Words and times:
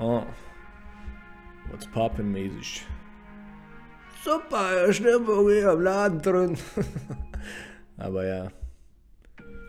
Oh. 0.00 0.22
What's 1.70 1.86
poppin' 1.86 2.32
mäßig? 2.32 2.82
Super, 4.24 4.92
Stimmung 4.92 5.48
hier 5.48 5.70
am 5.70 5.82
Laden 5.82 6.22
drin. 6.22 6.56
Aber 7.96 8.26
ja. 8.26 8.48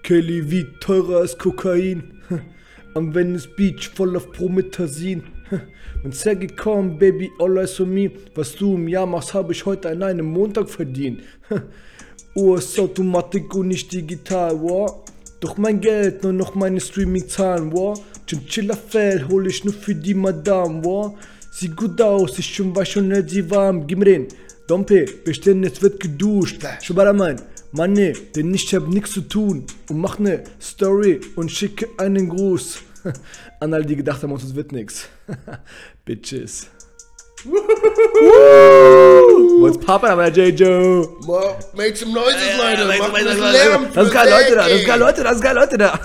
Kelly 0.03 0.49
wie 0.49 0.65
teurer 0.79 1.19
als 1.19 1.37
Kokain. 1.37 2.21
Am 2.95 3.13
Venice 3.13 3.47
Beach 3.55 3.89
voll 3.93 4.15
auf 4.15 4.31
Promethazin. 4.31 5.23
Wenn 6.01 6.11
Sergei 6.11 6.47
komm, 6.47 6.97
Baby, 6.97 7.29
all 7.39 7.57
eyes 7.57 7.79
on 7.79 7.93
me. 7.93 8.09
Was 8.33 8.55
du 8.55 8.75
im 8.75 8.87
Jahr 8.87 9.05
machst, 9.05 9.33
habe 9.33 9.51
ich 9.51 9.65
heute 9.65 9.89
an 9.89 10.03
einem 10.03 10.27
Montag 10.27 10.69
verdient. 10.69 11.21
Uhr 12.35 12.57
ist 12.57 12.79
Automatik 12.79 13.53
und 13.55 13.67
nicht 13.67 13.91
digital, 13.91 14.59
wow. 14.61 15.03
Doch 15.39 15.57
mein 15.57 15.81
Geld, 15.81 16.23
nur 16.23 16.33
noch 16.33 16.55
meine 16.55 16.79
Streaming-Zahlen, 16.79 17.71
wow. 17.73 18.01
Chinchilla 18.27 18.75
Fell 18.75 19.27
hol 19.29 19.47
ich 19.47 19.63
nur 19.63 19.73
für 19.73 19.95
die 19.95 20.13
Madame, 20.13 20.83
wow. 20.83 21.17
Sieht 21.51 21.75
gut 21.75 22.01
aus, 22.01 22.37
ich 22.39 22.53
schon 22.53 22.75
weiß 22.75 22.89
schon, 22.89 23.11
hält 23.11 23.29
sie 23.29 23.49
warm. 23.49 23.87
Gib 23.87 23.99
mir 23.99 24.05
den. 24.05 24.27
Dompe, 24.67 25.05
bestellen, 25.23 25.63
es 25.63 25.81
wird 25.81 25.99
geduscht. 25.99 26.65
Schubaraman, 26.81 27.39
Mann, 27.71 27.93
nee, 27.93 28.13
denn 28.35 28.53
ich 28.53 28.73
hab 28.73 28.87
nix 28.87 29.11
zu 29.11 29.21
tun. 29.21 29.65
Und 29.89 29.99
mach 29.99 30.17
ne 30.17 30.43
Story 30.59 31.21
und 31.35 31.51
schicke 31.51 31.87
einen 31.97 32.29
Gruß. 32.29 32.79
An 33.59 33.73
all 33.73 33.85
die 33.85 33.95
gedacht 33.95 34.23
haben, 34.23 34.31
uns 34.31 34.55
wird 34.55 34.71
nix. 34.71 35.07
Bitches. 36.05 36.67
What's 39.59 39.77
poppin' 39.77 40.09
aber 40.09 40.29
J. 40.29 40.59
Joe? 40.59 41.07
Well, 41.27 41.55
make 41.75 41.95
some 41.95 42.11
noises, 42.11 42.57
Leute. 42.57 42.87
Weiß, 42.87 43.01
ein 43.01 43.13
bisschen 43.13 43.51
Lärm. 43.51 43.85
Das 43.93 44.07
ist 44.07 44.13
geil, 44.13 44.29
Leute 44.29 44.55
da, 44.55 44.67
das 44.67 44.79
ist 44.79 44.87
geil, 44.87 44.99
Leute 44.99 45.23
da, 45.23 45.29
das 45.29 45.35
ist 45.35 45.43
geil, 45.43 45.55
Leute 45.55 45.77
da. 45.77 45.99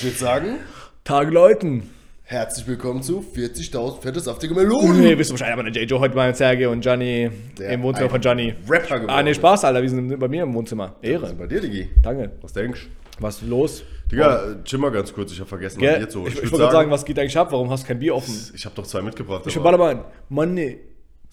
Ich 0.00 0.04
würde 0.04 0.16
sagen, 0.16 0.56
Tag 1.04 1.30
Leuten. 1.30 1.90
herzlich 2.22 2.66
willkommen 2.66 3.02
zu 3.02 3.20
40.000 3.20 4.00
fette 4.00 4.18
saftige 4.18 4.54
Melonen. 4.54 4.98
Nee, 4.98 5.18
wisst 5.18 5.28
ihr 5.28 5.34
wahrscheinlich, 5.34 5.60
aber 5.60 5.70
der 5.70 5.82
J. 5.82 5.90
Joe 5.90 6.00
heute 6.00 6.14
mal 6.16 6.28
mit 6.28 6.38
Sergei 6.38 6.70
und 6.70 6.80
Gianni 6.80 7.30
Der 7.58 7.68
im 7.68 7.82
Wohnzimmer 7.82 8.08
von 8.08 8.18
Gianni. 8.18 8.54
Rapper 8.66 9.00
geworden. 9.00 9.10
Ah, 9.10 9.22
nee, 9.22 9.34
Spaß, 9.34 9.62
Alter, 9.66 9.82
wir 9.82 9.90
sind 9.90 10.18
bei 10.18 10.26
mir 10.26 10.44
im 10.44 10.54
Wohnzimmer. 10.54 10.94
Was 11.02 11.06
Ehre. 11.06 11.26
ist 11.26 11.38
bei 11.38 11.46
dir, 11.46 11.60
Digi? 11.60 11.90
Danke. 12.02 12.32
Was 12.40 12.54
denkst 12.54 12.86
du? 12.86 13.22
Was 13.22 13.42
ist 13.42 13.48
los? 13.48 13.82
Digga, 14.10 14.62
chill 14.64 14.78
mal 14.78 14.90
ganz 14.90 15.12
kurz, 15.12 15.32
ich 15.32 15.40
hab 15.40 15.50
vergessen, 15.50 15.80
Gell? 15.80 15.98
Bier 15.98 16.08
zu 16.08 16.20
holen. 16.20 16.28
Ich, 16.32 16.34
ich 16.38 16.42
würd 16.44 16.52
wollte 16.52 16.62
gerade 16.64 16.72
sagen, 16.76 16.90
was 16.90 17.04
geht 17.04 17.18
eigentlich 17.18 17.36
ab? 17.36 17.52
Warum 17.52 17.68
hast 17.68 17.82
du 17.82 17.88
kein 17.88 17.98
Bier 17.98 18.14
offen? 18.14 18.34
Ich 18.54 18.64
hab 18.64 18.74
doch 18.74 18.86
zwei 18.86 19.02
mitgebracht. 19.02 19.42
Ich 19.46 19.54
hab 19.54 19.62
Ballermann. 19.62 20.04
Mann, 20.30 20.54
nee. 20.54 20.78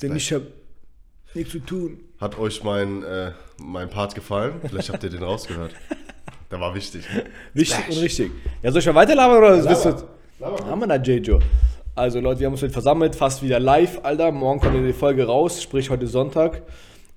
Denn 0.02 0.13
ich 0.13 0.34
hab 0.34 0.41
nichts 1.34 1.53
zu 1.53 1.59
tun. 1.59 2.02
Hat 2.19 2.38
euch 2.38 2.61
mein, 2.66 3.03
äh, 3.03 3.31
mein 3.63 3.89
Part 3.89 4.13
gefallen? 4.13 4.56
Vielleicht 4.67 4.89
habt 4.89 5.06
ihr 5.06 5.09
den 5.09 5.23
rausgehört. 5.23 5.72
Der 6.52 6.59
war 6.59 6.73
wichtig. 6.73 7.06
Wichtig 7.53 7.90
und 7.90 8.02
richtig. 8.02 8.31
Ja, 8.64 8.72
soll 8.72 8.80
ich 8.80 8.86
mal 8.86 8.95
weiterlabern 8.95 9.38
oder 9.38 9.58
laber. 9.58 9.70
bist 9.70 9.86
du. 9.86 9.94
Laber. 10.40 10.66
Haben 10.66 10.80
wir 10.80 10.88
da, 10.88 10.95
J. 10.95 11.26
Joe. 11.26 11.40
Also, 11.94 12.20
Leute, 12.20 12.40
wir 12.40 12.45
haben 12.48 12.53
uns 12.53 12.62
heute 12.62 12.72
versammelt, 12.72 13.16
fast 13.16 13.44
wieder 13.44 13.59
live, 13.59 14.00
Alter. 14.03 14.31
Morgen 14.31 14.59
kommt 14.59 14.75
die 14.75 14.94
Folge 14.94 15.25
raus, 15.25 15.62
sprich 15.62 15.90
heute 15.90 16.08
Sonntag. 16.08 16.62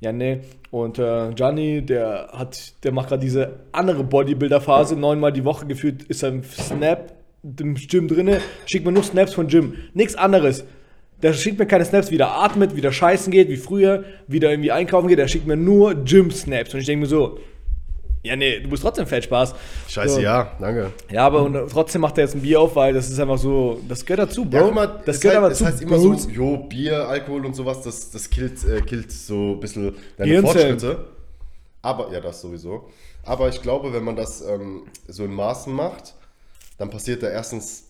Ja, 0.01 0.13
nee. 0.13 0.41
Und 0.71 0.99
äh, 0.99 1.31
Gianni, 1.35 1.83
der 1.85 2.31
hat, 2.33 2.73
der 2.83 2.91
macht 2.93 3.11
gerade 3.11 3.21
diese 3.21 3.61
andere 3.73 4.03
Bodybuilder-Phase. 4.03 4.97
Neunmal 4.97 5.33
die 5.33 5.45
Woche 5.45 5.67
gefühlt 5.67 6.03
ist 6.05 6.23
er 6.23 6.31
im 6.31 6.43
Snap 6.43 7.13
im 7.43 7.75
Gym 7.75 8.09
drinne. 8.09 8.41
Schickt 8.67 8.85
mir 8.85 8.93
nur 8.93 9.03
Snaps 9.03 9.35
von 9.35 9.47
Gym. 9.47 9.75
Nichts 9.95 10.17
anderes. 10.17 10.65
Der 11.23 11.35
schickt 11.35 11.59
mir 11.59 11.67
keine 11.67 11.85
Snaps, 11.85 12.11
wie 12.11 12.17
der 12.17 12.31
atmet, 12.31 12.75
wie 12.77 12.81
der 12.81 12.93
scheißen 12.93 13.31
geht, 13.31 13.49
wie 13.49 13.57
früher, 13.57 14.05
wie 14.27 14.41
der 14.41 14.51
irgendwie 14.51 14.73
einkaufen 14.73 15.09
geht. 15.09 15.19
Der 15.19 15.29
schickt 15.29 15.47
mir 15.47 15.57
nur 15.57 15.95
Gym-Snaps. 15.95 16.73
Und 16.73 16.81
ich 16.81 16.87
denke 16.87 17.03
mir 17.03 17.09
so, 17.09 17.39
ja, 18.23 18.37
nee, 18.37 18.61
du 18.61 18.69
bist 18.69 18.83
trotzdem 18.83 19.07
fett 19.07 19.25
Spaß. 19.25 19.55
Scheiße, 19.89 20.15
So. 20.17 20.21
ja, 20.21 20.53
danke. 20.61 20.93
Ja, 21.11 21.27
aber 21.27 21.43
und 21.43 21.71
trotzdem 21.71 22.03
macht 22.03 22.19
er 22.19 22.25
jetzt 22.25 22.35
ein 22.35 22.43
Bier 22.43 22.61
auf, 22.61 22.77
weil 22.77 22.93
das 22.93 23.09
ist 23.09 23.19
einfach 23.19 23.39
so, 23.39 23.81
das 23.89 24.05
gehört 24.05 24.29
dazu, 24.29 24.45
Bro. 24.45 24.59
Ja, 24.59 24.71
mal, 24.71 25.03
das 25.07 25.21
gehört 25.21 25.37
heißt, 25.37 25.45
aber 25.45 25.53
es 25.53 25.59
zu. 25.59 25.67
heißt 25.67 25.83
immer 25.83 25.99
so, 25.99 26.11
Bros. 26.11 26.29
jo, 26.31 26.57
Bier, 26.59 27.09
Alkohol 27.09 27.47
und 27.47 27.55
sowas, 27.55 27.83
das, 27.83 28.11
das 28.11 28.29
killt, 28.29 28.63
äh, 28.65 28.83
killt 28.83 29.11
so 29.11 29.53
ein 29.53 29.61
bisschen 29.61 29.95
deine 30.19 30.29
Gehirnzellen. 30.31 30.79
Fortschritte. 30.79 31.05
Aber, 31.83 32.13
ja, 32.13 32.21
das 32.21 32.41
sowieso. 32.43 32.91
Aber 33.23 33.49
ich 33.49 33.63
glaube, 33.63 33.93
wenn 33.95 34.05
man 34.05 34.17
das 34.17 34.43
ähm, 34.43 34.83
so 35.09 35.25
in 35.25 35.33
Maßen 35.33 35.73
macht, 35.73 36.15
dann 36.79 36.91
passiert 36.91 37.23
da 37.23 37.29
erstens 37.29 37.85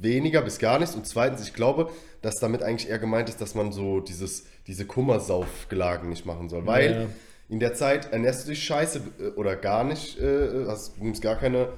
weniger 0.00 0.42
bis 0.42 0.58
gar 0.58 0.78
nichts 0.78 0.94
und 0.94 1.06
zweitens, 1.06 1.42
ich 1.46 1.54
glaube, 1.54 1.88
dass 2.22 2.34
damit 2.36 2.62
eigentlich 2.62 2.90
eher 2.90 2.98
gemeint 2.98 3.28
ist, 3.28 3.40
dass 3.40 3.54
man 3.54 3.70
so 3.72 4.00
dieses, 4.00 4.44
diese 4.66 4.86
Kummersaufgelagen 4.86 6.08
nicht 6.08 6.24
machen 6.26 6.48
soll. 6.48 6.66
Weil 6.66 6.92
Ja. 6.92 7.06
In 7.48 7.60
der 7.60 7.74
Zeit 7.74 8.12
ernährst 8.12 8.44
du 8.44 8.50
dich 8.50 8.62
scheiße 8.64 9.00
äh, 9.20 9.28
oder 9.36 9.56
gar 9.56 9.84
nicht, 9.84 10.18
äh, 10.18 10.66
hast, 10.66 10.96
du 10.96 11.04
nimmst 11.04 11.22
gar 11.22 11.36
keine 11.36 11.68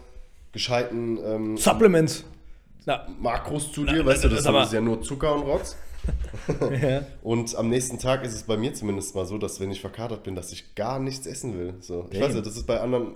gescheiten 0.52 1.18
ähm, 1.24 1.56
Supplements. 1.56 2.24
Na, 2.86 3.06
Makros 3.20 3.72
zu 3.72 3.84
dir, 3.84 3.98
Na, 3.98 4.06
weißt 4.06 4.24
du, 4.24 4.28
das 4.28 4.44
das 4.44 4.66
ist 4.68 4.72
ja 4.72 4.80
nur 4.80 5.02
Zucker 5.02 5.34
und 5.34 5.42
Rotz. 5.42 5.76
ja. 6.82 7.04
Und 7.22 7.56
am 7.56 7.68
nächsten 7.68 7.98
Tag 7.98 8.24
ist 8.24 8.32
es 8.32 8.44
bei 8.44 8.56
mir 8.56 8.72
zumindest 8.74 9.14
mal 9.16 9.26
so, 9.26 9.38
dass 9.38 9.58
wenn 9.58 9.72
ich 9.72 9.80
verkatert 9.80 10.22
bin, 10.22 10.36
dass 10.36 10.52
ich 10.52 10.76
gar 10.76 11.00
nichts 11.00 11.26
essen 11.26 11.58
will. 11.58 11.74
So. 11.80 12.06
Ich 12.10 12.20
weiß 12.20 12.34
nicht, 12.34 12.46
das 12.46 12.56
ist 12.56 12.66
bei 12.66 12.80
anderen, 12.80 13.14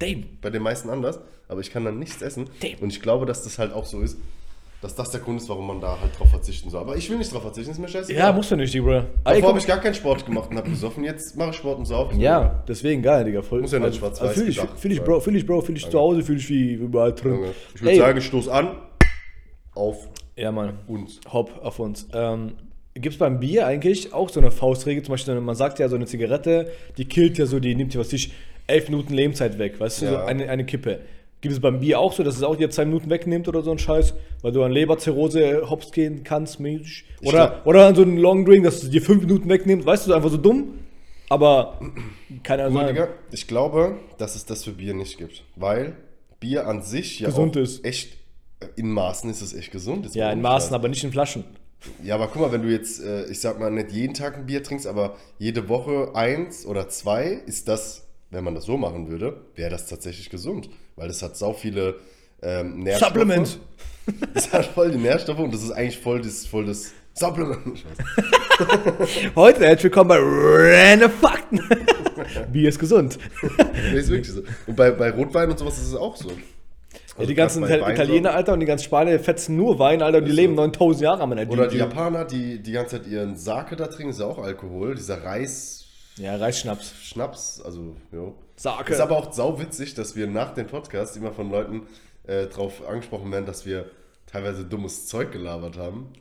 Damn. 0.00 0.24
bei 0.42 0.50
den 0.50 0.62
meisten 0.62 0.90
anders, 0.90 1.20
aber 1.46 1.60
ich 1.60 1.70
kann 1.70 1.84
dann 1.84 2.00
nichts 2.00 2.22
essen. 2.22 2.50
Damn. 2.60 2.80
Und 2.80 2.92
ich 2.92 3.00
glaube, 3.00 3.24
dass 3.24 3.44
das 3.44 3.58
halt 3.58 3.72
auch 3.72 3.86
so 3.86 4.00
ist, 4.00 4.18
dass 4.84 4.94
das 4.94 5.10
der 5.10 5.20
Grund 5.20 5.40
ist, 5.40 5.48
warum 5.48 5.66
man 5.66 5.80
da 5.80 5.98
halt 5.98 6.18
drauf 6.18 6.28
verzichten 6.28 6.68
soll. 6.68 6.82
Aber 6.82 6.94
ich 6.96 7.08
will 7.08 7.16
nicht 7.16 7.32
drauf 7.32 7.40
verzichten, 7.42 7.70
ist 7.70 7.78
mir 7.78 7.88
scheißegal. 7.88 8.22
Ja, 8.28 8.32
musst 8.32 8.50
du 8.50 8.56
nicht. 8.56 8.74
Ey, 8.74 8.82
Davor 9.24 9.48
habe 9.48 9.58
ich 9.58 9.66
gar 9.66 9.80
keinen 9.80 9.94
Sport 9.94 10.26
gemacht 10.26 10.50
und 10.50 10.58
habe 10.58 10.68
gesoffen. 10.68 11.02
Jetzt 11.04 11.36
mache 11.36 11.50
ich 11.50 11.56
Sport 11.56 11.78
und 11.78 11.86
saufen. 11.86 12.20
ja, 12.20 12.62
deswegen 12.68 13.00
geil, 13.02 13.24
Digga. 13.24 13.40
Voll, 13.42 13.62
Muss 13.62 13.72
ja 13.72 13.78
nicht 13.78 13.96
schwarz-weiß 13.96 14.28
also, 14.28 14.40
fühl 14.42 14.50
ich, 14.50 14.60
fühl 14.76 14.92
ich. 14.92 15.02
Bro, 15.02 15.20
fühl 15.20 15.36
ich, 15.36 15.46
Bro, 15.46 15.62
fühl 15.62 15.76
ich 15.76 15.88
zu 15.88 15.98
Hause, 15.98 16.22
fühl 16.22 16.36
ich 16.36 16.48
wie 16.50 16.74
überall 16.74 17.12
drin. 17.14 17.32
Junge, 17.34 17.48
Ich 17.74 17.82
würde 17.82 17.96
sagen, 17.96 18.18
ich 18.18 18.26
stoß 18.26 18.48
an 18.48 18.76
auf 19.74 20.08
Ja, 20.36 20.52
Mann. 20.52 20.78
uns. 20.86 21.18
Hopp 21.32 21.50
auf 21.64 21.78
uns. 21.78 22.06
Ähm, 22.12 22.52
Gibt 22.94 23.14
es 23.14 23.18
beim 23.18 23.40
Bier 23.40 23.66
eigentlich 23.66 24.12
auch 24.12 24.28
so 24.28 24.38
eine 24.38 24.50
Faustregel? 24.50 25.02
Zum 25.02 25.12
Beispiel, 25.14 25.40
man 25.40 25.54
sagt 25.56 25.78
ja, 25.78 25.88
so 25.88 25.96
eine 25.96 26.06
Zigarette, 26.06 26.70
die 26.98 27.06
killt 27.06 27.38
ja 27.38 27.46
so, 27.46 27.58
die 27.58 27.74
nimmt 27.74 27.94
ja, 27.94 28.00
was 28.00 28.12
ich, 28.12 28.32
elf 28.66 28.88
Minuten 28.88 29.14
Lebenszeit 29.14 29.58
weg, 29.58 29.80
weißt 29.80 30.02
du, 30.02 30.06
so 30.06 30.12
Ja. 30.12 30.24
eine, 30.26 30.48
eine 30.48 30.64
Kippe. 30.64 31.00
Gibt 31.44 31.52
es 31.52 31.60
beim 31.60 31.78
Bier 31.78 32.00
auch 32.00 32.14
so, 32.14 32.22
dass 32.22 32.38
es 32.38 32.42
auch 32.42 32.56
dir 32.56 32.70
zwei 32.70 32.86
Minuten 32.86 33.10
wegnimmt 33.10 33.48
oder 33.48 33.60
so 33.60 33.70
ein 33.70 33.78
Scheiß, 33.78 34.14
weil 34.40 34.52
du 34.52 34.62
an 34.62 34.72
Leberzirrhose 34.72 35.68
hops 35.68 35.92
gehen 35.92 36.24
kannst? 36.24 36.58
Ich 36.58 37.04
Oder, 37.20 37.60
oder 37.66 37.86
an 37.86 37.94
so 37.94 38.00
einen 38.00 38.16
Long 38.16 38.46
Drink, 38.46 38.64
dass 38.64 38.82
es 38.82 38.88
dir 38.88 39.02
fünf 39.02 39.20
Minuten 39.20 39.46
wegnimmt, 39.50 39.84
weißt 39.84 40.06
du, 40.06 40.14
einfach 40.14 40.30
so 40.30 40.38
dumm, 40.38 40.78
aber 41.28 41.78
keine 42.42 42.64
Ahnung. 42.64 42.96
Ich 43.30 43.46
glaube, 43.46 43.98
dass 44.16 44.36
es 44.36 44.46
das 44.46 44.64
für 44.64 44.70
Bier 44.70 44.94
nicht 44.94 45.18
gibt. 45.18 45.44
Weil 45.54 45.96
Bier 46.40 46.66
an 46.66 46.80
sich 46.80 47.20
ja 47.20 47.28
Gesund 47.28 47.58
auch 47.58 47.60
ist. 47.60 47.84
echt, 47.84 48.14
äh, 48.60 48.66
in 48.76 48.90
Maßen 48.90 49.28
ist 49.28 49.42
es 49.42 49.52
echt 49.52 49.70
gesund. 49.70 50.06
Ist 50.06 50.14
Ja, 50.14 50.32
in 50.32 50.40
Maßen, 50.40 50.74
aber 50.74 50.88
nicht 50.88 51.04
in 51.04 51.12
Flaschen. 51.12 51.44
Ja, 52.02 52.14
aber 52.14 52.28
guck 52.28 52.40
mal, 52.40 52.52
wenn 52.52 52.62
du 52.62 52.70
jetzt, 52.70 53.04
äh, 53.04 53.26
ich 53.26 53.40
sag 53.40 53.60
mal, 53.60 53.70
nicht 53.70 53.92
jeden 53.92 54.14
Tag 54.14 54.38
ein 54.38 54.46
Bier 54.46 54.62
trinkst, 54.62 54.86
aber 54.86 55.18
jede 55.38 55.68
Woche 55.68 56.12
eins 56.14 56.64
oder 56.64 56.88
zwei, 56.88 57.32
ist 57.44 57.68
das, 57.68 58.06
wenn 58.30 58.44
man 58.44 58.54
das 58.54 58.64
so 58.64 58.78
machen 58.78 59.10
würde, 59.10 59.42
wäre 59.56 59.68
das 59.68 59.86
tatsächlich 59.88 60.30
gesund. 60.30 60.70
Weil 60.96 61.08
das 61.08 61.22
hat 61.22 61.36
sau 61.36 61.52
viele 61.52 61.96
ähm, 62.42 62.80
Nährstoffe. 62.80 63.10
Supplement. 63.10 63.58
Das 64.34 64.52
hat 64.52 64.66
voll 64.66 64.90
die 64.90 64.98
Nährstoffe 64.98 65.38
und 65.38 65.54
das 65.54 65.62
ist 65.62 65.70
eigentlich 65.70 65.98
voll 65.98 66.20
das, 66.20 66.44
voll 66.46 66.66
das 66.66 66.92
Supplement. 67.14 67.82
Heute 69.34 69.60
herzlich 69.64 69.84
willkommen 69.84 70.08
bei 70.08 70.18
Random 70.20 71.10
Fakten. 71.10 71.58
Bier 72.52 72.68
ist 72.68 72.78
gesund. 72.78 73.18
Nee, 73.90 73.98
ist 73.98 74.10
wirklich 74.10 74.30
so. 74.30 74.42
Und 74.66 74.76
bei, 74.76 74.90
bei 74.90 75.10
Rotwein 75.10 75.50
und 75.50 75.58
sowas 75.58 75.78
ist 75.78 75.88
es 75.88 75.94
auch 75.94 76.16
so. 76.16 76.28
Ja, 76.28 76.34
Also 77.16 77.28
die 77.28 77.34
ganzen 77.34 77.62
Italiener, 77.64 77.86
Weinsorten- 77.86 78.26
Alter, 78.26 78.52
und 78.52 78.60
die 78.60 78.66
ganzen 78.66 78.84
Spanier 78.84 79.18
fetzen 79.20 79.56
nur 79.56 79.78
Wein, 79.78 80.02
Alter, 80.02 80.18
und 80.18 80.26
die 80.26 80.32
leben 80.32 80.54
so. 80.54 80.60
9000 80.60 81.02
Jahre 81.02 81.22
am 81.22 81.32
Ende. 81.32 81.46
Oder 81.50 81.68
die 81.68 81.78
Japaner, 81.78 82.26
die 82.26 82.62
die 82.62 82.72
ganze 82.72 82.98
Zeit 82.98 83.06
ihren 83.10 83.36
Sake 83.36 83.74
da 83.76 83.86
trinken, 83.86 84.10
ist 84.10 84.20
ja 84.20 84.26
auch 84.26 84.36
Alkohol. 84.38 84.96
Dieser 84.96 85.24
Reisschnaps, 85.24 85.86
Ja, 86.18 86.36
Reisschnaps. 86.36 87.62
also, 87.64 87.96
jo. 88.12 88.34
Sake. 88.56 88.92
Ist 88.92 89.00
aber 89.00 89.16
auch 89.16 89.32
sau 89.32 89.58
witzig, 89.60 89.94
dass 89.94 90.16
wir 90.16 90.26
nach 90.26 90.54
dem 90.54 90.66
Podcast 90.66 91.16
immer 91.16 91.32
von 91.32 91.50
Leuten 91.50 91.82
äh, 92.26 92.46
drauf 92.46 92.86
angesprochen 92.86 93.30
werden, 93.32 93.46
dass 93.46 93.66
wir 93.66 93.90
teilweise 94.26 94.64
dummes 94.64 95.06
Zeug 95.06 95.32
gelabert 95.32 95.76
haben. 95.76 96.12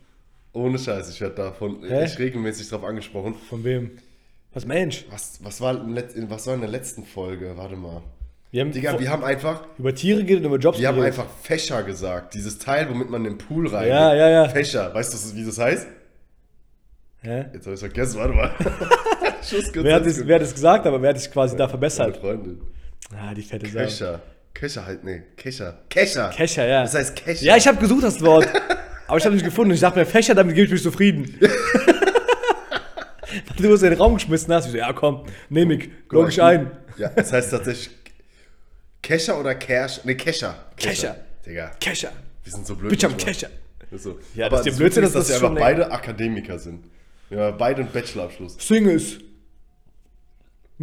Ohne 0.53 0.77
Scheiß, 0.77 1.09
ich 1.09 1.19
werde 1.21 1.35
davon 1.35 1.83
Hä? 1.83 2.03
echt 2.03 2.19
regelmäßig 2.19 2.69
drauf 2.69 2.83
angesprochen. 2.83 3.35
Von 3.49 3.63
wem? 3.63 3.91
Was 4.53 4.65
Mensch? 4.65 5.05
Was, 5.09 5.39
was, 5.43 5.61
war 5.61 5.73
in, 5.73 6.29
was 6.29 6.45
war 6.45 6.53
in 6.53 6.61
der 6.61 6.69
letzten 6.69 7.05
Folge? 7.05 7.53
Warte 7.55 7.75
mal. 7.75 8.03
Wir 8.51 8.61
haben, 8.61 8.71
Digga, 8.71 8.99
wir 8.99 9.09
haben 9.09 9.23
einfach, 9.23 9.65
über 9.79 9.95
Tiere 9.95 10.23
geredet, 10.23 10.45
über 10.45 10.59
Jobs 10.59 10.79
wir 10.79 10.87
haben 10.87 11.01
einfach 11.01 11.25
Fächer 11.41 11.81
gesagt. 11.81 12.35
Dieses 12.35 12.59
Teil, 12.59 12.87
womit 12.87 13.09
man 13.09 13.25
in 13.25 13.31
den 13.31 13.37
Pool 13.39 13.67
rein. 13.67 13.87
Ja, 13.87 14.13
ja, 14.13 14.29
ja. 14.29 14.47
Fächer. 14.47 14.93
Weißt 14.93 15.11
du, 15.11 15.35
wie 15.35 15.43
das 15.43 15.57
heißt? 15.57 15.87
Hä? 17.21 17.45
Jetzt 17.51 17.65
habe 17.65 17.73
ich 17.73 17.79
vergessen, 17.79 18.19
warte 18.19 18.33
mal. 18.33 18.51
Schuss 19.43 19.71
Wer 19.73 19.95
hat, 19.95 20.05
das, 20.05 20.25
wer 20.25 20.35
hat 20.35 20.41
das 20.41 20.53
gesagt, 20.53 20.85
aber 20.85 21.01
wer 21.01 21.09
hat 21.09 21.17
dich 21.17 21.31
quasi 21.31 21.55
da 21.55 21.63
Meine 21.63 21.69
verbessert? 21.69 22.17
Freundin. 22.17 22.61
Ah, 23.15 23.33
die 23.33 23.41
fette 23.41 23.67
Sau. 23.67 23.79
Kescher. 23.79 24.21
Kescher 24.53 24.85
halt, 24.85 25.03
nee. 25.03 25.23
Kescher. 25.35 25.79
Kescher. 25.89 26.29
Kescher, 26.29 26.67
ja. 26.67 26.81
Das 26.83 26.95
heißt 26.95 27.15
Kescher. 27.15 27.45
Ja, 27.45 27.57
ich 27.57 27.67
habe 27.67 27.77
gesucht 27.77 28.03
das 28.03 28.21
Wort. 28.21 28.47
aber 29.07 29.17
ich 29.17 29.25
habe 29.25 29.35
nicht 29.35 29.45
gefunden. 29.45 29.73
Ich 29.73 29.79
dachte 29.79 29.99
mir, 29.99 30.05
Fächer, 30.05 30.35
damit 30.35 30.55
gebe 30.55 30.65
ich 30.67 30.71
mich 30.71 30.83
zufrieden. 30.83 31.39
du 33.57 33.71
hast 33.71 33.83
in 33.83 33.89
den 33.89 33.99
Raum 33.99 34.15
geschmissen 34.15 34.53
hast. 34.53 34.65
Ich 34.65 34.71
so, 34.71 34.77
ja 34.77 34.93
komm, 34.93 35.25
nehme 35.49 35.75
ich. 35.75 35.89
Log 36.11 36.29
ich 36.29 36.41
ein. 36.41 36.71
Ja, 36.97 37.09
das 37.09 37.33
heißt 37.33 37.51
tatsächlich 37.51 37.89
Kescher 39.01 39.39
oder 39.39 39.55
Cash? 39.55 40.01
Nee, 40.03 40.15
Kescher. 40.15 40.55
Kescher. 40.77 41.15
Digga, 41.45 41.71
Kescher. 41.79 42.11
wir 42.43 42.53
sind 42.53 42.65
so 42.65 42.75
blöd. 42.75 42.91
Bitch 42.91 43.03
am. 43.03 43.17
Kescher. 43.17 43.49
So. 43.91 44.17
Ja, 44.33 44.47
Aber 44.47 44.57
das 44.57 44.65
ist 44.65 44.67
der 44.67 44.71
das 44.71 44.79
Blödsinn, 44.79 45.03
Witzige 45.03 45.05
ist, 45.05 45.15
das 45.15 45.23
dass 45.27 45.29
wir 45.29 45.35
ist 45.35 45.43
einfach 45.43 45.47
schon 45.47 45.55
beide 45.59 45.91
Akademiker 45.91 46.57
sind. 46.57 46.85
Ja, 47.29 47.51
beide 47.51 47.81
einen 47.81 47.91
Bachelorabschluss. 47.91 48.57
Singles. 48.59 49.17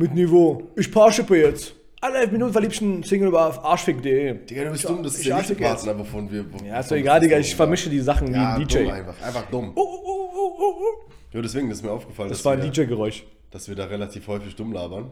Mit 0.00 0.14
Niveau. 0.14 0.62
Ich 0.76 0.90
Parshipper 0.90 1.36
jetzt. 1.36 1.74
Alle 2.00 2.20
elf 2.20 2.32
Minuten 2.32 2.52
verliebst 2.52 2.80
ein 2.80 3.02
Single 3.02 3.28
über 3.28 3.62
arschfick.de. 3.62 4.46
Digga, 4.46 4.64
du 4.64 4.70
bist 4.70 4.88
dumm, 4.88 5.02
das 5.02 5.12
ist 5.12 5.20
ich 5.20 5.26
der 5.26 5.36
jetzt. 5.40 5.58
Partner, 5.58 5.98
wovon 5.98 6.30
wir. 6.32 6.46
Ja, 6.66 6.80
ist 6.80 6.90
doch 6.90 6.96
egal, 6.96 7.20
Digga. 7.20 7.36
Ich 7.38 7.54
vermische 7.54 7.90
die 7.90 8.00
Sachen 8.00 8.32
ja, 8.32 8.56
wie 8.56 8.62
ein 8.62 8.66
DJ. 8.66 8.78
Dumm 8.84 8.92
einfach, 8.92 9.22
einfach 9.22 9.50
dumm. 9.50 9.72
Oh, 9.74 9.82
oh, 9.82 10.30
oh, 10.34 10.52
oh, 10.58 10.74
oh. 10.80 11.10
Ja, 11.34 11.42
deswegen 11.42 11.70
ist 11.70 11.84
mir 11.84 11.90
aufgefallen, 11.90 12.30
Das 12.30 12.38
dass, 12.38 12.44
war 12.46 12.54
ein 12.54 12.62
wir, 12.62 12.70
DJ-Geräusch. 12.70 13.24
dass 13.50 13.68
wir 13.68 13.76
da 13.76 13.84
relativ 13.84 14.26
häufig 14.26 14.56
dumm 14.56 14.72
labern. 14.72 15.10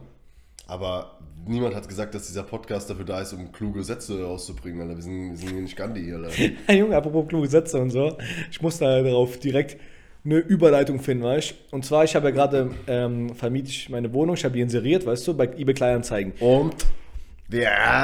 Aber 0.65 1.19
niemand 1.45 1.75
hat 1.75 1.87
gesagt, 1.87 2.15
dass 2.15 2.25
dieser 2.25 2.41
Podcast 2.41 2.89
dafür 2.89 3.05
da 3.05 3.21
ist, 3.21 3.31
um 3.33 3.51
kluge 3.51 3.83
Sätze 3.83 4.23
rauszubringen, 4.23 4.81
Alter. 4.81 4.95
Wir 4.95 5.03
sind, 5.03 5.29
wir 5.29 5.37
sind 5.37 5.49
hier 5.51 5.61
nicht 5.61 5.77
Gandhi, 5.77 6.11
Alter. 6.11 6.31
Junge, 6.73 6.97
apropos 6.97 7.27
kluge 7.27 7.47
Sätze 7.47 7.79
und 7.79 7.91
so. 7.91 8.17
Ich 8.49 8.59
muss 8.59 8.79
da 8.79 9.03
darauf 9.03 9.37
direkt 9.37 9.77
eine 10.25 10.37
Überleitung 10.37 10.99
finden, 10.99 11.23
weißt 11.23 11.51
du? 11.51 11.75
Und 11.75 11.85
zwar, 11.85 12.03
ich 12.03 12.15
habe 12.15 12.29
ja 12.29 12.31
gerade 12.35 12.71
ähm, 12.87 13.35
vermiete 13.35 13.71
meine 13.89 14.11
Wohnung, 14.13 14.35
ich 14.35 14.43
habe 14.43 14.53
die 14.53 14.61
inseriert, 14.61 15.05
weißt 15.05 15.27
du, 15.27 15.33
bei 15.35 15.45
eBay 15.45 15.73
Kleinanzeigen. 15.73 16.33
Und? 16.39 16.75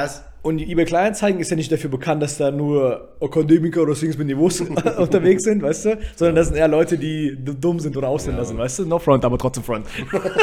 Ist? 0.04 0.24
Und 0.46 0.58
die 0.58 0.70
eBay 0.70 0.84
Kleinanzeigen 0.84 1.40
ist 1.40 1.50
ja 1.50 1.56
nicht 1.56 1.72
dafür 1.72 1.90
bekannt, 1.90 2.22
dass 2.22 2.38
da 2.38 2.52
nur 2.52 3.08
Akademiker 3.20 3.82
oder 3.82 3.96
Singles 3.96 4.16
mit 4.16 4.28
Niveaus 4.28 4.60
unterwegs 4.98 5.42
sind, 5.42 5.60
weißt 5.60 5.84
du? 5.86 5.98
Sondern 6.14 6.36
das 6.36 6.46
sind 6.46 6.56
eher 6.56 6.68
Leute, 6.68 6.96
die 6.96 7.36
dumm 7.36 7.80
sind 7.80 7.96
oder 7.96 8.08
Ausländer 8.08 8.42
Ja. 8.42 8.44
sind, 8.46 8.56
weißt 8.56 8.78
du? 8.78 8.86
No 8.86 9.00
front, 9.00 9.24
aber 9.24 9.38
trotzdem 9.38 9.64
front. 9.64 9.86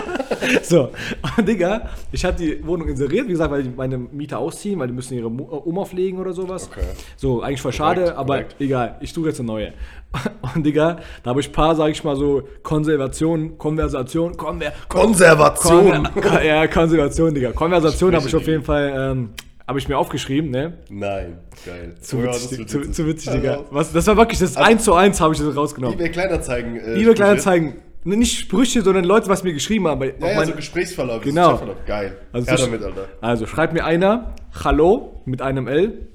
so, 0.64 0.90
und 1.38 1.48
Digga, 1.48 1.90
ich 2.12 2.26
habe 2.26 2.36
die 2.38 2.68
Wohnung 2.68 2.90
inseriert, 2.90 3.28
wie 3.28 3.32
gesagt, 3.32 3.50
weil 3.52 3.64
meine 3.78 3.98
Mieter 3.98 4.40
ausziehen, 4.40 4.78
weil 4.78 4.88
die 4.88 4.94
müssen 4.94 5.14
ihre 5.14 5.28
äh, 5.28 5.30
Umauflegen 5.30 6.20
oder 6.20 6.34
sowas. 6.34 6.70
Okay. 6.70 6.84
So, 7.16 7.42
eigentlich 7.42 7.62
voll 7.62 7.72
schade, 7.72 8.02
Korrekt, 8.02 8.18
aber 8.18 8.34
korrekt. 8.34 8.56
egal, 8.60 8.98
ich 9.00 9.14
suche 9.14 9.30
jetzt 9.30 9.40
eine 9.40 9.48
neue. 9.48 9.74
Und 10.56 10.66
Digga, 10.66 10.98
da 11.24 11.30
habe 11.30 11.40
ich 11.40 11.48
ein 11.48 11.54
paar, 11.54 11.76
sag 11.76 11.90
ich 11.92 12.04
mal 12.04 12.18
so, 12.18 12.44
Konservation, 12.62 13.58
Konversation, 13.58 14.36
Konver 14.36 14.74
Konservation! 14.90 16.10
Kon 16.14 16.46
ja, 16.46 16.68
Konservation, 16.68 17.34
Digga. 17.34 17.54
Konversation 17.54 18.14
habe 18.14 18.28
ich 18.28 18.36
auf 18.36 18.46
jeden 18.46 18.64
Fall, 18.64 18.94
ähm, 18.96 19.30
habe 19.68 19.80
ich 19.80 19.88
mir 19.88 19.98
aufgeschrieben, 19.98 20.50
ne? 20.52 20.74
Nein, 20.90 21.38
geil. 21.66 21.96
Zu 22.02 22.18
Oh 22.18 22.24
ja, 22.24 22.34
witzig, 22.34 22.58
wird 22.60 22.70
zu, 22.70 22.80
witzig. 22.82 22.94
zu 22.96 23.08
witzig, 23.08 23.30
Also, 23.30 23.42
Digga. 23.42 23.64
Was, 23.72 23.94
das 23.94 24.08
war 24.08 24.18
wirklich, 24.18 24.40
das 24.40 24.58
1 24.58 24.84
zu 24.84 24.94
1 24.94 25.22
habe 25.22 25.34
ich 25.34 25.40
das 25.40 25.56
rausgenommen. 25.56 25.98
eBay 25.98 26.12
Kleinanzeigen. 26.12 26.76
Äh, 26.80 26.94
Liebe 26.96 27.14
Kleinanzeigen, 27.14 27.76
ne, 28.04 28.18
nicht 28.18 28.38
Sprüche, 28.40 28.82
sondern 28.82 29.06
Leute, 29.06 29.30
was 29.30 29.44
mir 29.44 29.54
geschrieben 29.54 29.88
haben. 29.88 30.02
Ja, 30.20 30.28
ja, 30.32 30.46
so 30.46 30.52
Gesprächsverlauf. 30.54 31.22
Genau. 31.24 31.52
Chatverlauf. 31.52 31.78
Geil. 31.86 32.18
Also 32.34 32.56
so- 32.58 32.66
damit, 32.66 32.84
Alter. 32.84 33.08
Also 33.22 33.46
schreibt 33.48 33.74
mir 33.74 33.86
einer, 33.86 34.36
Hallo 34.64 35.22
mit 35.26 35.42
einem 35.42 35.68
L. 35.68 36.08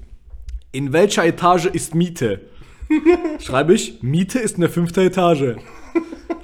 In 0.71 0.93
welcher 0.93 1.25
Etage 1.25 1.65
ist 1.65 1.95
Miete? 1.95 2.41
Schreibe 3.39 3.73
ich, 3.73 4.01
Miete 4.03 4.37
ist 4.39 4.57
eine 4.57 4.69
fünfte 4.69 5.01
Etage. 5.01 5.55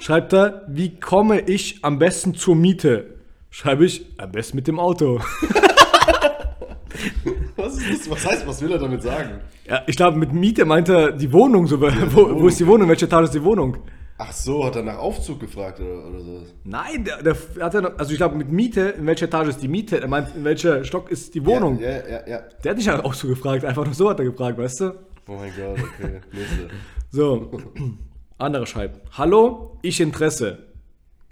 Schreibt 0.00 0.32
er, 0.32 0.64
wie 0.68 0.98
komme 0.98 1.40
ich 1.40 1.78
am 1.82 1.98
besten 2.00 2.34
zur 2.34 2.56
Miete? 2.56 3.14
Schreibe 3.50 3.84
ich, 3.84 4.04
am 4.18 4.32
besten 4.32 4.56
mit 4.56 4.66
dem 4.66 4.78
Auto. 4.80 5.20
Was 7.56 7.78
ist 7.78 7.90
das? 7.90 8.10
Was 8.10 8.26
heißt, 8.26 8.46
was 8.46 8.60
will 8.62 8.72
er 8.72 8.78
damit 8.78 9.02
sagen? 9.02 9.40
Ja, 9.68 9.82
ich 9.86 9.96
glaube, 9.96 10.18
mit 10.18 10.32
Miete 10.32 10.64
meint 10.64 10.88
er 10.88 11.12
die 11.12 11.32
Wohnung. 11.32 11.66
So, 11.66 11.80
wo, 11.80 12.40
wo 12.40 12.48
ist 12.48 12.60
die 12.60 12.66
Wohnung? 12.66 12.88
Welche 12.88 13.06
Etage 13.06 13.24
ist 13.24 13.34
die 13.34 13.42
Wohnung? 13.42 13.78
Ach 14.18 14.32
so, 14.32 14.64
hat 14.64 14.76
er 14.76 14.82
nach 14.82 14.98
Aufzug 14.98 15.40
gefragt 15.40 15.78
oder, 15.78 16.06
oder 16.06 16.20
so? 16.20 16.46
Nein, 16.64 17.04
der, 17.04 17.22
der 17.22 17.36
hat 17.60 17.74
ja 17.74 17.82
noch, 17.82 17.98
also 17.98 18.12
ich 18.12 18.16
glaube 18.16 18.36
mit 18.36 18.50
Miete, 18.50 18.80
in 18.98 19.06
welcher 19.06 19.26
Etage 19.26 19.48
ist 19.48 19.62
die 19.62 19.68
Miete? 19.68 20.00
Er 20.00 20.08
meint, 20.08 20.34
in 20.34 20.42
welcher 20.44 20.84
Stock 20.84 21.10
ist 21.10 21.34
die 21.34 21.44
Wohnung? 21.44 21.78
Ja, 21.80 21.90
ja, 21.90 21.98
ja. 21.98 22.26
ja. 22.26 22.40
Der 22.64 22.70
hat 22.70 22.78
nicht 22.78 22.90
auch 22.90 23.12
so 23.12 23.28
gefragt, 23.28 23.64
einfach 23.64 23.84
nur 23.84 23.92
so 23.92 24.08
hat 24.08 24.18
er 24.18 24.24
gefragt, 24.24 24.56
weißt 24.56 24.80
du? 24.80 24.94
Oh 25.28 25.32
mein 25.32 25.52
Gott, 25.54 25.78
okay. 25.78 26.20
Nächste. 26.32 26.68
So, 27.10 27.50
andere 28.38 28.66
schreibt, 28.66 29.00
hallo, 29.18 29.78
ich 29.82 30.00
Interesse. 30.00 30.58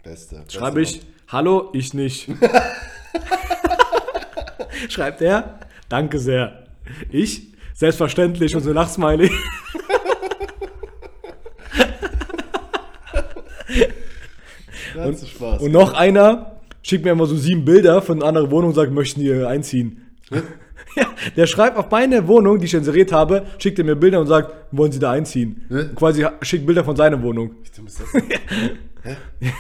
Beste 0.03 0.45
Schreibe 0.49 0.83
ich, 0.83 1.01
hallo, 1.29 1.71
ich 1.73 1.95
nicht. 1.95 2.29
Schreibt 4.88 5.21
er, 5.23 5.59
danke 5.88 6.19
sehr. 6.19 6.65
Ich, 7.11 7.53
selbstverständlich 7.75 8.55
und 8.55 8.62
so 8.62 8.73
Lachsmiley. 8.73 9.31
Ganz 14.94 15.29
Spaß. 15.29 15.62
Und 15.62 15.73
noch 15.73 15.94
einer 15.94 16.61
schickt 16.82 17.05
mir 17.05 17.12
immer 17.12 17.26
so 17.26 17.37
sieben 17.37 17.65
Bilder 17.65 18.03
von 18.03 18.19
einer 18.19 18.26
anderen 18.29 18.50
Wohnung 18.50 18.69
und 18.69 18.75
sagt, 18.75 18.93
möchten 18.93 19.21
die 19.21 19.26
hier 19.26 19.49
einziehen. 19.49 20.03
ja, 20.97 21.06
der 21.37 21.47
schreibt 21.47 21.77
auf 21.77 21.91
meine 21.91 22.27
Wohnung, 22.29 22.59
die 22.59 22.67
ich 22.67 22.75
inseriert 22.75 23.12
habe, 23.12 23.47
schickt 23.59 23.79
er 23.79 23.85
mir 23.85 23.97
Bilder 23.97 24.20
und 24.20 24.27
sagt, 24.27 24.53
wollen 24.70 24.93
Sie 24.93 24.99
da 24.99 25.11
einziehen? 25.12 25.93
Quasi 25.97 26.27
schickt 26.43 26.67
Bilder 26.67 26.85
von 26.85 26.97
seiner 26.97 27.23
Wohnung. 27.23 27.56
Wie 27.62 27.70
dumm 27.77 27.87
ist 27.87 28.00
das 28.00 28.09
denn? 29.41 29.53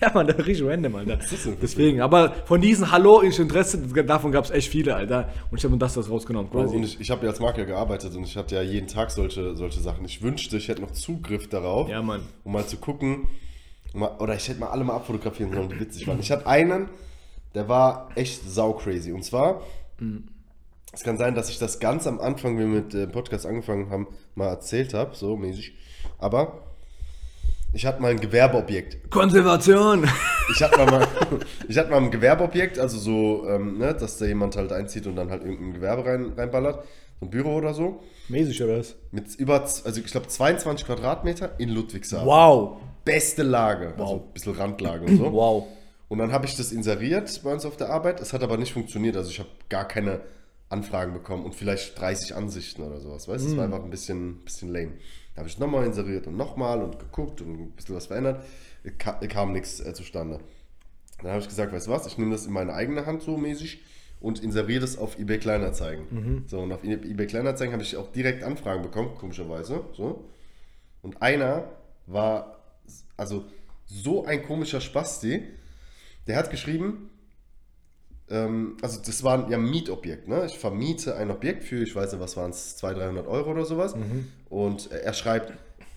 ja, 0.00 0.10
man, 0.14 0.26
das 0.26 0.36
ist 0.38 0.46
richtig 0.46 0.66
random, 0.66 0.94
Alter. 0.96 1.18
Deswegen, 1.60 2.00
aber 2.00 2.32
von 2.46 2.60
diesen 2.60 2.90
Hallo, 2.90 3.22
ich 3.22 3.38
Interesse, 3.38 3.78
davon 4.04 4.32
gab 4.32 4.44
es 4.44 4.50
echt 4.50 4.70
viele, 4.70 4.94
Alter. 4.96 5.28
Und 5.50 5.58
ich 5.58 5.64
habe 5.64 5.72
mir 5.74 5.78
das, 5.78 5.94
das 5.94 6.08
rausgenommen, 6.10 6.50
quasi. 6.50 6.74
und 6.76 6.84
ich, 6.84 6.98
ich 7.00 7.10
habe 7.10 7.24
ja 7.24 7.30
als 7.30 7.40
Makler 7.40 7.66
gearbeitet 7.66 8.14
und 8.16 8.24
ich 8.24 8.36
hatte 8.36 8.54
ja 8.54 8.62
jeden 8.62 8.86
Tag 8.88 9.10
solche, 9.10 9.54
solche 9.56 9.80
Sachen. 9.80 10.04
Ich 10.06 10.22
wünschte, 10.22 10.56
ich 10.56 10.68
hätte 10.68 10.80
noch 10.80 10.92
Zugriff 10.92 11.48
darauf, 11.48 11.88
Ja, 11.88 12.00
Mann. 12.02 12.22
um 12.44 12.52
mal 12.52 12.66
zu 12.66 12.78
gucken. 12.78 13.28
um 13.92 14.00
Mal, 14.00 14.16
oder 14.18 14.34
ich 14.34 14.48
hätte 14.48 14.60
mal 14.60 14.70
alle 14.70 14.84
mal 14.84 14.94
abfotografieren 14.96 15.52
sollen, 15.52 15.68
die 15.68 15.78
witzig 15.80 16.06
waren. 16.06 16.18
Ich 16.20 16.30
hatte 16.30 16.46
einen, 16.46 16.88
der 17.54 17.68
war 17.68 18.08
echt 18.14 18.48
sau 18.48 18.72
crazy. 18.72 19.12
Und 19.12 19.24
zwar, 19.24 19.60
es 20.92 21.02
kann 21.02 21.18
sein, 21.18 21.34
dass 21.34 21.50
ich 21.50 21.58
das 21.58 21.78
ganz 21.80 22.06
am 22.06 22.18
Anfang, 22.20 22.56
wie 22.56 22.60
wir 22.60 22.66
mit 22.66 22.92
dem 22.94 23.12
Podcast 23.12 23.44
angefangen 23.44 23.90
haben, 23.90 24.06
mal 24.34 24.48
erzählt 24.48 24.94
habe, 24.94 25.14
so 25.14 25.36
mäßig. 25.36 25.74
Aber 26.18 26.62
ich 27.72 27.86
hatte 27.86 28.02
mal 28.02 28.10
ein 28.10 28.20
Gewerbeobjekt. 28.20 29.10
Konservation! 29.10 30.08
Ich 30.52 30.62
hatte 30.62 30.78
mal, 30.78 31.06
ich 31.68 31.78
hatte 31.78 31.90
mal 31.90 31.98
ein 31.98 32.10
Gewerbeobjekt, 32.10 32.78
also 32.78 32.98
so, 32.98 33.48
ähm, 33.48 33.78
ne, 33.78 33.94
dass 33.94 34.18
da 34.18 34.26
jemand 34.26 34.56
halt 34.56 34.72
einzieht 34.72 35.06
und 35.06 35.16
dann 35.16 35.30
halt 35.30 35.44
irgendein 35.44 35.74
Gewerbe 35.74 36.04
rein, 36.04 36.32
reinballert. 36.36 36.84
So 37.20 37.26
ein 37.26 37.30
Büro 37.30 37.54
oder 37.54 37.74
so. 37.74 38.02
Mäßig, 38.28 38.62
oder 38.62 38.78
was? 38.78 38.96
Mit 39.12 39.34
über, 39.36 39.60
also 39.62 40.00
ich 40.00 40.06
glaube 40.06 40.26
22 40.26 40.86
Quadratmeter 40.86 41.52
in 41.58 41.68
Ludwigshafen. 41.68 42.26
Wow. 42.26 42.78
Beste 43.04 43.42
Lage. 43.42 43.94
Also 43.96 44.14
ein 44.14 44.32
bisschen 44.32 44.54
Randlage 44.54 45.04
und 45.04 45.16
so. 45.16 45.24
Wow. 45.32 45.66
Und 46.08 46.18
dann 46.18 46.32
habe 46.32 46.44
ich 46.44 46.56
das 46.56 46.72
inseriert 46.72 47.40
bei 47.44 47.52
uns 47.52 47.64
auf 47.64 47.76
der 47.76 47.90
Arbeit. 47.90 48.20
Es 48.20 48.32
hat 48.32 48.42
aber 48.42 48.56
nicht 48.56 48.72
funktioniert. 48.72 49.16
Also 49.16 49.30
ich 49.30 49.38
habe 49.38 49.48
gar 49.68 49.86
keine 49.86 50.22
Anfragen 50.68 51.12
bekommen 51.12 51.44
und 51.44 51.54
vielleicht 51.54 52.00
30 52.00 52.34
Ansichten 52.34 52.82
oder 52.82 53.00
sowas. 53.00 53.28
Weißt 53.28 53.44
du, 53.44 53.50
es 53.50 53.56
war 53.56 53.64
einfach 53.64 53.84
ein 53.84 53.90
bisschen, 53.90 54.38
bisschen 54.44 54.72
lame. 54.72 54.92
Habe 55.40 55.48
ich 55.48 55.58
nochmal 55.58 55.86
inseriert 55.86 56.26
und 56.26 56.36
nochmal 56.36 56.82
und 56.82 56.98
geguckt 56.98 57.40
und 57.40 57.48
ein 57.60 57.70
bisschen 57.72 57.96
was 57.96 58.06
verändert. 58.06 58.44
Ka 58.98 59.12
kam 59.26 59.52
nichts 59.52 59.80
äh, 59.80 59.92
zustande. 59.94 60.38
Dann 61.22 61.30
habe 61.32 61.40
ich 61.40 61.48
gesagt, 61.48 61.72
weißt 61.72 61.86
du 61.86 61.90
was, 61.90 62.06
ich 62.06 62.16
nehme 62.18 62.30
das 62.32 62.46
in 62.46 62.52
meine 62.52 62.72
eigene 62.72 63.04
Hand 63.06 63.22
so 63.22 63.36
mäßig 63.36 63.82
und 64.20 64.42
inseriere 64.42 64.80
das 64.80 64.96
auf 64.98 65.18
eBay 65.18 65.38
Kleinanzeigen. 65.38 66.44
So, 66.46 66.60
und 66.60 66.72
auf 66.72 66.84
E- 66.84 66.92
eBay 66.92 67.26
Kleinanzeigen 67.26 67.72
habe 67.72 67.82
ich 67.82 67.96
auch 67.96 68.12
direkt 68.12 68.42
Anfragen 68.44 68.82
bekommen, 68.82 69.16
komischerweise. 69.18 69.82
So. 69.94 70.28
Und 71.02 71.20
einer 71.22 71.70
war, 72.06 72.58
also 73.16 73.44
so 73.86 74.24
ein 74.24 74.42
komischer 74.44 74.80
Spasti, 74.80 75.42
der 76.26 76.36
hat 76.36 76.50
geschrieben, 76.50 77.09
ähm, 78.30 78.76
also 78.82 79.00
das 79.04 79.22
war 79.24 79.50
ja 79.50 79.56
ein 79.56 79.70
Mietobjekt, 79.70 80.28
ne? 80.28 80.46
Ich 80.46 80.58
vermiete 80.58 81.16
ein 81.16 81.30
Objekt 81.30 81.64
für, 81.64 81.82
ich 81.82 81.94
weiß 81.94 82.12
nicht, 82.12 82.20
was 82.20 82.36
waren 82.36 82.50
es, 82.50 82.76
200, 82.76 83.04
300 83.04 83.26
Euro 83.26 83.50
oder 83.50 83.64
sowas. 83.64 83.94
Und 84.48 84.90
äh, 84.92 85.00
er 85.00 85.12
schreibt, 85.12 85.52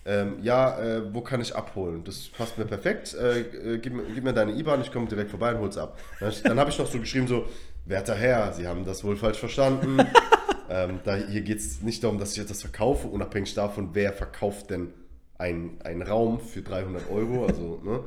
ähm, 0.06 0.36
ja, 0.42 0.78
äh, 0.78 1.14
wo 1.14 1.22
kann 1.22 1.40
ich 1.40 1.54
abholen? 1.56 2.04
Das 2.04 2.28
passt 2.28 2.58
mir 2.58 2.66
perfekt. 2.66 3.14
Äh, 3.14 3.40
äh, 3.40 3.78
gib, 3.78 3.94
mir, 3.94 4.02
gib 4.14 4.24
mir 4.24 4.34
deine 4.34 4.52
IBAN, 4.52 4.82
ich 4.82 4.92
komme 4.92 5.06
direkt 5.06 5.30
vorbei 5.30 5.54
und 5.54 5.60
hol's 5.60 5.78
ab. 5.78 5.98
Dann, 6.20 6.32
dann 6.42 6.58
habe 6.58 6.70
ich 6.70 6.78
noch 6.78 6.86
so 6.86 6.98
geschrieben, 6.98 7.26
so, 7.26 7.46
werter 7.86 8.14
Herr, 8.14 8.52
Sie 8.52 8.66
haben 8.66 8.84
das 8.84 9.02
wohl 9.04 9.16
falsch 9.16 9.38
verstanden. 9.38 9.98
ähm, 10.68 11.00
da, 11.04 11.16
hier 11.16 11.40
geht 11.40 11.58
es 11.58 11.80
nicht 11.80 12.04
darum, 12.04 12.18
dass 12.18 12.32
ich 12.32 12.38
etwas 12.38 12.60
verkaufe, 12.60 13.08
unabhängig 13.08 13.54
davon, 13.54 13.90
wer 13.94 14.12
verkauft 14.12 14.70
denn 14.70 14.92
einen, 15.38 15.80
einen 15.82 16.02
Raum 16.02 16.38
für 16.38 16.62
300 16.62 17.10
Euro. 17.10 17.46
Also, 17.46 17.80
ne? 17.82 18.00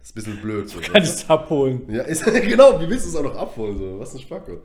Das 0.00 0.10
ist 0.10 0.12
ein 0.12 0.14
bisschen 0.14 0.40
blöd. 0.42 0.68
So, 0.68 0.80
Kann 0.80 1.02
ich 1.02 1.08
es 1.10 1.28
abholen? 1.28 1.82
ja, 1.88 2.02
ist, 2.02 2.24
genau, 2.24 2.80
wie 2.80 2.88
willst 2.88 3.04
du 3.06 3.10
es 3.10 3.16
auch 3.16 3.22
noch 3.22 3.36
abholen? 3.36 3.78
So? 3.78 3.98
Was 3.98 4.14
ein 4.14 4.20
Spacko. 4.20 4.58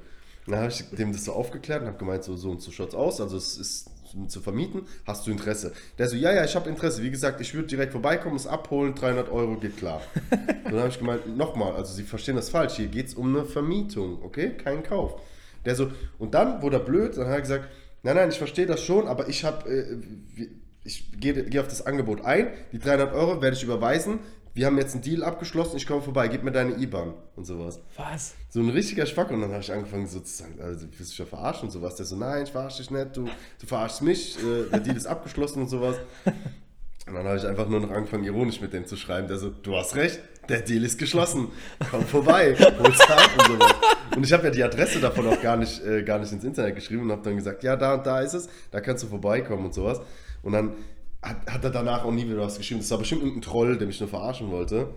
Dann 0.47 0.59
habe 0.59 0.69
ich 0.69 0.83
dem 0.91 1.11
das 1.13 1.23
so 1.25 1.31
aufgeklärt 1.33 1.81
und 1.81 1.87
habe 1.87 1.97
gemeint, 1.97 2.23
so, 2.23 2.35
so 2.35 2.51
und 2.51 2.61
so 2.61 2.71
schaut's 2.71 2.95
aus, 2.95 3.21
also 3.21 3.37
es 3.37 3.57
ist 3.57 3.89
zu 4.27 4.41
vermieten, 4.41 4.83
hast 5.07 5.25
du 5.25 5.31
Interesse? 5.31 5.73
Der 5.97 6.07
so, 6.07 6.15
ja, 6.15 6.31
ja, 6.33 6.43
ich 6.45 6.55
habe 6.55 6.69
Interesse. 6.69 7.01
Wie 7.01 7.09
gesagt, 7.09 7.41
ich 7.41 7.53
würde 7.55 7.67
direkt 7.67 7.93
vorbeikommen, 7.93 8.35
es 8.35 8.45
abholen, 8.45 8.93
300 8.93 9.31
Euro, 9.31 9.55
geht 9.55 9.77
klar. 9.77 10.01
Dann 10.65 10.77
habe 10.77 10.89
ich 10.89 10.99
gemeint, 10.99 11.35
nochmal, 11.37 11.73
also 11.75 11.93
Sie 11.93 12.03
verstehen 12.03 12.35
das 12.35 12.49
falsch, 12.49 12.73
hier 12.75 12.87
geht 12.87 13.07
es 13.07 13.13
um 13.15 13.35
eine 13.35 13.45
Vermietung, 13.45 14.21
okay? 14.23 14.51
Kein 14.51 14.83
Kauf. 14.83 15.19
Der 15.65 15.75
so, 15.75 15.89
und 16.19 16.33
dann 16.33 16.61
wurde 16.61 16.75
er 16.77 16.83
blöd, 16.83 17.15
dann 17.17 17.27
hat 17.27 17.35
er 17.35 17.41
gesagt, 17.41 17.69
nein, 18.03 18.15
nein, 18.17 18.29
ich 18.29 18.37
verstehe 18.37 18.65
das 18.65 18.81
schon, 18.83 19.07
aber 19.07 19.29
ich 19.29 19.45
habe, 19.45 19.67
äh, 19.69 19.97
wie- 20.35 20.49
ich 20.83 21.09
gehe, 21.19 21.45
gehe 21.45 21.61
auf 21.61 21.69
das 21.69 21.85
Angebot 21.85 22.25
ein, 22.25 22.49
die 22.73 22.79
300 22.79 23.13
Euro 23.13 23.41
werde 23.41 23.55
ich 23.55 23.63
überweisen, 23.63 24.19
wir 24.53 24.67
haben 24.67 24.77
jetzt 24.77 24.93
einen 24.93 25.03
Deal 25.03 25.23
abgeschlossen, 25.23 25.77
ich 25.77 25.87
komme 25.87 26.01
vorbei, 26.01 26.27
gib 26.27 26.43
mir 26.43 26.51
deine 26.51 26.75
IBAN 26.75 27.13
und 27.35 27.45
sowas. 27.45 27.79
Was? 27.97 28.35
So 28.49 28.59
ein 28.59 28.69
richtiger 28.69 29.05
Schwack. 29.05 29.31
Und 29.31 29.41
dann 29.41 29.51
habe 29.51 29.61
ich 29.61 29.71
angefangen 29.71 30.07
so 30.07 30.19
zu 30.19 30.31
sagen, 30.31 30.59
also, 30.61 30.85
du 30.85 30.91
willst 30.97 31.11
dich 31.11 31.17
ja 31.17 31.25
verarschen 31.25 31.67
und 31.67 31.71
sowas. 31.71 31.95
Der 31.95 32.05
so, 32.05 32.15
nein, 32.15 32.43
ich 32.43 32.51
verarsche 32.51 32.77
dich 32.77 32.91
nicht, 32.91 33.17
du, 33.17 33.25
du 33.25 33.65
verarschst 33.65 34.03
mich, 34.03 34.37
äh, 34.37 34.69
der 34.69 34.79
Deal 34.79 34.95
ist 34.95 35.07
abgeschlossen 35.07 35.61
und 35.61 35.69
sowas. 35.69 35.97
Und 37.05 37.15
dann 37.15 37.25
habe 37.25 37.37
ich 37.37 37.45
einfach 37.45 37.67
nur 37.67 37.81
noch 37.81 37.91
angefangen, 37.91 38.23
ironisch 38.23 38.61
mit 38.61 38.71
dem 38.71 38.85
zu 38.85 38.95
schreiben. 38.95 39.27
Der 39.27 39.37
so, 39.37 39.49
du 39.49 39.75
hast 39.75 39.97
recht, 39.97 40.21
der 40.47 40.61
Deal 40.61 40.85
ist 40.85 40.97
geschlossen. 40.97 41.49
Komm 41.91 42.05
vorbei, 42.05 42.55
hol's 42.57 43.01
ab 43.01 43.29
und 43.37 43.47
sowas. 43.47 43.75
Und 44.15 44.25
ich 44.25 44.31
habe 44.31 44.45
ja 44.45 44.49
die 44.51 44.63
Adresse 44.63 45.01
davon 45.01 45.27
auch 45.27 45.41
gar 45.41 45.57
nicht, 45.57 45.83
äh, 45.83 46.03
gar 46.03 46.19
nicht 46.19 46.31
ins 46.31 46.45
Internet 46.45 46.75
geschrieben 46.75 47.01
und 47.01 47.11
habe 47.11 47.21
dann 47.21 47.35
gesagt, 47.35 47.61
ja, 47.61 47.75
da 47.75 47.95
und 47.95 48.05
da 48.05 48.21
ist 48.21 48.33
es, 48.33 48.47
da 48.71 48.79
kannst 48.79 49.03
du 49.03 49.07
vorbeikommen 49.07 49.65
und 49.65 49.73
sowas. 49.73 49.99
Und 50.43 50.53
dann 50.53 50.73
hat, 51.23 51.37
hat 51.51 51.63
er 51.63 51.69
danach 51.71 52.05
auch 52.05 52.11
nie 52.11 52.25
wieder 52.27 52.39
was 52.41 52.57
geschrieben. 52.57 52.81
Das 52.81 52.91
war 52.91 52.97
bestimmt 52.99 53.21
irgendein 53.21 53.41
Troll, 53.41 53.77
der 53.77 53.87
mich 53.87 53.99
nur 53.99 54.09
verarschen 54.09 54.51
wollte. 54.51 54.87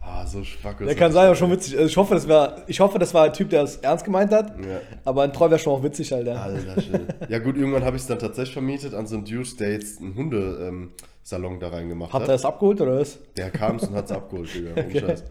Ah, 0.00 0.24
so 0.26 0.42
schwach. 0.42 0.74
Der 0.78 0.94
kann 0.94 1.12
sein, 1.12 1.26
aber 1.26 1.34
schon 1.34 1.50
witzig. 1.50 1.74
Also 1.76 1.86
ich 1.86 1.96
hoffe, 1.96 2.14
das 2.14 2.26
war, 2.28 2.62
ich 2.66 2.80
hoffe, 2.80 2.98
das 2.98 3.12
war 3.12 3.24
ein 3.24 3.32
Typ, 3.32 3.50
der 3.50 3.62
es 3.64 3.76
ernst 3.76 4.04
gemeint 4.04 4.32
hat. 4.32 4.58
Ja. 4.58 4.80
Aber 5.04 5.22
ein 5.22 5.32
Troll 5.32 5.50
wäre 5.50 5.58
schon 5.58 5.72
auch 5.74 5.82
witzig, 5.82 6.14
Alter. 6.14 6.40
Alter, 6.40 6.80
schön. 6.80 7.06
Ja 7.28 7.38
gut, 7.40 7.56
irgendwann 7.56 7.84
habe 7.84 7.96
ich 7.96 8.02
es 8.02 8.08
dann 8.08 8.18
tatsächlich 8.18 8.54
vermietet 8.54 8.94
an 8.94 9.06
so 9.06 9.16
einen 9.16 9.24
Dude, 9.26 9.48
der 9.58 9.72
jetzt 9.72 10.00
einen 10.00 10.14
Hundesalon 10.14 11.60
da 11.60 11.68
reingemacht 11.68 12.12
Hat 12.12 12.22
hat. 12.22 12.28
er 12.28 12.34
es 12.36 12.44
abgeholt 12.44 12.80
oder 12.80 13.00
was? 13.00 13.18
Der 13.36 13.50
kam 13.50 13.78
und 13.78 13.92
hat 13.92 14.06
es 14.06 14.12
abgeholt, 14.12 14.48
Digga. 14.54 15.00
Scheiß. 15.08 15.24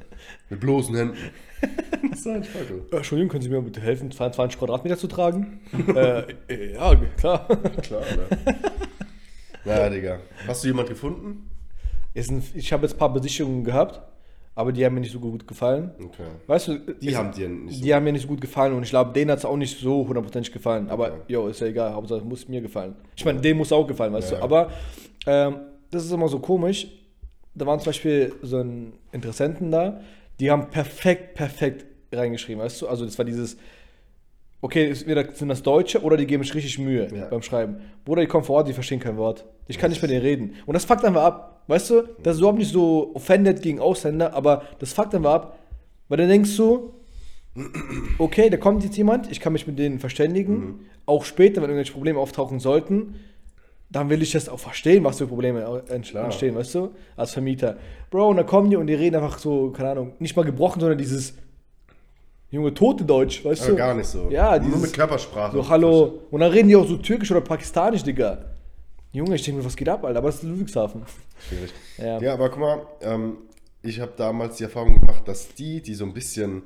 Mit 0.49 0.59
bloßen 0.59 0.95
Händen. 0.95 1.17
das 2.11 2.25
war 2.25 2.35
ein 2.35 2.43
Spacko. 2.43 2.73
Äh, 2.91 2.97
Entschuldigung, 2.97 3.29
können 3.31 3.41
Sie 3.43 3.49
mir 3.49 3.61
bitte 3.61 3.81
helfen, 3.81 4.11
22 4.11 4.59
Quadratmeter 4.59 4.97
zu 4.97 5.07
tragen? 5.07 5.59
äh, 5.95 6.19
äh, 6.49 6.73
ja, 6.73 6.95
klar. 7.17 7.47
Klar, 7.81 8.01
Alter. 8.01 8.55
Naja, 9.67 9.89
Digga. 9.89 10.19
Hast 10.47 10.63
du 10.63 10.67
jemand 10.67 10.89
gefunden? 10.89 11.49
Ein, 12.15 12.43
ich 12.55 12.73
habe 12.73 12.83
jetzt 12.83 12.93
ein 12.95 12.97
paar 12.99 13.13
Besichtigungen 13.13 13.63
gehabt, 13.63 14.01
aber 14.55 14.71
die 14.71 14.83
haben 14.83 14.95
mir 14.95 15.01
nicht 15.01 15.11
so 15.11 15.19
gut 15.19 15.47
gefallen. 15.47 15.91
Okay. 16.03 16.23
Weißt 16.47 16.67
du, 16.69 16.77
Die 16.79 17.15
haben 17.15 17.31
dir 17.31 17.47
nicht 17.47 17.77
so. 17.77 17.83
die 17.83 17.93
haben 17.93 18.03
mir 18.03 18.11
nicht 18.13 18.23
so 18.23 18.27
gut 18.27 18.41
gefallen 18.41 18.73
und 18.73 18.81
ich 18.83 18.89
glaube, 18.89 19.13
denen 19.13 19.29
hat 19.29 19.37
es 19.39 19.45
auch 19.45 19.55
nicht 19.57 19.77
so 19.79 20.07
hundertprozentig 20.07 20.51
gefallen. 20.51 20.89
Aber 20.89 21.07
Okay. 21.11 21.21
jo, 21.27 21.47
ist 21.47 21.59
ja 21.61 21.67
egal, 21.67 21.93
Hauptsache 21.93 22.19
es 22.19 22.25
muss 22.25 22.47
mir 22.47 22.61
gefallen. 22.61 22.95
Ich 23.15 23.23
meine, 23.23 23.39
denen 23.39 23.57
muss 23.59 23.71
auch 23.71 23.85
gefallen, 23.85 24.13
weißt 24.13 24.31
Ja. 24.31 24.37
du. 24.39 24.43
Aber 24.43 24.71
ähm, 25.27 25.57
das 25.91 26.05
ist 26.05 26.11
immer 26.11 26.27
so 26.27 26.39
komisch. 26.39 26.87
Da 27.53 27.65
waren 27.65 27.79
zum 27.79 27.87
Beispiel 27.87 28.33
so 28.41 28.57
ein 28.59 28.93
Interessenten 29.11 29.69
da, 29.71 29.99
die 30.39 30.49
haben 30.49 30.69
perfekt, 30.69 31.35
perfekt 31.35 31.85
reingeschrieben, 32.11 32.63
weißt 32.63 32.81
du. 32.81 32.87
Also 32.87 33.05
das 33.05 33.17
war 33.17 33.25
dieses, 33.25 33.57
okay, 34.61 34.89
entweder 34.89 35.31
sind 35.33 35.49
das 35.49 35.61
Deutsche 35.63 36.01
oder 36.01 36.17
die 36.17 36.25
geben 36.25 36.43
sich 36.43 36.53
richtig 36.55 36.79
Mühe 36.79 37.07
Ja. 37.13 37.25
beim 37.27 37.41
Schreiben. 37.41 37.77
Bruder, 38.05 38.21
die 38.21 38.27
kommen 38.27 38.43
vor 38.43 38.57
Ort, 38.57 38.67
die 38.67 38.73
verstehen 38.73 38.99
kein 38.99 39.17
Wort. 39.17 39.45
Ich 39.67 39.77
kann 39.77 39.89
nicht 39.91 40.01
mit 40.01 40.11
denen 40.11 40.21
reden. 40.21 40.55
Und 40.65 40.73
das 40.73 40.85
fuckt 40.85 41.03
einfach 41.05 41.23
ab. 41.23 41.63
Weißt 41.67 41.89
du, 41.89 42.03
das 42.23 42.35
ist 42.35 42.39
überhaupt 42.39 42.59
nicht 42.59 42.71
so 42.71 43.11
offended 43.13 43.61
gegen 43.61 43.79
Ausländer, 43.79 44.33
aber 44.33 44.63
das 44.79 44.93
fuckt 44.93 45.13
einfach 45.13 45.33
ab. 45.33 45.59
Weil 46.07 46.17
dann 46.17 46.29
denkst 46.29 46.55
du, 46.55 46.93
okay, 48.17 48.49
da 48.49 48.57
kommt 48.57 48.83
jetzt 48.83 48.97
jemand, 48.97 49.31
ich 49.31 49.39
kann 49.39 49.53
mich 49.53 49.67
mit 49.67 49.77
denen 49.79 49.99
verständigen. 49.99 50.85
Auch 51.05 51.25
später, 51.25 51.57
wenn 51.61 51.69
irgendwelche 51.69 51.93
Probleme 51.93 52.19
auftauchen 52.19 52.59
sollten, 52.59 53.15
dann 53.89 54.09
will 54.09 54.21
ich 54.21 54.31
das 54.31 54.49
auch 54.49 54.59
verstehen, 54.59 55.03
was 55.05 55.17
für 55.17 55.27
Probleme 55.27 55.83
entstehen, 55.89 56.55
weißt 56.55 56.75
du, 56.75 56.91
als 57.15 57.31
Vermieter. 57.31 57.77
Bro, 58.11 58.29
und 58.29 58.37
dann 58.37 58.45
kommen 58.45 58.69
die 58.69 58.75
und 58.75 58.87
die 58.87 58.93
reden 58.93 59.15
einfach 59.15 59.39
so, 59.39 59.71
keine 59.71 59.91
Ahnung, 59.91 60.13
nicht 60.19 60.35
mal 60.35 60.43
gebrochen, 60.43 60.81
sondern 60.81 60.97
dieses 60.97 61.35
junge 62.49 62.73
tote 62.73 63.03
Deutsch, 63.03 63.43
weißt 63.43 63.63
Aber 63.63 63.71
du? 63.71 63.77
gar 63.77 63.93
nicht 63.93 64.07
so. 64.07 64.29
Ja, 64.29 64.51
Nur 64.57 64.67
dieses, 64.67 64.81
mit 64.81 64.93
Körpersprache. 64.93 65.55
so, 65.57 65.69
hallo. 65.69 66.21
Und 66.31 66.39
dann 66.41 66.51
reden 66.51 66.69
die 66.69 66.75
auch 66.75 66.87
so 66.87 66.97
türkisch 66.97 67.31
oder 67.31 67.41
pakistanisch, 67.41 68.03
Digga. 68.03 68.45
Junge, 69.11 69.35
ich 69.35 69.43
denke 69.43 69.59
mir, 69.61 69.65
was 69.65 69.75
geht 69.75 69.89
ab, 69.89 70.03
Alter? 70.03 70.19
Aber 70.19 70.29
es 70.29 70.35
ist 70.35 70.43
Ludwigshafen. 70.43 71.03
Schwierig. 71.47 71.73
Ja. 71.97 72.19
Ja, 72.19 72.33
aber 72.33 72.49
guck 72.49 72.59
mal, 72.59 72.81
ähm, 73.01 73.37
ich 73.81 73.99
habe 73.99 74.11
damals 74.15 74.57
die 74.57 74.63
Erfahrung 74.63 74.99
gemacht, 74.99 75.27
dass 75.27 75.53
die, 75.53 75.81
die 75.81 75.93
so 75.93 76.05
ein 76.05 76.13
bisschen 76.13 76.63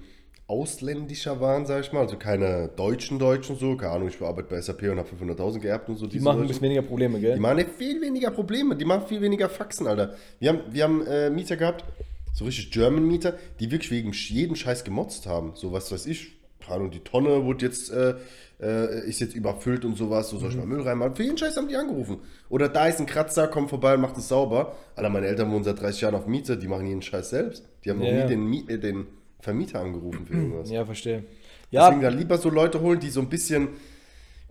ausländischer 0.47 1.39
waren, 1.39 1.65
sag 1.65 1.79
ich 1.81 1.93
mal, 1.93 2.01
also 2.01 2.17
keine 2.17 2.67
deutschen 2.75 3.19
Deutschen 3.19 3.55
so, 3.55 3.77
keine 3.77 3.93
Ahnung, 3.93 4.09
ich 4.09 4.19
bearbeite 4.19 4.49
bei 4.49 4.59
SAP 4.59 4.81
und 4.83 4.97
habe 4.97 5.07
500.000 5.07 5.59
geerbt 5.59 5.87
und 5.87 5.95
so. 5.95 6.07
Die 6.07 6.19
machen 6.19 6.41
ein 6.41 6.47
bisschen 6.47 6.63
weniger 6.63 6.81
Probleme, 6.81 7.21
gell? 7.21 7.35
Die 7.35 7.39
machen 7.39 7.65
viel 7.77 8.01
weniger 8.01 8.31
Probleme, 8.31 8.75
die 8.75 8.83
machen 8.83 9.07
viel 9.07 9.21
weniger 9.21 9.47
Faxen, 9.47 9.87
Alter. 9.87 10.13
Wir 10.39 10.49
haben, 10.49 10.59
wir 10.69 10.83
haben 10.83 11.07
äh, 11.07 11.29
Mieter 11.29 11.55
gehabt, 11.55 11.85
so 12.33 12.45
richtig 12.45 12.71
German-Mieter, 12.71 13.35
die 13.59 13.71
wirklich 13.71 13.91
wegen 13.91 14.11
jeden 14.13 14.55
Scheiß 14.55 14.83
gemotzt 14.83 15.27
haben. 15.27 15.51
So 15.55 15.71
was 15.71 15.91
weiß 15.91 16.05
ich, 16.05 16.33
keine 16.65 16.89
die 16.89 16.99
Tonne 16.99 17.43
wurde 17.45 17.65
jetzt, 17.65 17.91
äh, 17.91 18.15
äh, 18.61 19.07
ist 19.07 19.19
jetzt 19.19 19.35
überfüllt 19.35 19.83
und 19.83 19.97
sowas, 19.97 20.29
so 20.29 20.37
soll 20.37 20.51
ich 20.51 20.57
mal 20.57 20.65
Müll 20.67 20.81
reinmachen. 20.81 21.15
Für 21.15 21.23
jeden 21.23 21.37
Scheiß 21.37 21.57
haben 21.57 21.67
die 21.67 21.75
angerufen. 21.75 22.19
Oder 22.49 22.69
da 22.69 22.87
ist 22.87 22.99
ein 22.99 23.05
Kratzer, 23.07 23.47
komm 23.47 23.67
vorbei 23.67 23.95
und 23.95 24.01
macht 24.01 24.17
es 24.17 24.27
sauber. 24.27 24.75
Alter, 24.95 25.09
meine 25.09 25.25
Eltern 25.27 25.51
wohnen 25.51 25.63
seit 25.63 25.81
30 25.81 26.01
Jahren 26.01 26.15
auf 26.15 26.27
Miete, 26.27 26.57
die 26.57 26.67
machen 26.67 26.85
jeden 26.85 27.01
Scheiß 27.01 27.31
selbst. 27.31 27.67
Die 27.83 27.89
haben 27.89 27.99
noch 27.99 28.05
Ja, 28.05 28.13
nie 28.13 28.19
ja. 28.19 28.27
den, 28.27 28.45
Mie- 28.47 28.65
äh, 28.69 28.77
den 28.77 29.07
Vermieter 29.39 29.79
angerufen 29.81 30.25
für 30.27 30.33
irgendwas. 30.35 30.69
Ja, 30.69 30.85
verstehe. 30.85 31.23
Ja, 31.71 31.85
Deswegen 31.87 32.01
dann 32.03 32.17
lieber 32.17 32.37
so 32.37 32.49
Leute 32.49 32.81
holen, 32.81 32.99
die 32.99 33.09
so 33.09 33.21
ein 33.21 33.29
bisschen 33.29 33.69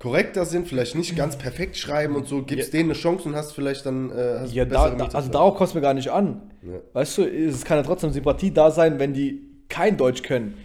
korrekter 0.01 0.47
sind, 0.47 0.67
vielleicht 0.67 0.97
nicht 0.97 1.15
ganz 1.15 1.37
perfekt 1.37 1.77
schreiben 1.77 2.17
und 2.17 2.27
so, 2.27 2.43
gibst 2.43 2.73
denen 2.73 2.91
eine 2.91 2.99
Chance 2.99 3.29
und 3.29 3.37
hast 3.37 3.53
vielleicht 3.53 3.87
dann 3.87 4.11
äh, 4.11 4.39
hast 4.41 4.53
ja 4.53 4.65
da, 4.65 4.91
da, 4.91 5.05
also 5.07 5.31
darauf 5.31 5.55
kommt 5.57 5.69
es 5.69 5.75
mir 5.75 5.83
gar 5.83 5.95
nicht 5.95 6.09
an. 6.11 6.51
Ja. 6.63 6.79
Weißt 6.95 7.19
du, 7.19 7.23
es 7.25 7.65
kann 7.65 7.77
ja 7.77 7.83
trotzdem 7.85 8.11
Sympathie 8.11 8.51
da 8.51 8.71
sein, 8.71 8.99
wenn 8.99 9.13
die 9.13 9.43
kein 9.69 9.97
Deutsch 9.97 10.23
können. 10.23 10.57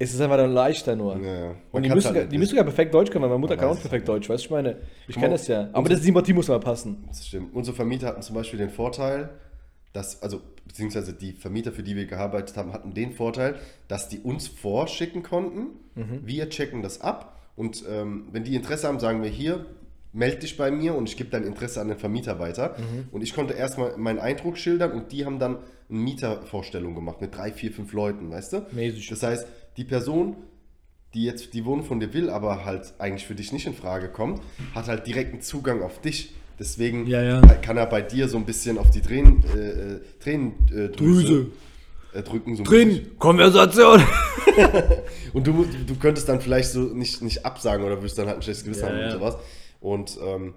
Es 0.00 0.12
ist 0.12 0.20
einfach 0.20 0.38
dann 0.38 0.52
leichter 0.52 0.96
nur. 0.96 1.18
Ja, 1.18 1.34
ja. 1.44 1.54
Und 1.70 1.84
die 1.84 1.90
müssen, 1.90 2.06
halt 2.08 2.16
ja- 2.16 2.24
die 2.24 2.38
müssen 2.38 2.56
ja 2.56 2.62
perfekt 2.64 2.92
Deutsch 2.92 3.10
können, 3.10 3.22
weil 3.22 3.28
meine 3.28 3.38
Mutter 3.38 3.54
Man 3.54 3.64
kann 3.66 3.76
auch 3.76 3.80
perfekt 3.80 4.08
Deutsch, 4.08 4.28
weißt 4.28 4.42
du, 4.42 4.46
ich 4.46 4.50
meine, 4.50 4.76
ich 5.06 5.14
kenne 5.14 5.30
das 5.30 5.46
ja. 5.46 5.68
Aber 5.72 5.88
das 5.88 6.02
Sympathie 6.02 6.32
muss 6.32 6.48
mal 6.48 6.58
passen. 6.58 7.04
Das 7.06 7.26
stimmt. 7.26 7.54
Unsere 7.54 7.76
Vermieter 7.76 8.08
hatten 8.08 8.22
zum 8.22 8.34
Beispiel 8.34 8.58
den 8.58 8.70
Vorteil, 8.70 9.30
dass, 9.92 10.20
also, 10.22 10.40
beziehungsweise 10.66 11.12
die 11.12 11.32
Vermieter, 11.32 11.70
für 11.72 11.82
die 11.82 11.96
wir 11.96 12.06
gearbeitet 12.06 12.56
haben, 12.56 12.72
hatten 12.72 12.94
den 12.94 13.12
Vorteil, 13.12 13.56
dass 13.88 14.08
die 14.08 14.20
uns 14.20 14.48
vorschicken 14.48 15.22
konnten. 15.22 15.66
Mhm. 15.94 16.20
Wir 16.24 16.48
checken 16.48 16.82
das 16.82 17.00
ab 17.02 17.39
und 17.60 17.84
ähm, 17.90 18.24
wenn 18.32 18.42
die 18.42 18.54
Interesse 18.56 18.88
haben, 18.88 18.98
sagen 19.00 19.22
wir 19.22 19.28
hier, 19.28 19.66
meld 20.14 20.42
dich 20.42 20.56
bei 20.56 20.70
mir 20.70 20.94
und 20.94 21.10
ich 21.10 21.18
gebe 21.18 21.28
dein 21.28 21.44
Interesse 21.44 21.82
an 21.82 21.88
den 21.88 21.98
Vermieter 21.98 22.38
weiter. 22.38 22.74
Mhm. 22.78 23.08
Und 23.12 23.20
ich 23.20 23.34
konnte 23.34 23.52
erstmal 23.52 23.98
meinen 23.98 24.18
Eindruck 24.18 24.56
schildern 24.56 24.92
und 24.92 25.12
die 25.12 25.26
haben 25.26 25.38
dann 25.38 25.58
eine 25.90 25.98
Mietervorstellung 25.98 26.94
gemacht 26.94 27.20
mit 27.20 27.36
drei, 27.36 27.52
vier, 27.52 27.70
fünf 27.70 27.92
Leuten, 27.92 28.30
weißt 28.30 28.54
du? 28.54 28.66
Mäßig. 28.72 29.08
Das 29.10 29.22
heißt, 29.22 29.46
die 29.76 29.84
Person, 29.84 30.36
die 31.12 31.24
jetzt 31.24 31.52
die 31.52 31.66
Wohnung 31.66 31.84
von 31.84 32.00
dir 32.00 32.14
will, 32.14 32.30
aber 32.30 32.64
halt 32.64 32.94
eigentlich 32.98 33.26
für 33.26 33.34
dich 33.34 33.52
nicht 33.52 33.66
in 33.66 33.74
Frage 33.74 34.08
kommt, 34.08 34.40
hat 34.74 34.88
halt 34.88 35.06
direkten 35.06 35.42
Zugang 35.42 35.82
auf 35.82 36.00
dich. 36.00 36.34
Deswegen 36.58 37.06
Ja, 37.08 37.22
ja. 37.22 37.40
kann 37.56 37.76
er 37.76 37.84
bei 37.86 38.00
dir 38.00 38.26
so 38.28 38.38
ein 38.38 38.46
bisschen 38.46 38.78
auf 38.78 38.90
die 38.90 39.02
Tränen, 39.02 39.44
äh, 39.54 39.58
äh, 39.58 40.00
Tränendrüse 40.18 40.92
Drüse. 40.92 41.46
Drücken. 42.12 42.56
So 42.56 42.62
ein 42.62 42.68
bisschen. 42.68 42.88
Drin, 43.04 43.18
Konversation. 43.18 44.02
Und 45.32 45.46
du, 45.46 45.64
du 45.86 45.94
könntest 45.96 46.28
dann 46.28 46.40
vielleicht 46.40 46.70
so 46.70 46.80
nicht, 46.80 47.22
nicht 47.22 47.44
absagen 47.44 47.84
oder 47.84 47.96
würdest 47.98 48.18
dann 48.18 48.26
halt 48.26 48.36
ein 48.38 48.42
schlechtes 48.42 48.64
Gewissen 48.64 48.82
Ja, 48.84 48.88
haben 48.90 48.98
ja. 48.98 49.04
und 49.06 49.12
sowas. 49.12 49.36
Und 49.80 50.18
ähm, 50.24 50.54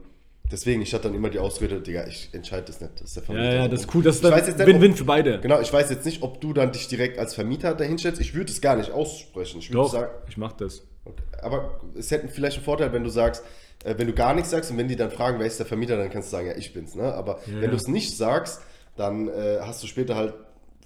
deswegen, 0.51 0.81
ich 0.81 0.93
hatte 0.93 1.03
dann 1.07 1.15
immer 1.15 1.29
die 1.29 1.39
Ausrede, 1.39 1.79
Digga, 1.81 2.07
ich 2.07 2.29
entscheide 2.33 2.63
das 2.67 2.81
nicht. 2.81 2.93
Das 2.95 3.09
ist 3.09 3.15
der 3.15 3.23
Ja, 3.23 3.25
Vermieter. 3.27 3.55
ja, 3.55 3.67
das 3.67 3.81
ist 3.81 3.95
cool, 3.95 4.03
das 4.03 4.17
ist 4.17 4.23
Win-Win 4.59 4.95
für 4.95 5.05
beide. 5.05 5.39
Genau, 5.39 5.61
ich 5.61 5.71
weiß 5.71 5.89
jetzt 5.89 6.05
nicht, 6.05 6.23
ob 6.23 6.41
du 6.41 6.53
dann 6.53 6.71
dich 6.71 6.87
direkt 6.87 7.19
als 7.19 7.35
Vermieter 7.35 7.73
dahinstellst. 7.75 8.19
Ich 8.19 8.33
würde 8.33 8.51
es 8.51 8.61
gar 8.61 8.75
nicht 8.75 8.91
aussprechen. 8.91 9.59
Ich 9.59 9.71
würde 9.73 9.89
sagen, 9.89 10.11
ich 10.27 10.37
mach 10.37 10.53
das. 10.53 10.83
Okay. 11.05 11.21
Aber 11.41 11.79
es 11.97 12.09
hätte 12.11 12.27
vielleicht 12.29 12.57
einen 12.57 12.65
Vorteil, 12.65 12.93
wenn 12.93 13.03
du 13.03 13.09
sagst, 13.09 13.43
äh, 13.83 13.95
wenn 13.97 14.07
du 14.07 14.13
gar 14.13 14.33
nichts 14.33 14.49
sagst 14.51 14.71
und 14.71 14.77
wenn 14.77 14.87
die 14.87 14.95
dann 14.95 15.11
fragen, 15.11 15.37
wer 15.39 15.45
ist 15.45 15.59
der 15.59 15.65
Vermieter, 15.65 15.97
dann 15.97 16.09
kannst 16.09 16.29
du 16.29 16.31
sagen, 16.37 16.47
ja, 16.47 16.55
ich 16.55 16.73
bin's. 16.73 16.95
Ne? 16.95 17.13
Aber 17.13 17.39
Ja, 17.45 17.53
wenn 17.55 17.63
ja. 17.63 17.67
du 17.69 17.75
es 17.75 17.87
nicht 17.87 18.15
sagst, 18.17 18.61
dann 18.95 19.27
äh, 19.27 19.57
hast 19.61 19.83
du 19.83 19.87
später 19.87 20.15
halt 20.15 20.33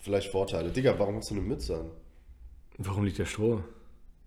vielleicht 0.07 0.31
Vorteile. 0.31 0.71
Digga, 0.71 0.97
warum 0.97 1.17
hast 1.17 1.29
du 1.29 1.35
eine 1.35 1.43
Mütze 1.43 1.75
an? 1.81 1.91
Warum 2.77 3.03
liegt 3.03 3.17
der 3.17 3.25
Stroh? 3.25 3.61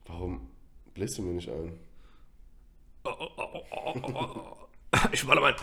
Warum 0.06 0.46
bläst 0.92 1.16
du 1.16 1.22
mir 1.22 1.32
nicht 1.32 1.48
ein? 1.48 1.72
Ich 5.12 5.26
warte 5.26 5.40
mal. 5.40 5.56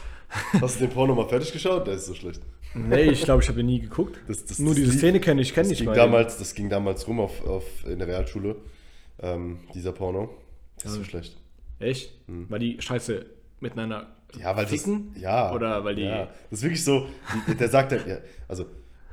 Hast 0.60 0.76
du 0.82 0.86
den 0.88 0.90
Porno 0.94 1.14
mal 1.14 1.28
fertig 1.30 1.52
geschaut? 1.54 1.86
Der 1.86 1.94
ist 1.94 2.08
so 2.08 2.16
schlecht. 2.16 2.42
Nee, 2.74 3.04
ich 3.12 3.22
glaube, 3.24 3.44
ich 3.44 3.50
habe 3.50 3.60
ihn 3.60 3.68
nie 3.68 3.80
geguckt. 3.80 4.20
Das- 4.28 4.44
das- 4.46 4.58
Nur 4.60 4.70
das 4.74 4.78
diese 4.84 4.98
Szene 4.98 5.20
kenne 5.20 5.42
ich, 5.42 5.54
kenne 5.54 5.66
Das 5.66 5.74
ich 5.74 5.78
ging, 5.80 5.88
mal. 5.88 5.96
damals, 5.96 6.38
das 6.40 6.54
ging 6.56 6.70
damals 6.70 7.08
rum 7.08 7.20
auf, 7.20 7.46
auf, 7.46 7.64
in 7.86 8.00
der 8.00 8.08
Realschule, 8.08 8.56
ähm, 9.20 9.60
dieser 9.76 9.92
Porno. 9.92 10.30
Das 10.78 10.86
ist 10.86 10.94
so 10.94 11.00
Ja. 11.02 11.06
schlecht. 11.06 11.38
Echt? 11.80 12.12
Weil 12.28 12.60
die 12.60 12.82
Scheiße 12.82 13.26
miteinander 13.60 14.16
Ja, 14.40 14.56
weil 14.58 14.66
ficken? 14.68 15.12
das, 15.14 15.22
ja. 15.22 15.54
Oder 15.54 15.84
weil 15.84 15.96
die. 15.96 16.04
Ja, 16.04 16.26
das 16.50 16.60
ist 16.60 16.64
wirklich 16.64 16.84
so, 16.84 17.08
der 17.60 17.70
sagt 17.70 17.92
halt, 17.92 18.08
ja, 18.08 18.18
also, 18.48 18.66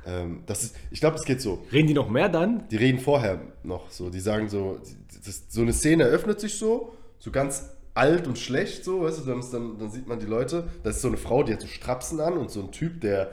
ähm, 0.05 0.43
das 0.45 0.63
ist, 0.63 0.75
ich 0.91 0.99
glaube, 0.99 1.17
es 1.17 1.23
geht 1.23 1.41
so. 1.41 1.63
Reden 1.71 1.87
die 1.87 1.93
noch 1.93 2.09
mehr 2.09 2.29
dann? 2.29 2.67
Die 2.69 2.77
reden 2.77 2.99
vorher 2.99 3.41
noch 3.63 3.89
so, 3.89 4.09
die 4.09 4.19
sagen 4.19 4.49
so, 4.49 4.79
das, 5.25 5.45
so 5.49 5.61
eine 5.61 5.73
Szene 5.73 6.03
eröffnet 6.03 6.39
sich 6.39 6.57
so, 6.57 6.93
so 7.17 7.31
ganz 7.31 7.69
alt 7.95 8.27
und 8.27 8.37
schlecht 8.37 8.83
so, 8.83 9.01
weißt 9.01 9.25
du, 9.25 9.25
dann, 9.25 9.79
dann, 9.79 9.89
sieht 9.89 10.07
man 10.07 10.19
die 10.19 10.25
Leute, 10.25 10.69
das 10.83 10.97
ist 10.97 11.01
so 11.01 11.07
eine 11.07 11.17
Frau, 11.17 11.43
die 11.43 11.53
hat 11.53 11.61
so 11.61 11.67
Strapsen 11.67 12.19
an 12.19 12.37
und 12.37 12.51
so 12.51 12.61
ein 12.61 12.71
Typ, 12.71 13.01
der 13.01 13.31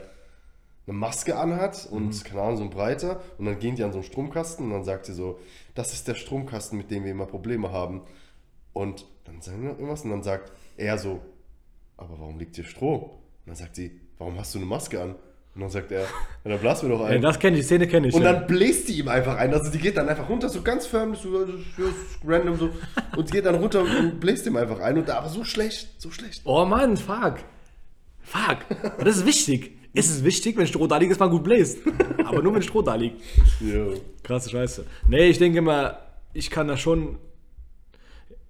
eine 0.87 0.97
Maske 0.97 1.37
anhat 1.37 1.87
und, 1.91 2.25
keine 2.25 2.41
Ahnung, 2.41 2.57
so 2.57 2.63
ein 2.63 2.69
breiter 2.69 3.21
und 3.37 3.45
dann 3.45 3.59
gehen 3.59 3.75
die 3.75 3.83
an 3.83 3.91
so 3.91 3.99
einen 3.99 4.05
Stromkasten 4.05 4.65
und 4.65 4.71
dann 4.71 4.83
sagt 4.83 5.05
sie 5.05 5.13
so, 5.13 5.39
das 5.75 5.93
ist 5.93 6.07
der 6.07 6.15
Stromkasten, 6.15 6.77
mit 6.77 6.91
dem 6.91 7.03
wir 7.03 7.11
immer 7.11 7.25
Probleme 7.25 7.71
haben 7.71 8.01
und 8.73 9.05
dann 9.25 9.41
sagen 9.41 9.63
wir 9.63 9.71
irgendwas 9.71 10.03
und 10.03 10.09
dann 10.09 10.23
sagt 10.23 10.51
er 10.77 10.97
so, 10.97 11.21
aber 11.97 12.19
warum 12.19 12.39
liegt 12.39 12.55
hier 12.55 12.65
Stroh? 12.65 12.95
Und 12.95 13.47
dann 13.47 13.55
sagt 13.55 13.75
sie, 13.75 13.99
warum 14.17 14.37
hast 14.39 14.55
du 14.55 14.59
eine 14.59 14.67
Maske 14.67 15.01
an? 15.01 15.15
Und 15.55 15.61
dann 15.61 15.69
sagt 15.69 15.91
er, 15.91 16.01
ja, 16.01 16.07
dann 16.45 16.59
blas 16.59 16.81
mir 16.81 16.89
doch 16.89 17.01
Ja, 17.01 17.05
ein. 17.07 17.21
das 17.21 17.37
kenne 17.37 17.57
ich, 17.57 17.61
die 17.61 17.65
Szene 17.67 17.87
kenne 17.87 18.07
ich. 18.07 18.13
und 18.15 18.23
ja. 18.23 18.33
dann 18.33 18.47
bläst 18.47 18.89
die 18.89 18.93
ihm 18.99 19.07
einfach 19.07 19.37
ein. 19.37 19.53
Also 19.53 19.69
die 19.71 19.77
geht 19.77 19.97
dann 19.97 20.09
einfach 20.09 20.27
runter, 20.27 20.49
so 20.49 20.61
ganz 20.63 20.87
förmlich, 20.87 21.19
so, 21.21 21.29
so, 21.45 21.53
so 21.77 21.83
random 22.25 22.55
so. 22.57 22.69
Und 23.15 23.31
geht 23.31 23.45
dann 23.45 23.55
runter 23.55 23.81
und 23.83 24.19
bläst 24.19 24.47
ihm 24.47 24.55
einfach 24.57 24.79
ein. 24.79 24.97
Und 24.97 25.07
da 25.09 25.17
aber 25.19 25.29
so 25.29 25.43
schlecht, 25.43 25.89
so 26.01 26.09
schlecht. 26.09 26.41
Oh 26.45 26.65
Mann, 26.65 26.97
fuck. 26.97 27.35
Fuck. 28.21 28.57
Und 28.97 29.05
das 29.07 29.17
ist 29.17 29.25
wichtig. 29.27 29.77
Es 29.93 30.09
ist 30.09 30.23
wichtig, 30.23 30.57
wenn 30.57 30.65
Stroh 30.65 30.87
da 30.87 30.97
liegt, 30.97 31.11
dass 31.11 31.19
man 31.19 31.29
gut 31.29 31.43
bläst. 31.43 31.77
Aber 32.25 32.41
nur 32.41 32.55
wenn 32.55 32.63
Stroh 32.63 32.81
da 32.81 32.95
liegt. 32.95 33.21
Jo. 33.59 33.93
Krasse 34.23 34.49
Scheiße. 34.49 34.85
Nee, 35.07 35.27
ich 35.27 35.37
denke 35.37 35.61
mal, 35.61 35.99
ich 36.33 36.49
kann 36.49 36.67
da 36.67 36.77
schon. 36.77 37.19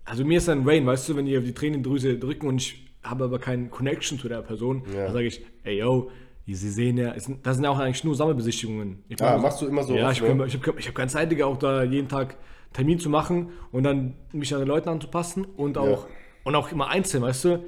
Also 0.06 0.24
mir 0.24 0.38
ist 0.38 0.48
dann 0.48 0.68
Rain, 0.68 0.86
weißt 0.86 1.10
du, 1.10 1.16
wenn 1.18 1.26
die 1.26 1.38
auf 1.38 1.44
die 1.44 1.54
Tränendrüse 1.54 2.18
drücken 2.18 2.48
und 2.48 2.62
ich 2.62 2.86
habe 3.04 3.26
aber 3.26 3.40
keinen 3.40 3.70
Connection 3.72 4.20
zu 4.20 4.30
der 4.30 4.42
Person, 4.42 4.84
Ja. 4.94 5.06
dann 5.06 5.14
sage 5.14 5.26
ich, 5.26 5.42
ey 5.64 5.80
yo, 5.80 6.10
Sie 6.46 6.70
sehen 6.70 6.98
ja, 6.98 7.14
es 7.14 7.30
das 7.42 7.56
sind 7.56 7.64
ja 7.64 7.70
auch 7.70 7.80
eigentlich 7.80 8.04
nur 8.04 8.16
Sammelbesichtigungen. 8.16 9.04
Ich 9.08 9.22
Ah, 9.22 9.36
mach- 9.38 9.44
machst 9.44 9.62
du 9.62 9.68
immer 9.68 9.84
so 9.84 9.96
Ja, 9.96 10.12
ich, 10.12 10.22
kann, 10.22 10.46
ich 10.46 10.54
habe 10.56 10.80
ich 10.80 10.88
hab 10.88 10.96
keine 10.96 11.10
Zeit, 11.10 11.32
Digga, 11.32 11.46
auch 11.46 11.58
da 11.58 11.84
jeden 11.84 12.10
Tag 12.10 12.36
Termin 12.74 13.00
zu 13.00 13.10
machen 13.10 13.52
und 13.72 13.84
dann 13.84 14.16
mich 14.34 14.54
an 14.54 14.60
den 14.60 14.68
Leuten 14.68 14.90
anzupassen 14.90 15.46
und 15.58 15.78
auch, 15.78 16.08
und 16.44 16.56
auch 16.56 16.72
immer 16.72 16.90
einzeln, 16.90 17.24
weißt 17.24 17.46
du? 17.46 17.64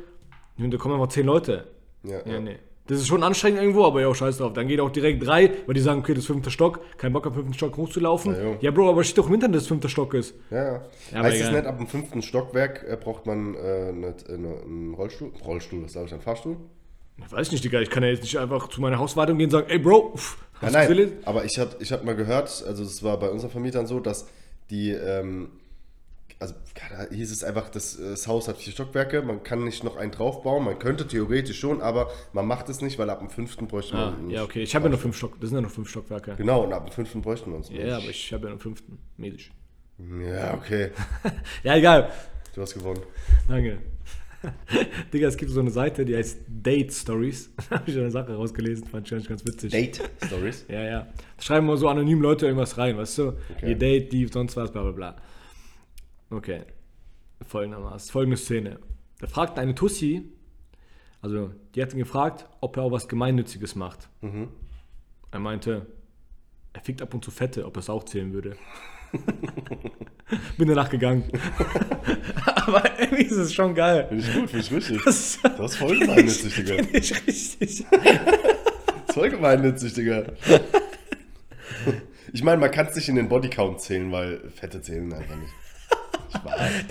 Und 0.57 0.71
da 0.73 0.77
kommen 0.77 0.95
einfach 0.95 1.07
zehn 1.09 1.25
Leute. 1.25 1.67
Ja, 2.03 2.19
Ja, 2.25 2.33
ja. 2.33 2.39
nee. 2.39 2.57
Das 2.87 2.99
ist 2.99 3.07
schon 3.07 3.23
anstrengend 3.23 3.59
irgendwo, 3.61 3.83
aber 3.85 4.01
ja, 4.01 4.13
scheiß 4.13 4.37
drauf. 4.37 4.53
Dann 4.53 4.67
geht 4.67 4.79
auch 4.79 4.91
direkt 4.91 5.25
drei, 5.25 5.49
weil 5.65 5.73
die 5.73 5.81
sagen, 5.81 6.01
okay, 6.01 6.13
das 6.13 6.19
ist 6.23 6.27
fünfter 6.27 6.51
Stock, 6.51 6.81
kein 6.97 7.13
Bock 7.13 7.25
am 7.25 7.33
fünften 7.33 7.53
Stock 7.55 7.75
hochzulaufen. 7.77 8.35
Ja. 8.35 8.57
Ja, 8.61 8.71
Bro, 8.71 8.89
aber 8.91 9.03
steht 9.03 9.17
doch 9.17 9.27
im 9.27 9.33
Internet, 9.33 9.55
dass 9.55 9.67
fünfter 9.67 9.89
Stock 9.89 10.13
ist. 10.13 10.35
Ja, 10.51 10.57
ja. 10.63 10.81
Ja, 11.11 11.23
heißt 11.23 11.41
es 11.41 11.51
nicht, 11.51 11.65
ab 11.65 11.77
dem 11.79 11.87
fünften 11.87 12.21
Stockwerk 12.21 12.85
äh, 12.87 12.95
braucht 12.95 13.25
man 13.25 13.55
äh, 13.55 13.91
nicht, 13.91 14.29
äh, 14.29 14.37
ne- 14.37 14.61
einen 14.63 14.93
Rollstuhl? 14.93 15.31
Rollstuhl, 15.43 15.83
was 15.83 15.93
sag 15.93 16.05
ich, 16.05 16.11
einen 16.13 16.21
Fahrstuhl? 16.21 16.57
Ich 17.17 17.31
weiß 17.31 17.51
nicht, 17.51 17.63
Digga, 17.63 17.79
ich 17.81 17.89
kann 17.89 18.03
ja 18.03 18.09
jetzt 18.09 18.23
nicht 18.23 18.37
einfach 18.37 18.67
zu 18.69 18.81
meiner 18.81 18.99
Hauswartung 18.99 19.37
gehen 19.37 19.45
und 19.47 19.51
sagen, 19.51 19.67
ey, 19.69 19.79
Bro, 19.79 20.13
pff, 20.17 20.37
Ja, 20.61 20.67
hast 20.67 20.73
nein, 20.73 20.87
du 20.89 20.93
Brille? 20.95 21.11
aber 21.23 21.45
ich 21.45 21.57
habe 21.57 21.75
ich 21.79 21.91
hab 21.91 22.03
mal 22.03 22.15
gehört, 22.15 22.63
also 22.67 22.83
es 22.83 23.03
war 23.03 23.17
bei 23.19 23.29
unseren 23.29 23.51
Vermietern 23.51 23.87
so, 23.87 23.99
dass 23.99 24.27
die, 24.69 24.91
ähm, 24.91 25.49
also 26.39 26.53
da 26.75 27.07
hieß 27.15 27.31
es 27.31 27.43
einfach, 27.45 27.69
das, 27.69 27.97
äh, 27.97 28.09
das 28.11 28.27
Haus 28.27 28.47
hat 28.49 28.57
vier 28.57 28.73
Stockwerke, 28.73 29.21
man 29.21 29.43
kann 29.43 29.63
nicht 29.63 29.83
noch 29.85 29.95
einen 29.95 30.11
draufbauen, 30.11 30.65
man 30.65 30.77
könnte 30.77 31.07
theoretisch 31.07 31.57
schon, 31.59 31.81
aber 31.81 32.09
man 32.33 32.45
macht 32.45 32.67
es 32.67 32.81
nicht, 32.81 32.99
weil 32.99 33.09
ab 33.09 33.19
dem 33.19 33.29
fünften 33.29 33.67
bräuchte 33.67 33.95
Ah, 33.95 34.11
man 34.11 34.29
ja, 34.29 34.43
okay, 34.43 34.61
ich 34.63 34.75
habe 34.75 34.85
ja 34.85 34.89
nur 34.89 34.99
fünf 34.99 35.15
Stock, 35.15 35.39
das 35.39 35.49
sind 35.49 35.57
ja 35.57 35.61
nur 35.61 35.69
fünf 35.71 35.89
Stockwerke. 35.89 36.35
Genau, 36.35 36.63
und 36.65 36.73
ab 36.73 36.85
dem 36.87 36.91
fünften 36.93 37.21
bräuchten 37.21 37.51
wir 37.51 37.57
uns. 37.57 37.69
Ja, 37.69 37.95
aber 37.97 38.09
ich 38.09 38.33
habe 38.33 38.43
ja 38.45 38.49
nur 38.49 38.59
fünften, 38.59 38.97
mäßig. 39.17 39.51
Ja, 40.21 40.53
okay, 40.55 40.91
Ja, 41.63 41.75
egal. 41.77 42.11
du 42.53 42.61
hast 42.61 42.73
gewonnen. 42.73 43.01
Danke. 43.47 43.77
Digga, 45.13 45.27
es 45.27 45.37
gibt 45.37 45.51
so 45.51 45.59
eine 45.59 45.71
Seite, 45.71 46.05
die 46.05 46.15
heißt 46.15 46.39
Date 46.47 46.93
Stories. 46.93 47.51
da 47.69 47.79
habe 47.79 47.89
ich 47.89 47.97
eine 47.97 48.11
Sache 48.11 48.35
rausgelesen, 48.35 48.87
fand 48.87 49.07
ich 49.07 49.11
ganz, 49.11 49.27
ganz 49.27 49.45
witzig. 49.45 49.71
Date 49.71 50.09
Stories. 50.25 50.65
Ja, 50.69 50.83
ja. 50.83 51.07
Da 51.37 51.43
schreiben 51.43 51.67
mal 51.67 51.77
so 51.77 51.87
anonym 51.87 52.21
Leute 52.21 52.45
irgendwas 52.45 52.77
rein, 52.77 52.97
weißt 52.97 53.17
du? 53.17 53.27
Okay. 53.29 53.69
Ihr 53.69 53.75
Date, 53.75 54.11
die, 54.11 54.27
sonst 54.27 54.55
was, 54.57 54.71
bla 54.71 54.83
bla 54.83 54.91
bla. 54.91 55.15
Okay. 56.29 56.61
Folgendermaßen, 57.45 58.11
folgende 58.11 58.37
Szene. 58.37 58.79
Da 59.19 59.27
fragt 59.27 59.59
eine 59.59 59.75
Tussi, 59.75 60.31
also 61.21 61.51
die 61.73 61.81
hat 61.81 61.93
ihn 61.93 61.99
gefragt, 61.99 62.47
ob 62.61 62.77
er 62.77 62.83
auch 62.83 62.91
was 62.91 63.07
Gemeinnütziges 63.07 63.75
macht. 63.75 64.09
Er 65.31 65.39
meinte, 65.39 65.87
er 66.75 66.81
fickt 66.81 67.01
ab 67.01 67.13
und 67.13 67.23
zu 67.23 67.31
Fette, 67.31 67.65
ob 67.65 67.77
er 67.77 67.79
es 67.79 67.89
auch 67.89 68.03
zählen 68.03 68.33
würde. 68.33 68.57
Bin 70.57 70.67
danach 70.67 70.89
gegangen. 70.89 71.23
Aber 72.45 72.83
irgendwie 72.99 73.23
ist 73.23 73.31
es 73.37 73.53
schon 73.53 73.73
geil. 73.73 74.07
Finde 74.09 74.23
ich 74.23 74.33
gut, 74.33 74.49
finde 74.49 74.65
ich 74.65 74.71
richtig. 74.73 75.03
Das 75.05 75.19
ist, 75.19 75.39
Das 75.43 75.71
ist 75.71 75.77
voll 75.77 75.99
gemeinnützig, 75.99 76.55
Digga. 76.55 76.75
Finde 76.75 76.97
ich 76.97 77.27
richtig. 77.27 77.85
Das 77.89 77.99
ist 79.07 79.13
voll 79.13 79.29
gemeinnützig, 79.29 79.93
Digga. 79.93 80.23
Ich 82.33 82.43
meine, 82.43 82.57
man 82.57 82.71
kann 82.71 82.87
es 82.87 82.95
nicht 82.95 83.07
in 83.07 83.15
den 83.15 83.29
Bodycount 83.29 83.79
zählen, 83.79 84.11
weil 84.11 84.41
Fette 84.53 84.81
zählen 84.81 85.13
einfach 85.13 85.35
nicht. 85.37 85.53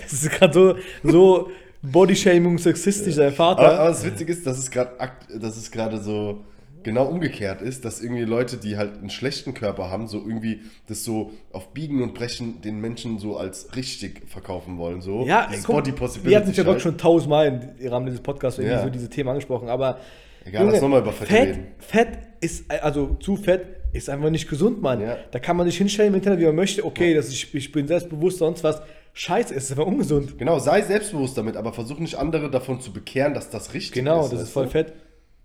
Das 0.01 0.13
ist 0.13 0.31
gerade 0.31 0.53
so, 0.53 0.77
so 1.03 1.51
Bodyshaming, 1.83 2.57
sexistisch, 2.57 3.15
sein 3.15 3.33
Vater. 3.33 3.61
Aber, 3.61 3.79
aber 3.79 3.89
das 3.89 4.03
Witzige 4.03 4.33
ist, 4.33 4.47
dass 4.47 4.57
es 4.57 5.71
gerade 5.71 6.01
so 6.01 6.43
genau 6.85 7.05
umgekehrt 7.07 7.61
ist, 7.61 7.83
dass 7.83 8.01
irgendwie 8.01 8.23
Leute, 8.23 8.55
die 8.55 8.77
halt 8.77 8.97
einen 8.99 9.09
schlechten 9.09 9.53
Körper 9.53 9.89
haben, 9.89 10.07
so 10.07 10.19
irgendwie 10.19 10.61
das 10.87 11.03
so 11.03 11.31
auf 11.51 11.73
Biegen 11.73 12.01
und 12.01 12.13
Brechen 12.13 12.61
den 12.61 12.79
Menschen 12.79 13.19
so 13.19 13.35
als 13.35 13.75
richtig 13.75 14.21
verkaufen 14.27 14.77
wollen. 14.77 15.01
So. 15.01 15.25
Ja, 15.25 15.47
Dieses 15.49 15.65
guck, 15.65 15.85
wir 16.23 16.37
hatten 16.37 16.49
es 16.51 16.55
ja 16.57 16.63
Gott 16.63 16.79
schon 16.81 16.97
tausendmal 16.97 17.47
im 17.81 17.87
Rahmen 17.91 18.05
dieses 18.05 18.21
Podcasts 18.21 18.59
irgendwie 18.59 18.77
Ja. 18.77 18.83
so 18.83 18.89
diese 18.89 19.09
Themen 19.09 19.29
angesprochen, 19.29 19.67
aber 19.67 19.99
Egal, 20.45 20.67
lass 20.69 20.79
nochmal 20.81 21.01
über 21.01 21.11
Fett 21.11 21.27
Fett, 21.27 21.47
reden. 21.49 21.67
Fett 21.79 22.07
ist, 22.39 22.69
also 22.69 23.17
zu 23.19 23.35
Fett 23.35 23.65
ist 23.93 24.09
einfach 24.09 24.29
nicht 24.29 24.47
gesund, 24.47 24.81
Mann. 24.81 25.01
Ja. 25.01 25.17
Da 25.31 25.39
kann 25.39 25.57
man 25.57 25.65
sich 25.65 25.77
hinstellen 25.77 26.09
im 26.13 26.15
Internet, 26.15 26.39
wie 26.39 26.45
man 26.45 26.55
möchte, 26.55 26.85
okay, 26.85 27.13
das 27.15 27.29
ist, 27.29 27.53
ich 27.53 27.71
bin 27.71 27.87
selbstbewusst, 27.87 28.37
sonst 28.37 28.63
was. 28.63 28.81
Scheiße, 29.13 29.55
es 29.55 29.63
ist 29.65 29.71
einfach 29.71 29.87
ungesund. 29.87 30.37
Genau, 30.37 30.59
sei 30.59 30.81
selbstbewusst 30.81 31.37
damit, 31.37 31.55
aber 31.57 31.73
versuch 31.73 31.99
nicht 31.99 32.15
andere 32.15 32.51
davon 32.51 32.79
zu 32.81 32.91
bekehren, 32.93 33.33
dass 33.33 33.49
das 33.49 33.73
richtig 33.73 33.93
Genau, 33.93 34.19
ist. 34.25 34.31
das 34.33 34.39
weißt 34.39 34.43
ist 34.47 34.53
voll 34.53 34.65
du? 34.65 34.69
fett. 34.71 34.93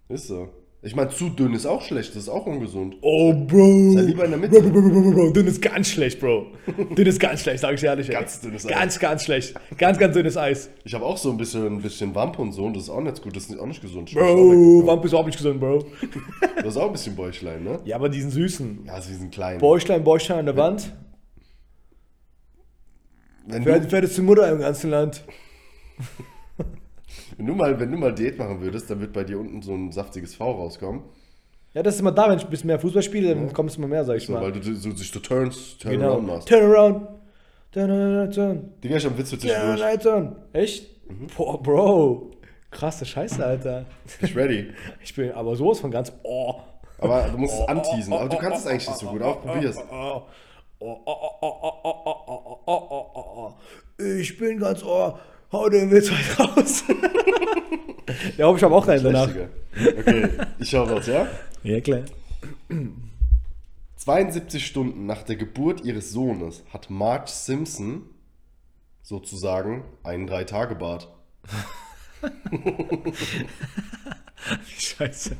Ist 0.08 0.26
so. 0.26 0.48
Ich 0.82 0.96
meine, 0.96 1.10
zu 1.10 1.28
dünn 1.28 1.52
ist 1.52 1.66
auch 1.66 1.82
schlecht, 1.82 2.10
das 2.16 2.22
ist 2.22 2.28
auch 2.30 2.46
ungesund. 2.46 2.96
Oh, 3.02 3.34
Bro. 3.34 3.92
Sei 3.92 4.00
lieber 4.00 4.24
in 4.24 4.30
der 4.30 4.40
Mitte. 4.40 4.62
Bro, 4.62 4.70
bro, 4.70 4.80
bro, 4.80 4.90
bro, 4.90 5.02
bro, 5.02 5.10
bro. 5.12 5.30
Dünn 5.30 5.46
ist 5.46 5.60
ganz 5.60 5.88
schlecht, 5.88 6.18
Bro. 6.20 6.46
Dünn 6.96 7.06
ist 7.06 7.20
ganz 7.20 7.42
schlecht, 7.42 7.60
sag 7.60 7.74
ich 7.74 7.84
ehrlich. 7.84 8.08
ey. 8.08 8.14
Ganz 8.14 8.40
dünnes 8.40 8.64
Eis. 8.64 8.72
Ganz, 8.72 8.98
ganz 8.98 9.24
schlecht. 9.24 9.54
Ganz, 9.76 9.98
ganz 9.98 10.14
dünnes 10.14 10.38
Eis. 10.38 10.70
Ich 10.84 10.94
habe 10.94 11.04
auch 11.04 11.18
so 11.18 11.30
ein 11.30 11.36
bisschen, 11.36 11.66
ein 11.66 11.82
bisschen 11.82 12.14
Wampe 12.14 12.40
und 12.40 12.52
so 12.52 12.64
und 12.64 12.74
das 12.74 12.84
ist 12.84 12.88
auch 12.90 13.02
nicht 13.02 13.20
gut, 13.22 13.36
das 13.36 13.44
ist 13.50 13.60
auch 13.60 13.66
nicht 13.66 13.82
gesund. 13.82 14.10
Bro. 14.14 14.86
Wamp 14.86 15.04
ist 15.04 15.12
auch 15.12 15.26
nicht 15.26 15.36
gesund, 15.36 15.60
Bro. 15.60 15.84
Du 16.00 16.64
hast 16.64 16.78
auch 16.78 16.86
ein 16.86 16.92
bisschen 16.92 17.14
Bäuchlein, 17.14 17.62
ne? 17.62 17.80
Ja, 17.84 17.96
aber 17.96 18.08
diesen 18.08 18.30
süßen. 18.30 18.84
Ja, 18.86 18.98
die 19.00 19.14
sind 19.14 19.32
klein. 19.34 19.58
Bäuchlein, 19.58 20.02
Bäuchlein 20.02 20.38
an 20.38 20.46
der 20.46 20.56
Wand. 20.56 20.96
Wenn 23.46 23.66
Wer 23.66 23.74
du, 23.74 23.80
die 23.82 23.90
fetteste 23.90 24.22
Mutter 24.22 24.50
im 24.50 24.60
ganzen 24.60 24.88
Land. 24.90 25.24
Wenn 27.36 27.46
du 27.46 27.54
mal, 27.54 27.78
wenn 27.78 27.90
du 27.90 27.98
mal 27.98 28.14
Diät 28.14 28.38
machen 28.38 28.60
würdest, 28.60 28.90
dann 28.90 29.00
wird 29.00 29.12
bei 29.12 29.24
dir 29.24 29.38
unten 29.38 29.62
so 29.62 29.72
ein 29.74 29.92
saftiges 29.92 30.34
V 30.34 30.50
rauskommen. 30.50 31.02
Ja, 31.74 31.82
das 31.82 31.94
ist 31.94 32.00
immer 32.00 32.12
da, 32.12 32.28
wenn 32.28 32.38
ich 32.38 32.44
ein 32.44 32.50
bisschen 32.50 32.66
mehr 32.66 32.80
Fußball 32.80 33.02
spiele, 33.02 33.34
dann 33.34 33.46
ja. 33.46 33.52
kommst 33.52 33.76
du 33.76 33.80
immer 33.80 33.88
mehr, 33.88 34.04
sag 34.04 34.16
ich 34.16 34.26
so, 34.26 34.32
mal. 34.32 34.42
Weil 34.42 34.52
du 34.52 34.62
so, 34.62 34.90
sich 34.90 35.10
so 35.10 35.20
turns, 35.20 35.78
turn 35.78 35.92
genau. 35.92 36.12
around 36.12 36.26
machst. 36.26 36.48
Turn 36.48 36.64
around. 36.64 37.08
Turn 37.72 37.90
around, 37.90 38.34
turn. 38.34 38.72
Digga, 38.82 38.96
ich 38.96 39.06
hab 39.06 39.16
Witz 39.16 39.30
für 39.30 39.36
mit 39.36 39.44
Turn 39.44 39.80
around, 39.80 40.02
turn. 40.02 40.36
Echt? 40.52 41.08
Mhm. 41.08 41.28
Boah, 41.36 41.62
Bro. 41.62 42.32
Krasse 42.72 43.04
Scheiße, 43.04 43.44
Alter. 43.44 43.86
Bist 44.20 44.36
ready? 44.36 44.72
Ich 45.02 45.14
bin 45.14 45.32
aber 45.32 45.54
sowas 45.56 45.80
von 45.80 45.90
ganz. 45.90 46.12
Oh. 46.24 46.54
Aber 46.98 47.28
du 47.28 47.38
musst 47.38 47.54
oh, 47.56 47.62
es 47.62 47.68
anteasen. 47.68 48.12
Aber 48.12 48.28
du 48.28 48.36
oh, 48.36 48.40
kannst 48.40 48.60
es 48.60 48.66
oh, 48.66 48.68
eigentlich 48.68 48.88
nicht 48.88 48.98
so 48.98 49.06
gut. 49.06 49.22
Auch 49.22 49.42
probier's. 49.42 49.76
Ich 53.98 54.38
bin 54.38 54.58
ganz. 54.58 54.82
Oh. 54.84 55.14
Hau 55.52 55.68
den 55.68 55.90
Witz 55.90 56.10
halt 56.10 56.38
raus. 56.38 56.84
ja, 58.36 58.46
hoffe 58.46 58.58
ich 58.58 58.64
habe 58.64 58.74
auch 58.74 58.86
einen 58.86 59.02
danach. 59.02 59.28
Okay, 59.98 60.28
ich 60.58 60.70
schau 60.70 60.84
raus, 60.84 61.06
ja? 61.06 61.26
Ja, 61.62 61.80
klar. 61.80 62.02
72 63.96 64.64
Stunden 64.64 65.06
nach 65.06 65.22
der 65.22 65.36
Geburt 65.36 65.84
ihres 65.84 66.12
Sohnes 66.12 66.64
hat 66.72 66.88
Marge 66.88 67.30
Simpson 67.30 68.02
sozusagen 69.02 69.84
einen 70.04 70.26
Drei-Tage-Bart. 70.26 71.08
Scheiße. 74.78 75.36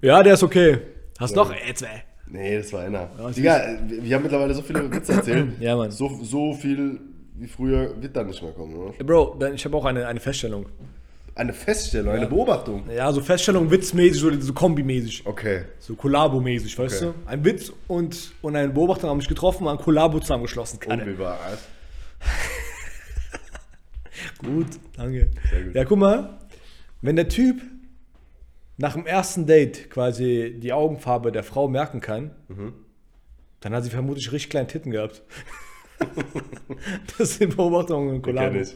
ja, 0.00 0.22
der 0.22 0.34
ist 0.34 0.42
okay. 0.42 0.78
Hast 1.18 1.36
noch? 1.36 1.52
Äh, 1.52 1.74
zwei. 1.74 2.04
Nee, 2.26 2.58
das 2.58 2.72
war 2.72 2.82
einer. 2.82 3.10
Ja, 3.18 3.30
Digga, 3.30 3.78
wir 3.86 4.04
wir 4.04 4.16
haben 4.16 4.22
mittlerweile 4.22 4.54
so 4.54 4.62
viele 4.62 4.90
Witze 4.90 5.12
erzählt. 5.12 5.60
Ja, 5.60 5.76
Mann. 5.76 5.90
So, 5.90 6.08
so 6.22 6.54
viel 6.54 7.00
wie 7.38 7.46
früher 7.46 8.00
wird 8.00 8.16
da 8.16 8.24
nicht 8.24 8.42
mehr 8.42 8.52
kommen, 8.52 8.74
oder? 8.76 9.04
Bro, 9.04 9.38
ich 9.54 9.64
habe 9.64 9.76
auch 9.76 9.84
eine, 9.84 10.06
eine 10.06 10.20
Feststellung. 10.20 10.66
Eine 11.34 11.52
Feststellung, 11.52 12.14
eine 12.14 12.26
Beobachtung. 12.26 12.90
Ja, 12.90 13.12
so 13.12 13.20
Feststellung 13.20 13.70
witzmäßig, 13.70 14.20
so, 14.20 14.40
so 14.40 14.52
kombimäßig. 14.52 15.24
Okay. 15.24 15.62
So 15.78 15.94
Kollabo-mäßig, 15.94 16.76
weißt 16.76 17.02
Okay. 17.04 17.14
du? 17.24 17.30
Ein 17.30 17.44
Witz 17.44 17.72
und, 17.86 18.32
und 18.42 18.56
eine 18.56 18.72
Beobachtung 18.72 19.08
haben 19.08 19.18
mich 19.18 19.28
getroffen 19.28 19.64
und 19.66 19.78
ein 19.78 19.84
Kollabo 19.84 20.18
zusammengeschlossen. 20.18 20.80
Keine. 20.80 21.04
Unbewahrt. 21.04 21.58
Gut, 24.42 24.66
danke. 24.96 25.30
Sehr 25.50 25.64
gut. 25.64 25.74
Ja, 25.74 25.84
guck 25.84 25.98
mal, 25.98 26.38
wenn 27.02 27.16
der 27.16 27.28
Typ 27.28 27.60
nach 28.76 28.94
dem 28.94 29.06
ersten 29.06 29.46
Date 29.46 29.90
quasi 29.90 30.56
die 30.58 30.72
Augenfarbe 30.72 31.32
der 31.32 31.44
Frau 31.44 31.68
merken 31.68 32.00
kann, 32.00 32.32
Mhm. 32.48 32.72
dann 33.60 33.74
hat 33.74 33.84
sie 33.84 33.90
vermutlich 33.90 34.30
richtig 34.32 34.50
kleine 34.50 34.66
Titten 34.66 34.90
gehabt. 34.90 35.22
das 37.18 37.36
sind 37.36 37.56
Beobachtungen 37.56 38.22
und 38.22 38.56
ich. 38.56 38.74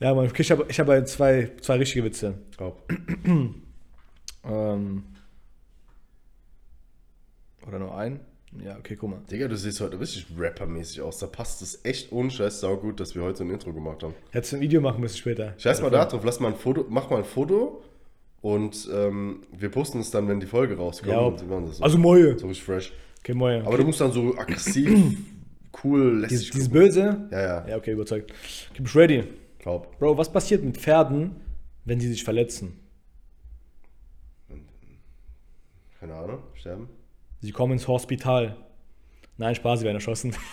Ja, 0.00 0.14
Mann, 0.14 0.26
okay, 0.26 0.42
ich 0.42 0.50
habe 0.50 0.66
ich 0.68 0.78
hab 0.78 1.08
zwei, 1.08 1.50
zwei 1.60 1.76
richtige 1.76 2.04
Witze. 2.04 2.34
Top. 2.56 2.82
Ähm, 4.44 5.02
oder 7.66 7.78
nur 7.78 7.94
ein? 7.96 8.20
Ja, 8.64 8.76
okay, 8.78 8.96
guck 8.96 9.10
mal. 9.10 9.20
Digga, 9.30 9.46
du 9.46 9.56
siehst 9.56 9.80
heute 9.80 10.00
richtig 10.00 10.26
rappermäßig 10.38 11.02
aus. 11.02 11.18
Da 11.18 11.26
passt 11.26 11.60
es 11.60 11.84
echt 11.84 12.12
ohne 12.12 12.30
Scheiß 12.30 12.60
saugut, 12.60 12.98
dass 12.98 13.14
wir 13.14 13.22
heute 13.22 13.44
ein 13.44 13.50
Intro 13.50 13.72
gemacht 13.72 14.02
haben. 14.02 14.14
Hättest 14.30 14.52
du 14.52 14.56
ein 14.56 14.62
Video 14.62 14.80
machen 14.80 15.00
müssen 15.00 15.18
später. 15.18 15.52
Scheiß 15.58 15.82
mal 15.82 15.90
da 15.90 16.06
drauf, 16.06 16.22
lass 16.24 16.40
mal 16.40 16.48
ein 16.48 16.56
Foto, 16.56 16.86
mach 16.88 17.10
mal 17.10 17.18
ein 17.18 17.24
Foto 17.24 17.82
Und 18.40 18.88
ähm, 18.92 19.42
wir 19.52 19.68
posten 19.68 20.00
es 20.00 20.10
dann, 20.10 20.28
wenn 20.28 20.40
die 20.40 20.46
Folge 20.46 20.76
rauskommt. 20.76 21.42
Ja, 21.42 21.66
so. 21.66 21.82
Also 21.82 21.98
Moje. 21.98 22.38
so 22.38 22.46
richtig 22.46 22.64
fresh. 22.64 22.92
Okay, 23.20 23.34
Moje. 23.34 23.62
Aber 23.66 23.76
du 23.76 23.84
musst 23.84 24.00
dann 24.00 24.12
so 24.12 24.34
aggressiv, 24.38 24.88
cool, 25.84 26.22
Dieses, 26.28 26.30
lässig 26.30 26.50
dieses 26.52 26.68
gucken. 26.68 26.80
Böse? 26.82 27.28
Ja, 27.30 27.40
ja, 27.40 27.68
Ja, 27.68 27.76
okay, 27.76 27.92
überzeugt. 27.92 28.32
Okay, 28.70 28.82
bist 28.82 28.96
ready? 28.96 29.24
glaub. 29.58 29.98
Bro, 29.98 30.16
was 30.18 30.30
passiert 30.32 30.62
mit 30.64 30.76
Pferden, 30.76 31.36
wenn 31.84 32.00
sie 32.00 32.08
sich 32.08 32.24
verletzen? 32.24 32.78
Keine 36.00 36.14
Ahnung, 36.14 36.42
sterben. 36.54 36.88
Sie 37.40 37.50
kommen 37.50 37.72
ins 37.72 37.88
Hospital. 37.88 38.56
Nein, 39.36 39.54
Spaß, 39.54 39.80
sie 39.80 39.84
werden 39.84 39.96
erschossen. 39.96 40.34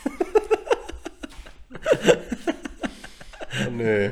Nee, 3.71 4.11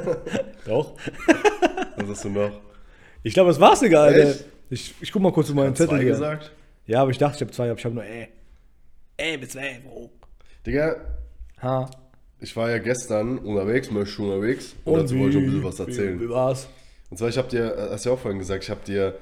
Doch. 0.66 0.94
was 1.96 2.08
hast 2.08 2.24
du 2.24 2.28
noch? 2.30 2.60
Ich 3.22 3.34
glaube, 3.34 3.48
das 3.50 3.60
war's 3.60 3.80
sogar, 3.80 4.04
Alter. 4.04 4.34
Ich, 4.70 4.94
ich 5.00 5.10
guck 5.12 5.22
mal 5.22 5.32
kurz 5.32 5.48
in 5.48 5.56
meinen 5.56 5.74
Zettel 5.74 5.96
Zwei 5.96 6.02
hier. 6.02 6.12
gesagt? 6.12 6.52
Ja, 6.86 7.00
aber 7.02 7.10
ich 7.10 7.18
dachte, 7.18 7.36
ich 7.36 7.40
habe 7.42 7.50
zwei, 7.50 7.70
aber 7.70 7.78
ich 7.78 7.84
habe 7.84 7.94
nur 7.94 8.04
äh. 8.04 8.28
Äh, 9.16 9.36
bis 9.38 9.50
zwei, 9.50 9.80
Bro. 9.84 10.10
Digga, 10.66 10.96
Ha. 11.62 11.90
ich 12.40 12.56
war 12.56 12.70
ja 12.70 12.78
gestern 12.78 13.38
unterwegs, 13.38 13.90
mal 13.90 14.06
schon 14.06 14.30
unterwegs. 14.30 14.74
Und, 14.84 14.98
dazu 14.98 15.18
wollte 15.18 15.38
ich 15.38 15.44
ein 15.44 15.46
bisschen 15.46 15.64
was 15.64 15.80
erzählen. 15.80 16.18
Wie, 16.20 16.24
wie 16.24 16.30
war's? 16.30 16.68
Und 17.10 17.18
zwar, 17.18 17.28
ich 17.28 17.38
habe 17.38 17.48
dir, 17.48 17.76
äh, 17.76 17.90
hast 17.90 18.04
du 18.04 18.10
ja 18.10 18.14
auch 18.14 18.18
vorhin 18.18 18.38
gesagt, 18.38 18.64
ich 18.64 18.70
habe 18.70 18.80
dir 18.86 19.14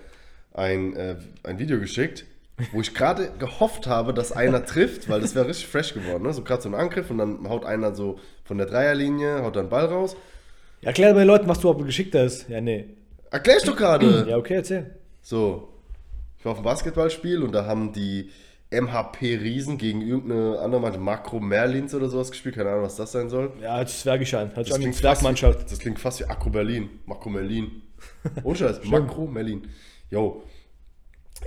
ein, 0.54 0.94
äh, 0.96 1.16
ein 1.42 1.58
Video 1.58 1.78
geschickt, 1.78 2.24
wo 2.72 2.80
ich 2.80 2.94
gerade 2.94 3.30
gehofft 3.38 3.86
habe, 3.86 4.14
dass 4.14 4.32
einer 4.32 4.64
trifft, 4.66 5.08
weil 5.08 5.20
das 5.20 5.34
wäre 5.34 5.48
richtig 5.48 5.66
fresh 5.66 5.94
geworden. 5.94 6.22
Ne? 6.22 6.32
So 6.32 6.42
gerade 6.42 6.62
so 6.62 6.68
ein 6.68 6.74
Angriff 6.74 7.10
und 7.10 7.18
dann 7.18 7.48
haut 7.48 7.64
einer 7.64 7.94
so 7.94 8.18
von 8.44 8.58
der 8.58 8.66
Dreierlinie, 8.66 9.42
haut 9.42 9.56
dann 9.56 9.68
Ball 9.68 9.86
raus. 9.86 10.16
Ja, 10.80 10.88
erklär 10.88 11.12
den 11.14 11.26
Leuten, 11.26 11.48
was 11.48 11.58
du 11.60 11.68
überhaupt 11.68 11.86
geschickt 11.86 12.14
hast. 12.14 12.48
Ja, 12.48 12.60
nee. 12.60 12.86
Erklär 13.30 13.56
ich 13.56 13.64
doch 13.64 13.76
gerade. 13.76 14.26
Ja, 14.28 14.36
okay, 14.36 14.54
erzähl. 14.54 14.90
So, 15.22 15.68
ich 16.38 16.44
war 16.44 16.52
auf 16.52 16.58
einem 16.58 16.64
Basketballspiel 16.64 17.42
und 17.42 17.52
da 17.52 17.66
haben 17.66 17.92
die 17.92 18.30
MHP 18.72 19.38
Riesen 19.40 19.78
gegen 19.78 20.00
irgendeine 20.00 20.58
andere 20.58 20.80
Mannschaft, 20.80 21.04
Makro 21.04 21.40
Merlins 21.40 21.94
oder 21.94 22.08
sowas 22.08 22.30
gespielt. 22.30 22.56
Keine 22.56 22.70
Ahnung, 22.70 22.84
was 22.84 22.96
das 22.96 23.12
sein 23.12 23.28
soll. 23.28 23.52
Ja, 23.60 23.74
als 23.74 23.92
sich 24.00 24.10
an 24.10 24.50
die 24.64 24.70
klingt 24.70 24.94
Zwergmannschaft. 24.94 25.60
Wie, 25.60 25.70
das 25.70 25.78
klingt 25.78 25.98
fast 25.98 26.20
wie 26.20 26.24
Akro 26.24 26.50
Berlin. 26.50 26.88
Makro 27.06 27.30
Merlin. 27.30 27.82
Ohne 28.42 28.56
Scheiß. 28.56 28.84
Makro 28.84 29.26
Merlin. 29.26 29.68
Jo. 30.10 30.42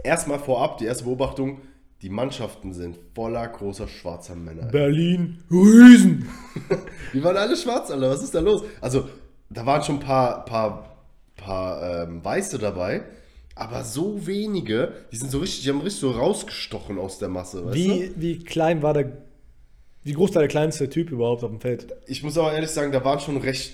Erstmal 0.03 0.39
vorab, 0.39 0.77
die 0.77 0.85
erste 0.85 1.05
Beobachtung. 1.05 1.61
Die 2.01 2.09
Mannschaften 2.09 2.73
sind 2.73 2.99
voller 3.15 3.47
großer 3.47 3.87
schwarzer 3.87 4.35
Männer. 4.35 4.67
Berlin, 4.67 5.43
Riesen. 5.49 6.29
Die 7.13 7.23
waren 7.23 7.37
alle 7.37 7.55
schwarz, 7.55 7.89
Alter. 7.89 8.09
Was 8.09 8.21
ist 8.21 8.35
da 8.35 8.41
los? 8.41 8.63
Also, 8.81 9.09
da 9.49 9.65
waren 9.65 9.81
schon 9.81 9.95
ein 9.95 10.01
paar, 10.01 10.45
paar, 10.45 10.97
paar 11.37 12.03
ähm, 12.03 12.23
Weiße 12.23 12.59
dabei. 12.59 13.05
Aber 13.55 13.83
so 13.85 14.27
wenige, 14.27 14.93
die 15.11 15.17
sind 15.17 15.31
so 15.31 15.39
richtig, 15.39 15.63
die 15.63 15.69
haben 15.69 15.81
richtig 15.81 16.01
so 16.01 16.11
rausgestochen 16.11 16.99
aus 16.99 17.19
der 17.19 17.29
Masse. 17.29 17.65
Weißt 17.65 17.75
du? 17.75 17.79
Wie, 17.79 18.11
wie 18.17 18.39
klein 18.39 18.81
war 18.83 18.93
der. 18.93 19.17
Wie 20.03 20.13
groß 20.13 20.35
war 20.35 20.41
der 20.41 20.49
kleinste 20.49 20.89
Typ 20.89 21.09
überhaupt 21.09 21.43
auf 21.43 21.49
dem 21.49 21.61
Feld? 21.61 21.87
Ich 22.05 22.21
muss 22.21 22.37
aber 22.37 22.53
ehrlich 22.53 22.69
sagen, 22.69 22.91
da 22.91 23.03
waren 23.03 23.19
schon 23.19 23.37
recht 23.37 23.73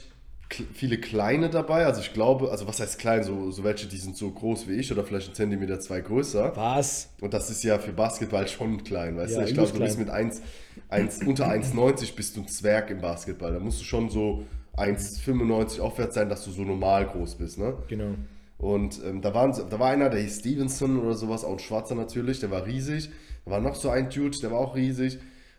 viele 0.74 0.98
kleine 0.98 1.50
dabei. 1.50 1.86
Also 1.86 2.02
ich 2.02 2.14
glaube, 2.14 2.52
also 2.52 2.68
was 2.68 2.80
heißt 2.80 3.00
klein, 3.00 3.24
so, 3.24 3.52
so 3.52 3.64
welche, 3.64 3.88
die 3.88 3.98
sind 3.98 4.18
so 4.18 4.30
groß 4.32 4.68
wie 4.68 4.74
ich 4.74 4.92
oder 4.92 5.04
vielleicht 5.04 5.28
einen 5.28 5.36
Zentimeter 5.36 5.80
zwei 5.80 6.02
größer. 6.02 6.56
Was? 6.56 7.10
Und 7.22 7.34
das 7.34 7.50
ist 7.50 7.64
ja 7.64 7.80
für 7.80 7.94
Basketball 7.94 8.48
schon 8.48 8.84
klein, 8.84 9.18
weißt 9.18 9.34
Ja, 9.34 9.42
du? 9.42 9.48
Ich 9.48 9.54
glaube, 9.54 9.72
du 9.72 9.80
bist 9.80 9.98
mit 9.98 10.10
1, 10.10 10.42
1, 10.90 11.24
unter 11.26 11.50
1,90 11.52 12.16
bist 12.16 12.36
du 12.36 12.42
ein 12.42 12.48
Zwerg 12.48 12.90
im 12.90 13.02
Basketball. 13.02 13.54
Da 13.54 13.60
musst 13.60 13.82
du 13.82 13.86
schon 13.86 14.10
so 14.10 14.46
1,95 14.78 15.80
aufwärts 15.80 16.16
sein, 16.16 16.30
dass 16.30 16.44
du 16.46 16.52
so 16.52 16.64
normal 16.64 17.08
groß 17.08 17.36
bist, 17.36 17.58
ne? 17.58 17.74
Genau. 17.88 18.16
Und 18.62 19.02
ähm, 19.04 19.24
da, 19.24 19.34
waren, 19.34 19.52
da 19.72 19.80
war 19.80 19.90
einer, 19.90 20.10
der 20.10 20.22
hieß 20.22 20.42
Stevenson 20.42 21.00
oder 21.00 21.16
sowas, 21.16 21.44
auch 21.44 21.54
ein 21.54 21.60
Schwarzer 21.60 21.96
natürlich, 21.96 22.42
der 22.42 22.52
war 22.52 22.68
riesig. 22.68 23.10
Da 23.44 23.52
war 23.52 23.60
noch 23.60 23.74
so 23.74 23.90
ein 23.90 24.12
Dude, 24.12 24.38
der 24.38 24.52
war 24.52 24.60
auch 24.60 24.76
riesig. 24.76 25.18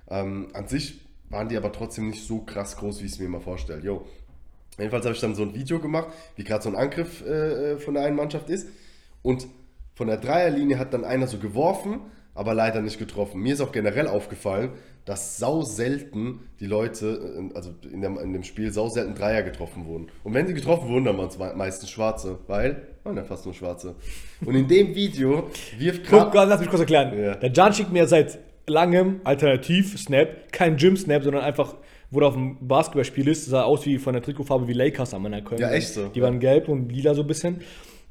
Ähm, 0.08 0.50
an 0.52 0.68
sich 0.68 1.00
waren 1.28 1.48
die 1.48 1.56
aber 1.56 1.72
trotzdem 1.72 2.10
nicht 2.10 2.24
so 2.24 2.42
krass 2.42 2.76
groß, 2.76 3.02
wie 3.02 3.06
ich 3.06 3.12
es 3.12 3.18
mir 3.18 3.24
immer 3.24 3.40
vorstelle. 3.40 3.82
Jo. 3.82 4.06
Jedenfalls 4.78 5.04
habe 5.04 5.16
ich 5.16 5.20
dann 5.20 5.34
so 5.34 5.42
ein 5.42 5.52
Video 5.52 5.80
gemacht, 5.80 6.10
wie 6.36 6.44
gerade 6.44 6.62
so 6.62 6.68
ein 6.68 6.76
Angriff 6.76 7.26
äh, 7.26 7.72
äh, 7.72 7.78
von 7.78 7.94
der 7.94 8.04
einen 8.04 8.14
Mannschaft 8.14 8.48
ist. 8.48 8.68
Und 9.22 9.48
von 9.94 10.06
der 10.06 10.18
Dreierlinie 10.18 10.78
hat 10.78 10.94
dann 10.94 11.04
einer 11.04 11.26
so 11.26 11.38
geworfen, 11.38 12.02
aber 12.36 12.54
leider 12.54 12.82
nicht 12.82 13.00
getroffen. 13.00 13.42
Mir 13.42 13.54
ist 13.54 13.60
auch 13.60 13.72
generell 13.72 14.06
aufgefallen, 14.06 14.70
dass 15.04 15.38
sau 15.38 15.62
selten 15.62 16.48
die 16.60 16.66
Leute, 16.66 17.50
äh, 17.50 17.56
also 17.56 17.70
in, 17.90 18.00
dem, 18.00 18.18
in 18.18 18.32
dem 18.32 18.44
Spiel, 18.44 18.72
sau 18.72 18.88
selten 18.88 19.14
Dreier 19.14 19.42
getroffen 19.42 19.86
wurden. 19.86 20.08
Und 20.22 20.34
wenn 20.34 20.46
sie 20.46 20.54
getroffen 20.54 20.88
wurden, 20.88 21.04
dann 21.06 21.18
waren 21.18 21.28
es 21.28 21.38
me- 21.38 21.52
meistens 21.56 21.90
Schwarze, 21.90 22.38
weil, 22.46 22.88
waren 23.02 23.16
ja 23.16 23.24
fast 23.24 23.44
nur 23.44 23.54
Schwarze. 23.54 23.96
Und 24.44 24.54
in 24.54 24.68
dem 24.68 24.94
Video 24.94 25.50
wirft 25.78 26.08
Guck, 26.08 26.32
gerade... 26.32 26.50
lass 26.50 26.60
mich 26.60 26.68
kurz 26.68 26.80
erklären. 26.80 27.18
Ja. 27.18 27.34
Der 27.34 27.52
Jan 27.52 27.72
schickt 27.72 27.92
mir 27.92 28.06
seit 28.06 28.38
langem 28.68 29.20
Alternativ-Snap, 29.24 30.52
kein 30.52 30.76
Gym-Snap, 30.76 31.24
sondern 31.24 31.42
einfach, 31.42 31.74
wo 32.12 32.20
er 32.20 32.28
auf 32.28 32.34
dem 32.34 32.58
Basketballspiel 32.60 33.26
ist, 33.26 33.46
sah 33.46 33.64
aus 33.64 33.84
wie 33.86 33.98
von 33.98 34.12
der 34.12 34.22
Trikotfarbe 34.22 34.68
wie 34.68 34.72
Lakers 34.72 35.14
an 35.14 35.22
meiner 35.22 35.42
Köln. 35.42 35.60
Ja, 35.60 35.72
echt 35.72 35.88
so. 35.94 36.06
Die 36.06 36.22
waren 36.22 36.38
gelb 36.38 36.68
und 36.68 36.92
lila 36.92 37.14
so 37.14 37.22
ein 37.22 37.26
bisschen. 37.26 37.60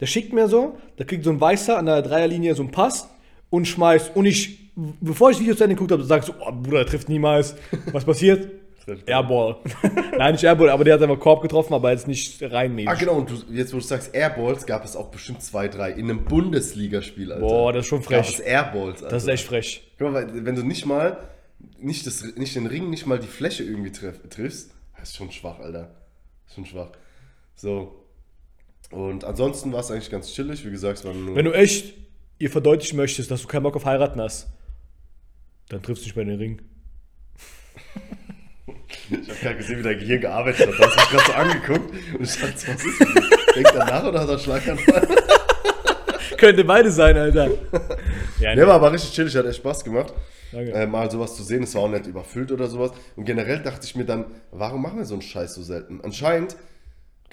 Der 0.02 0.08
schickt 0.08 0.34
mir 0.34 0.50
so, 0.50 0.78
da 0.98 1.06
kriegt 1.06 1.24
so 1.24 1.30
ein 1.30 1.40
Weißer 1.40 1.78
an 1.78 1.86
der 1.86 2.02
Dreierlinie 2.02 2.56
so 2.56 2.64
einen 2.64 2.72
Pass 2.72 3.10
und 3.50 3.66
schmeißt. 3.66 4.16
Und 4.16 4.26
ich, 4.26 4.61
bevor 4.76 5.30
ich 5.30 5.38
das 5.38 5.42
Video 5.42 5.56
zu 5.56 5.64
Ende 5.64 5.76
geguckt 5.76 5.92
habe, 5.92 6.04
sag 6.04 6.22
ich 6.22 6.26
so, 6.28 6.34
oh 6.40 6.52
Bruder, 6.52 6.80
der 6.80 6.88
trifft 6.88 7.10
niemals. 7.10 7.56
Was 7.92 8.06
passiert? 8.06 8.50
Airball. 9.06 9.58
Nein, 10.18 10.34
nicht 10.34 10.44
Airball, 10.44 10.70
aber 10.70 10.84
der 10.84 10.96
hat 10.96 11.02
einfach 11.02 11.20
Korb 11.20 11.42
getroffen, 11.42 11.74
aber 11.74 11.92
jetzt 11.92 12.08
nicht 12.08 12.42
reinmäßig. 12.42 12.90
Ah, 12.90 12.96
genau, 12.96 13.14
und 13.18 13.30
du, 13.30 13.36
jetzt 13.54 13.74
wo 13.74 13.78
du 13.78 13.84
sagst 13.84 14.14
Airballs, 14.14 14.66
gab 14.66 14.84
es 14.84 14.96
auch 14.96 15.10
bestimmt 15.12 15.42
zwei, 15.44 15.68
drei 15.68 15.92
in 15.92 16.10
einem 16.10 16.26
Bundesligaspiel, 16.26 17.32
Alter. 17.32 17.46
Boah, 17.46 17.74
das 17.74 17.86
ist 17.86 17.90
schon 17.90 18.02
Gab 18.02 18.26
frech. 18.26 18.40
es 18.40 18.40
Airballs, 18.40 19.04
Alter. 19.04 19.16
Das 19.16 19.24
ist 19.24 19.30
echt 19.30 19.46
frech. 19.46 19.92
Guck 19.98 20.12
mal, 20.12 20.46
wenn 20.46 20.56
du 20.56 20.64
nicht 20.64 20.86
mal, 20.86 21.18
nicht, 21.80 22.08
das, 22.08 22.24
nicht 22.36 22.56
den 22.56 22.66
Ring, 22.66 22.90
nicht 22.90 23.06
mal 23.06 23.20
die 23.20 23.28
Fläche 23.28 23.64
irgendwie 23.64 23.92
triff, 23.92 24.20
triffst, 24.30 24.72
das 24.98 25.10
ist 25.10 25.16
schon 25.16 25.32
schwach, 25.32 25.60
Alter. 25.60 25.92
Das 26.46 26.52
ist 26.52 26.56
schon 26.56 26.66
schwach. 26.66 26.90
So. 27.56 27.96
Und 28.90 29.24
ansonsten 29.24 29.72
war 29.72 29.80
es 29.80 29.92
eigentlich 29.92 30.10
ganz 30.10 30.34
chillig, 30.34 30.66
wie 30.66 30.72
gesagt, 30.72 31.00
es 31.00 31.06
waren 31.06 31.26
nur. 31.26 31.36
Wenn 31.36 31.46
du 31.46 31.54
echt 31.54 31.94
ihr 32.40 32.50
verdeutlichen 32.50 32.98
möchtest, 32.98 33.30
dass 33.30 33.44
du 33.44 33.48
keinen 33.48 33.64
Bock 33.64 33.76
auf 33.76 33.86
heiraten 33.86 34.20
hast, 34.20 34.48
dann 35.72 35.82
triffst 35.82 36.04
du 36.04 36.08
nicht 36.08 36.16
bei 36.16 36.24
den 36.26 36.38
Ring. 36.38 36.62
ich 39.10 39.30
habe 39.30 39.40
gerade 39.42 39.58
gesehen, 39.58 39.80
wie 39.80 39.84
dein 39.84 40.00
Gehirn 40.00 40.22
gearbeitet 40.22 40.68
hat. 40.68 40.78
Du 40.78 40.84
hast 40.84 40.96
mich 40.98 41.10
gerade 41.10 41.26
so 41.26 41.34
angeguckt 41.34 41.94
und 42.18 42.22
ich 42.24 42.38
dachte, 42.40 42.54
was 42.68 42.86
ist 42.86 43.00
das? 43.00 43.56
Denkt 43.56 43.76
er 43.76 43.86
nach 43.86 44.04
oder 44.04 44.20
hat 44.20 44.28
er 44.28 44.32
einen 44.34 44.40
Schlaganfall? 44.40 45.08
Könnte 46.38 46.64
beide 46.66 46.92
sein, 46.92 47.16
Alter. 47.18 47.50
ja, 48.40 48.56
Der 48.56 48.68
war 48.68 48.76
aber 48.76 48.92
richtig 48.92 49.14
chillig, 49.14 49.36
hat 49.36 49.46
echt 49.46 49.58
Spaß 49.58 49.84
gemacht. 49.84 50.14
Danke. 50.52 50.72
Äh, 50.74 50.88
mal 50.88 51.10
sowas 51.10 51.38
zu 51.38 51.44
sehen, 51.44 51.64
es 51.64 51.74
war 51.76 51.84
auch 51.84 51.90
nicht 51.90 52.08
überfüllt 52.08 52.52
oder 52.52 52.68
sowas. 52.68 52.92
Und 53.16 53.24
generell 53.24 53.60
dachte 53.60 53.86
ich 53.86 53.96
mir 53.96 54.04
dann, 54.06 54.26
warum 54.52 54.82
machen 54.82 54.98
wir 54.98 55.06
so 55.06 55.14
einen 55.14 55.22
Scheiß 55.22 55.54
so 55.54 55.64
selten? 55.64 56.02
Anscheinend 56.04 56.58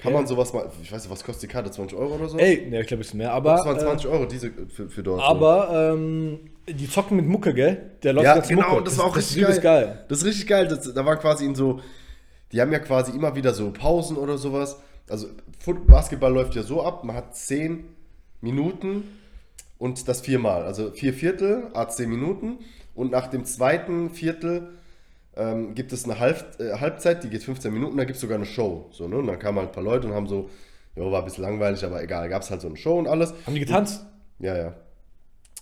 kann 0.01 0.13
man 0.13 0.25
sowas 0.25 0.53
mal, 0.53 0.69
ich 0.81 0.91
weiß 0.91 1.03
nicht, 1.03 1.11
was 1.11 1.23
kostet 1.23 1.49
die 1.49 1.53
Karte, 1.53 1.71
20 1.71 1.97
Euro 1.97 2.15
oder 2.15 2.29
so? 2.29 2.37
Ey, 2.37 2.67
ne, 2.69 2.81
ich 2.81 2.87
glaube, 2.87 2.99
ein 2.99 3.03
bisschen 3.03 3.17
mehr, 3.17 3.33
aber. 3.33 3.57
das 3.57 3.65
waren 3.65 3.77
äh, 3.77 3.81
20 3.81 4.07
Euro 4.09 4.25
diese 4.25 4.51
für, 4.73 4.89
für 4.89 5.03
dort. 5.03 5.21
aber 5.21 5.93
ähm, 5.93 6.39
die 6.67 6.89
zocken 6.89 7.17
mit 7.17 7.27
Mucke, 7.27 7.53
gell? 7.53 7.91
Der 8.03 8.13
läuft 8.13 8.25
ja, 8.25 8.35
ganz 8.35 8.47
genau, 8.47 8.69
Mucke. 8.69 8.83
das 8.85 8.97
war 8.97 9.05
auch 9.05 9.17
ist 9.17 9.35
richtig 9.35 9.61
geil. 9.61 9.85
geil. 9.85 10.05
Das 10.07 10.19
ist 10.19 10.25
richtig 10.25 10.47
geil. 10.47 10.67
Das, 10.67 10.93
da 10.93 11.05
war 11.05 11.17
quasi 11.17 11.45
in 11.45 11.53
so, 11.53 11.81
die 12.51 12.61
haben 12.61 12.71
ja 12.71 12.79
quasi 12.79 13.11
immer 13.11 13.35
wieder 13.35 13.53
so 13.53 13.71
Pausen 13.71 14.15
oder 14.15 14.37
sowas. 14.37 14.79
Also 15.09 15.27
Basketball 15.87 16.31
läuft 16.31 16.55
ja 16.55 16.63
so 16.63 16.83
ab, 16.83 17.03
man 17.03 17.15
hat 17.15 17.35
10 17.35 17.83
Minuten 18.41 19.03
und 19.77 20.07
das 20.07 20.21
viermal. 20.21 20.63
Also 20.63 20.91
vier 20.91 21.13
Viertel, 21.13 21.67
a 21.73 21.89
10 21.89 22.09
Minuten. 22.09 22.59
Und 22.95 23.11
nach 23.11 23.27
dem 23.27 23.45
zweiten 23.45 24.09
Viertel 24.11 24.69
ähm, 25.39 25.73
gibt 25.73 25.93
es 25.93 26.03
eine 26.03 26.19
Halb, 26.19 26.59
äh, 26.59 26.73
Halbzeit, 26.73 27.23
die 27.23 27.29
geht 27.29 27.43
15 27.43 27.73
Minuten, 27.73 27.97
da 27.97 28.03
gibt 28.03 28.15
es 28.15 28.21
sogar 28.21 28.37
eine 28.37 28.45
Show. 28.45 28.89
So, 28.91 29.07
ne? 29.07 29.17
Und 29.17 29.27
dann 29.27 29.39
kamen 29.39 29.57
halt 29.57 29.69
ein 29.69 29.73
paar 29.73 29.83
Leute 29.83 30.07
und 30.07 30.13
haben 30.13 30.27
so, 30.27 30.49
ja, 30.95 31.09
war 31.09 31.19
ein 31.19 31.25
bisschen 31.25 31.43
langweilig, 31.43 31.83
aber 31.85 32.03
egal, 32.03 32.27
gab 32.29 32.41
es 32.41 32.51
halt 32.51 32.61
so 32.61 32.67
eine 32.67 32.77
Show 32.77 32.99
und 32.99 33.07
alles. 33.07 33.33
Haben 33.45 33.53
die 33.53 33.61
getanzt? 33.61 34.05
Ja, 34.39 34.57
ja. 34.57 34.73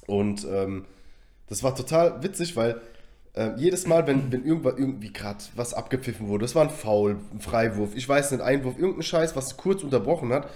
Und 0.08 0.48
ähm, 0.52 0.86
das 1.48 1.64
war 1.64 1.76
total 1.76 2.24
witzig, 2.24 2.56
weil 2.56 2.82
ähm, 3.36 3.54
jedes 3.58 3.86
Mal, 3.86 4.08
wenn, 4.08 4.32
wenn 4.32 4.44
irgendwann 4.44 4.78
irgendwie 4.78 5.14
gerade 5.14 5.44
was 5.56 5.74
abgepfiffen 5.74 6.28
wurde, 6.28 6.44
das 6.44 6.56
war 6.56 6.64
ein 6.64 6.72
Foul, 6.72 7.18
ein 7.32 7.40
Freiwurf, 7.40 7.96
ich 7.96 8.10
weiß 8.10 8.32
nicht, 8.32 8.42
Einwurf, 8.42 8.80
irgendein 8.80 9.04
Scheiß, 9.04 9.36
was 9.36 9.58
kurz 9.58 9.84
unterbrochen 9.84 10.34
hat, 10.34 10.50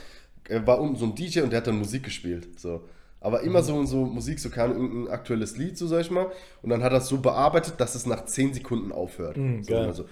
äh, 0.49 0.61
war 0.65 0.79
unten 0.81 0.95
so 0.95 1.05
ein 1.05 1.13
DJ 1.13 1.41
und 1.41 1.51
der 1.51 1.57
hat 1.57 1.67
dann 1.67 1.77
Musik 1.77 2.03
gespielt. 2.03 2.59
So. 2.59 2.81
Aber 3.21 3.41
immer 3.41 3.61
so 3.61 3.75
und 3.75 3.85
so 3.87 4.05
Musik, 4.05 4.39
so 4.39 4.49
kam 4.49 4.71
irgendein 4.71 5.13
aktuelles 5.13 5.55
Lied, 5.57 5.77
so 5.77 5.85
sag 5.87 6.01
ich 6.01 6.11
mal. 6.11 6.27
Und 6.63 6.71
dann 6.71 6.81
hat 6.83 6.91
er 6.91 6.97
es 6.97 7.07
so 7.07 7.19
bearbeitet, 7.19 7.75
dass 7.77 7.93
es 7.95 8.05
nach 8.05 8.25
10 8.25 8.55
Sekunden 8.55 8.91
aufhört. 8.91 9.35
so, 9.37 9.71
geil. 9.71 9.83
immer 9.83 9.93
so. 9.93 10.05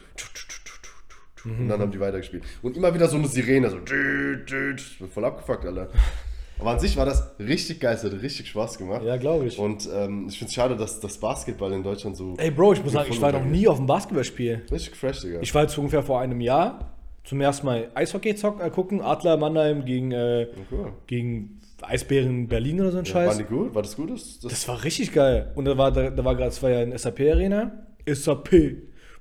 Und 1.46 1.68
dann 1.70 1.82
haben 1.82 1.92
die 1.92 2.00
weitergespielt. 2.00 2.44
Und 2.62 2.78
immer 2.78 2.94
wieder 2.94 3.08
so 3.08 3.18
eine 3.18 3.28
Sirene, 3.28 3.70
so. 3.70 3.78
Voll 5.08 5.26
abgefuckt, 5.26 5.66
Alter. 5.66 5.90
Aber 6.60 6.72
an 6.72 6.80
sich 6.80 6.98
war 6.98 7.06
das 7.06 7.36
richtig 7.40 7.80
geil, 7.80 7.96
es 7.96 8.04
hat 8.04 8.12
richtig 8.12 8.50
Spaß 8.50 8.78
gemacht. 8.78 9.02
Ja, 9.04 9.16
glaube 9.16 9.46
ich. 9.46 9.58
Und 9.58 9.90
ähm, 9.94 10.26
ich 10.28 10.38
finde 10.38 10.50
es 10.50 10.54
schade, 10.54 10.76
dass 10.76 11.00
das 11.00 11.18
Basketball 11.18 11.72
in 11.72 11.84
Deutschland 11.84 12.18
so 12.18 12.36
Ey, 12.38 12.52
Bro, 12.52 12.74
ich 12.74 12.84
muss 12.84 12.92
sagen, 12.92 13.10
ich 13.12 13.22
war 13.22 13.32
noch 13.32 13.46
nie 13.46 13.68
auf 13.68 13.78
einem 13.78 13.88
Basketballspiel. 13.88 14.64
richtig 14.70 14.96
fresh, 14.96 15.22
Digga. 15.22 15.40
Ich 15.42 15.56
war 15.56 15.62
jetzt 15.62 15.78
ungefähr 15.78 16.04
vor 16.04 16.20
einem 16.20 16.42
Jahr 16.42 16.94
zum 17.24 17.40
ersten 17.40 17.66
Mal 17.66 17.90
Eishockey 17.96 18.36
zocken, 18.36 18.60
äh, 18.66 18.70
gucken. 18.70 19.02
Adler 19.02 19.38
Mannheim 19.38 19.86
gegen, 19.86 20.12
äh, 20.12 20.48
Cool. 20.70 20.92
gegen 21.08 21.62
Eisbären 21.84 22.48
Berlin 22.48 22.82
oder 22.82 22.92
so 22.92 22.98
ein 23.00 23.06
Ja, 23.06 23.12
Scheiß. 23.12 23.38
die 23.38 23.44
gut? 23.44 23.74
War 23.76 23.82
das 23.82 23.96
gut? 23.96 24.12
Das, 24.12 24.40
das, 24.40 24.68
war 24.68 24.84
richtig 24.84 25.14
geil. 25.14 25.52
Und 25.56 25.66
da 25.66 25.78
war, 25.78 25.92
da, 25.92 26.10
da 26.10 26.24
war 26.26 26.36
gerade, 26.36 26.50
es 26.50 26.62
war 26.64 26.70
ja 26.70 26.80
ein 26.80 26.98
SAP-Arena. 26.98 27.72
SAP. 28.08 28.50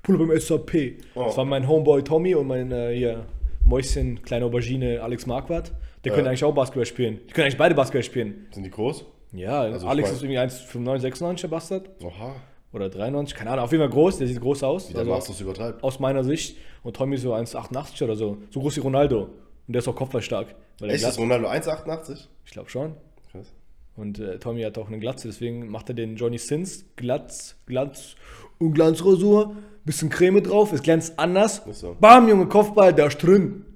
Pull 0.02 0.18
beim 0.18 0.38
SAP. 0.38 0.74
Oh. 1.14 1.24
Das 1.24 1.36
war 1.36 1.44
mein 1.44 1.66
Homeboy 1.68 2.02
Tommy 2.02 2.34
und 2.34 2.46
mein 2.46 2.70
äh, 2.72 2.94
hier, 2.96 3.26
Mäuschen, 3.64 4.22
kleine 4.22 4.44
Aubergine, 4.46 5.02
Alex 5.02 5.26
Marquardt. 5.26 5.72
Der 6.04 6.12
können 6.12 6.24
Ja. 6.24 6.30
eigentlich 6.30 6.44
auch 6.44 6.54
Basketball 6.54 6.86
spielen. 6.86 7.18
Die 7.28 7.32
können 7.32 7.44
eigentlich 7.46 7.58
beide 7.58 7.74
Basketball 7.74 8.02
spielen. 8.04 8.46
sind 8.52 8.62
die 8.62 8.70
groß? 8.70 9.04
Ja, 9.32 9.60
Also 9.62 9.86
Alex 9.88 10.10
ist 10.12 10.22
irgendwie 10.22 10.38
1,95, 10.38 10.98
96, 11.00 11.40
der 11.42 11.48
Bastard. 11.48 11.90
Oha. 12.02 12.36
Oder 12.72 12.88
93, 12.88 13.36
keine 13.36 13.50
Ahnung. 13.50 13.64
Auf 13.64 13.72
jeden 13.72 13.82
Fall 13.82 13.90
groß, 13.90 14.18
der 14.18 14.26
sieht 14.26 14.40
groß 14.40 14.62
aus. 14.62 14.88
Wie 14.88 14.92
der 14.92 15.00
Also 15.00 15.10
Masters 15.12 15.40
übertreibt. 15.40 15.82
aus 15.82 15.98
meiner 16.00 16.22
Sicht. 16.24 16.56
Und 16.82 16.96
Tommy 16.96 17.16
so 17.16 17.34
1,88 17.34 18.04
oder 18.04 18.14
so. 18.14 18.38
So 18.50 18.60
groß 18.60 18.76
wie 18.76 18.80
Ronaldo. 18.80 19.22
Und 19.22 19.72
der 19.74 19.80
ist 19.80 19.88
auch 19.88 19.96
kopfballstark. 19.96 20.54
Weil 20.78 20.90
Echt, 20.90 21.02
ist 21.04 21.18
Ronaldo 21.18 21.48
1,88? 21.48 22.26
Ich 22.48 22.52
glaube 22.52 22.70
schon. 22.70 22.94
Krass. 23.30 23.52
Und 23.94 24.18
äh, 24.20 24.38
Tommy 24.38 24.62
hat 24.62 24.78
auch 24.78 24.88
eine 24.88 24.98
Glatze, 24.98 25.28
deswegen 25.28 25.68
macht 25.68 25.90
er 25.90 25.94
den 25.94 26.16
Johnny 26.16 26.38
Sins 26.38 26.86
Glatz, 26.96 27.56
Glatz 27.66 28.16
und 28.58 28.72
Glanzrasur. 28.72 29.54
Bisschen 29.84 30.08
Creme 30.08 30.42
drauf, 30.42 30.72
es 30.72 30.82
glänzt 30.82 31.18
anders. 31.18 31.62
So. 31.72 31.94
Bam, 32.00 32.26
Junge, 32.26 32.46
Kopfball, 32.46 32.94
der 32.94 33.08
ist 33.08 33.18
drin. 33.18 33.66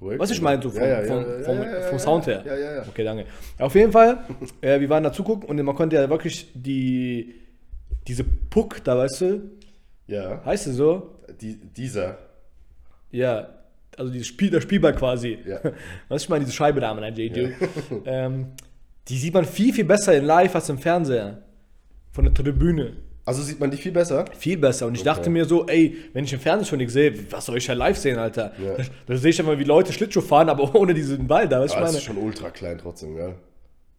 Korrekt. 0.00 0.20
Was 0.20 0.32
ich 0.32 0.40
meine, 0.42 0.60
so 0.60 0.70
vom, 0.70 0.82
Ja, 0.82 1.00
ja, 1.00 1.06
vom, 1.06 1.22
ja, 1.22 1.38
ja, 1.38 1.44
vom, 1.44 1.56
ja, 1.58 1.64
ja, 1.64 1.80
vom 1.82 1.92
ja, 1.92 1.98
Sound 1.98 2.26
her. 2.26 2.42
Ja, 2.44 2.56
ja, 2.56 2.74
ja. 2.76 2.82
Okay, 2.88 3.04
danke. 3.04 3.26
Auf 3.58 3.74
jeden 3.76 3.92
Fall, 3.92 4.18
äh, 4.60 4.80
wir 4.80 4.88
waren 4.90 5.04
da 5.04 5.12
zugucken 5.12 5.48
und 5.48 5.62
man 5.62 5.76
konnte 5.76 5.94
ja 5.94 6.10
wirklich 6.10 6.50
die, 6.54 7.36
diese 8.08 8.24
Puck 8.24 8.82
da, 8.82 8.98
weißt 8.98 9.20
du, 9.20 9.50
Ja. 10.08 10.44
heißt 10.44 10.64
sie 10.64 10.72
so? 10.72 11.14
Die, 11.40 11.54
dieser. 11.56 12.18
Ja, 13.12 13.48
also 13.98 14.12
dieses 14.12 14.26
Spiel, 14.28 14.50
der 14.50 14.60
Spielball 14.60 14.94
quasi. 14.94 15.38
Ja. 15.46 15.60
Was 16.08 16.22
ich 16.22 16.28
meine, 16.28 16.44
diese 16.44 16.54
Scheibe 16.56 16.80
da, 16.80 16.92
mein 16.94 17.14
JJ. 17.14 17.48
ähm, 18.04 18.46
die 19.08 19.18
sieht 19.18 19.34
man 19.34 19.44
viel, 19.44 19.72
viel 19.72 19.84
besser 19.84 20.14
in 20.16 20.24
live 20.24 20.54
als 20.54 20.68
im 20.68 20.78
Fernseher. 20.78 21.42
Von 22.12 22.24
der 22.24 22.34
Tribüne. 22.34 22.92
Also 23.24 23.42
sieht 23.42 23.60
man 23.60 23.70
die 23.70 23.76
viel 23.76 23.92
besser? 23.92 24.24
Viel 24.38 24.56
besser. 24.56 24.86
Und 24.86 24.94
ich 24.94 25.00
Okay. 25.00 25.08
dachte 25.10 25.28
mir 25.30 25.44
so, 25.44 25.66
ey, 25.66 25.96
wenn 26.14 26.24
ich 26.24 26.32
im 26.32 26.40
Fernsehen 26.40 26.66
schon 26.66 26.78
nichts 26.78 26.94
sehe, 26.94 27.12
was 27.30 27.44
soll 27.44 27.58
ich 27.58 27.66
ja 27.66 27.74
live 27.74 27.98
sehen, 27.98 28.18
Alter? 28.18 28.52
Ja. 28.62 28.74
Da, 28.76 28.84
da 29.06 29.16
sehe 29.18 29.30
ich 29.30 29.38
immer, 29.38 29.58
wie 29.58 29.64
Leute 29.64 29.92
Schlittschuh 29.92 30.22
fahren, 30.22 30.48
aber 30.48 30.74
ohne 30.74 30.94
diesen 30.94 31.26
Ball 31.26 31.46
da. 31.48 31.60
Was 31.60 31.72
ich 31.72 31.76
Aber 31.76 31.86
es 31.86 31.92
meine? 31.92 31.98
ist 31.98 32.04
schon 32.04 32.16
ultra 32.16 32.50
klein 32.50 32.78
trotzdem, 32.78 33.14
gell? 33.16 33.34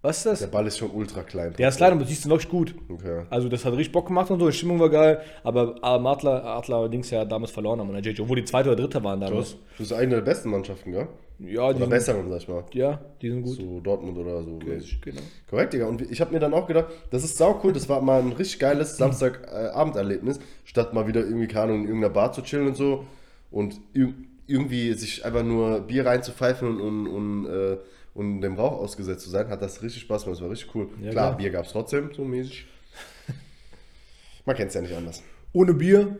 Was 0.01 0.17
ist 0.17 0.25
Der 0.25 0.31
das? 0.33 0.51
Ball 0.51 0.65
ist 0.67 0.77
schon 0.77 0.91
ultra 0.91 1.23
klein. 1.23 1.53
Der 1.57 1.67
ist 1.69 1.75
klein, 1.77 1.91
aber 1.91 2.01
du 2.01 2.07
siehst 2.07 2.25
ihn 2.25 2.29
wirklich 2.31 2.49
gut. 2.49 2.73
Okay. 2.87 3.23
Also 3.29 3.49
das 3.49 3.65
hat 3.65 3.73
richtig 3.73 3.91
Bock 3.91 4.07
gemacht 4.07 4.31
und 4.31 4.39
so, 4.39 4.47
die 4.47 4.53
Stimmung 4.55 4.79
war 4.79 4.89
geil, 4.89 5.19
aber 5.43 5.75
aber 5.81 6.09
Adler, 6.11 6.43
Adler 6.45 6.77
allerdings 6.77 7.09
ja 7.09 7.25
damals 7.25 7.51
verloren 7.51 7.79
haben 7.81 7.91
der 7.91 8.01
JJ, 8.01 8.21
obwohl 8.21 8.37
die 8.37 8.45
zweite 8.45 8.69
oder 8.71 8.81
dritte 8.81 9.03
waren 9.03 9.19
damals. 9.19 9.57
Das 9.77 9.87
ist 9.87 9.93
eine 9.93 10.15
der 10.15 10.21
besten 10.21 10.51
Mannschaften, 10.51 10.91
gell? 10.93 11.07
Ja, 11.39 11.47
die 11.47 11.55
Oder 11.75 11.79
sind, 11.79 11.89
besseren, 11.89 12.29
sag 12.29 12.37
ich 12.41 12.47
mal. 12.49 12.63
ja, 12.73 12.99
die 13.21 13.29
sind 13.29 13.41
gut. 13.43 13.55
So 13.57 13.79
Dortmund 13.81 14.17
oder 14.17 14.43
so. 14.43 14.51
mäßig. 14.65 15.01
Genau. 15.01 15.21
Korrekt, 15.49 15.71
Digga. 15.73 15.87
Und 15.87 16.01
ich 16.01 16.19
habe 16.19 16.33
mir 16.33 16.39
dann 16.39 16.53
auch 16.53 16.67
gedacht, 16.67 16.87
das 17.11 17.23
ist 17.23 17.37
sau 17.37 17.59
cool, 17.63 17.71
das 17.71 17.87
war 17.87 18.01
mal 18.01 18.19
ein 18.21 18.33
richtig 18.33 18.59
geiles 18.59 18.97
Samstagabenderlebnis, 18.97 20.39
statt 20.65 20.93
mal 20.93 21.07
wieder 21.07 21.21
irgendwie, 21.21 21.47
keine 21.47 21.63
Ahnung, 21.65 21.81
in 21.81 21.87
irgendeiner 21.87 22.13
Bar 22.13 22.31
zu 22.33 22.41
chillen 22.41 22.67
und 22.67 22.75
so 22.75 23.05
und 23.51 23.79
ir- 23.95 24.13
irgendwie 24.47 24.93
sich 24.93 25.23
einfach 25.25 25.43
nur 25.43 25.79
Bier 25.81 26.05
reinzupfeifen 26.05 26.67
und, 26.67 26.81
und, 26.81 27.07
und, 27.07 27.45
äh, 27.45 27.77
und 28.13 28.41
dem 28.41 28.55
Rauch 28.55 28.79
ausgesetzt 28.79 29.23
zu 29.23 29.29
sein, 29.29 29.47
hat 29.49 29.61
das 29.61 29.81
richtig 29.81 30.01
Spaß 30.03 30.23
gemacht, 30.23 30.37
das 30.37 30.43
war 30.43 30.51
richtig 30.51 30.73
cool. 30.75 30.87
Ja, 31.01 31.11
klar, 31.11 31.27
klar. 31.29 31.37
Bier 31.37 31.49
gab 31.51 31.65
es 31.65 31.71
trotzdem, 31.71 32.09
so 32.13 32.23
mäßig. 32.23 32.65
Man 34.45 34.55
kennt 34.55 34.69
es 34.69 34.75
ja 34.75 34.81
nicht 34.81 34.93
anders. 34.95 35.23
Ohne 35.53 35.73
Bier, 35.73 36.17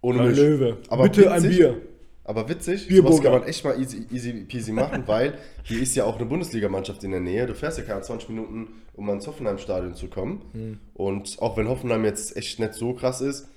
Ohne 0.00 0.20
ein 0.20 0.26
Milch. 0.26 0.38
Löwe. 0.38 0.76
Aber 0.88 1.04
Bitte 1.04 1.30
ein 1.32 1.42
witzig- 1.42 1.56
Bier. 1.58 1.80
Aber 2.24 2.46
witzig, 2.46 2.86
sowas 2.90 3.22
kann 3.22 3.32
man 3.32 3.44
echt 3.44 3.64
mal 3.64 3.80
easy, 3.80 4.04
easy 4.12 4.32
peasy 4.44 4.70
machen, 4.70 5.04
weil 5.06 5.38
hier 5.62 5.80
ist 5.80 5.96
ja 5.96 6.04
auch 6.04 6.16
eine 6.16 6.26
Bundesligamannschaft 6.26 7.02
in 7.02 7.10
der 7.12 7.20
Nähe. 7.20 7.46
Du 7.46 7.54
fährst 7.54 7.78
ja 7.78 7.84
keine 7.84 8.02
20 8.02 8.28
Minuten, 8.28 8.68
um 8.92 9.08
ans 9.08 9.26
Hoffenheim-Stadion 9.26 9.94
zu 9.94 10.08
kommen. 10.08 10.42
Mhm. 10.52 10.78
Und 10.92 11.38
auch 11.40 11.56
wenn 11.56 11.68
Hoffenheim 11.68 12.04
jetzt 12.04 12.36
echt 12.36 12.58
nicht 12.60 12.74
so 12.74 12.92
krass 12.92 13.22
ist, 13.22 13.48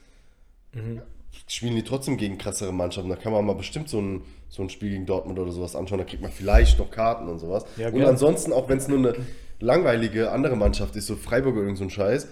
Mhm. 0.74 1.02
spielen 1.48 1.76
die 1.76 1.84
trotzdem 1.84 2.16
gegen 2.16 2.38
krassere 2.38 2.72
Mannschaften. 2.72 3.10
Da 3.10 3.18
kann 3.18 3.34
man 3.34 3.46
mal 3.46 3.56
bestimmt 3.56 3.90
so 3.90 4.00
ein, 4.00 4.22
so 4.52 4.62
ein 4.62 4.70
Spiel 4.70 4.90
gegen 4.90 5.06
Dortmund 5.06 5.40
oder 5.40 5.52
sowas 5.52 5.76
anschauen. 5.76 5.98
Da 5.98 6.04
kriegt 6.04 6.22
man 6.22 6.32
vielleicht 6.32 6.78
noch 6.78 6.92
Karten 6.92 7.28
und 7.30 7.40
sowas. 7.40 7.66
Ja, 7.78 7.90
und 7.90 8.04
ansonsten, 8.04 8.52
auch 8.52 8.68
wenn 8.68 8.78
es 8.78 8.88
nur 8.90 9.00
eine 9.00 9.16
langweilige 9.60 10.30
andere 10.32 10.58
Mannschaft 10.58 10.96
ist, 10.98 11.08
so 11.08 11.16
Freiburg 11.16 11.56
oder 11.56 11.64
irgend 11.64 11.78
so 11.78 11.86
ein 11.86 11.90
Scheiß, 11.90 12.28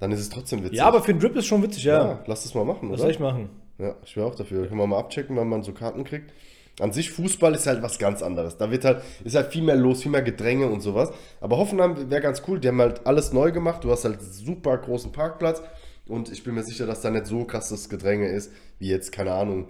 dann 0.00 0.10
ist 0.10 0.20
es 0.20 0.30
trotzdem 0.30 0.64
witzig. 0.64 0.78
Ja, 0.78 0.86
aber 0.86 1.00
für 1.00 1.12
den 1.12 1.20
Drip 1.20 1.36
ist 1.36 1.46
schon 1.46 1.62
witzig, 1.62 1.84
ja. 1.84 2.04
ja, 2.04 2.24
lass 2.26 2.42
das 2.42 2.54
mal 2.54 2.64
machen, 2.64 2.88
Was 2.88 2.94
oder? 2.94 3.02
soll 3.02 3.10
ich 3.12 3.20
machen? 3.20 3.50
Ja, 3.78 3.94
ich 4.04 4.16
wäre 4.16 4.26
auch 4.26 4.34
dafür. 4.34 4.66
Können 4.66 4.80
wir 4.80 4.86
mal 4.86 4.98
abchecken, 4.98 5.36
wann 5.36 5.48
man 5.48 5.62
so 5.62 5.72
Karten 5.72 6.02
kriegt. 6.04 6.32
An 6.80 6.92
sich, 6.92 7.10
Fußball 7.12 7.54
ist 7.54 7.66
halt 7.66 7.82
was 7.82 7.98
ganz 7.98 8.22
anderes. 8.22 8.56
Da 8.56 8.70
wird 8.70 8.84
halt, 8.84 9.02
ist 9.22 9.36
halt 9.36 9.52
viel 9.52 9.62
mehr 9.62 9.76
los, 9.76 10.02
viel 10.02 10.10
mehr 10.10 10.22
Gedränge 10.22 10.66
und 10.66 10.80
sowas. 10.80 11.10
Aber 11.40 11.56
Hoffenheim 11.58 12.10
wäre 12.10 12.20
ganz 12.20 12.42
cool. 12.48 12.58
Die 12.58 12.68
haben 12.68 12.80
halt 12.80 13.06
alles 13.06 13.32
neu 13.32 13.52
gemacht. 13.52 13.84
Du 13.84 13.90
hast 13.90 14.04
halt 14.04 14.20
super 14.22 14.76
großen 14.76 15.12
Parkplatz. 15.12 15.62
Und 16.08 16.32
ich 16.32 16.42
bin 16.42 16.54
mir 16.54 16.64
sicher, 16.64 16.86
dass 16.86 17.02
da 17.02 17.10
nicht 17.10 17.26
so 17.26 17.44
krasses 17.44 17.88
Gedränge 17.88 18.28
ist, 18.28 18.50
wie 18.78 18.88
jetzt, 18.88 19.12
keine 19.12 19.32
Ahnung, 19.32 19.68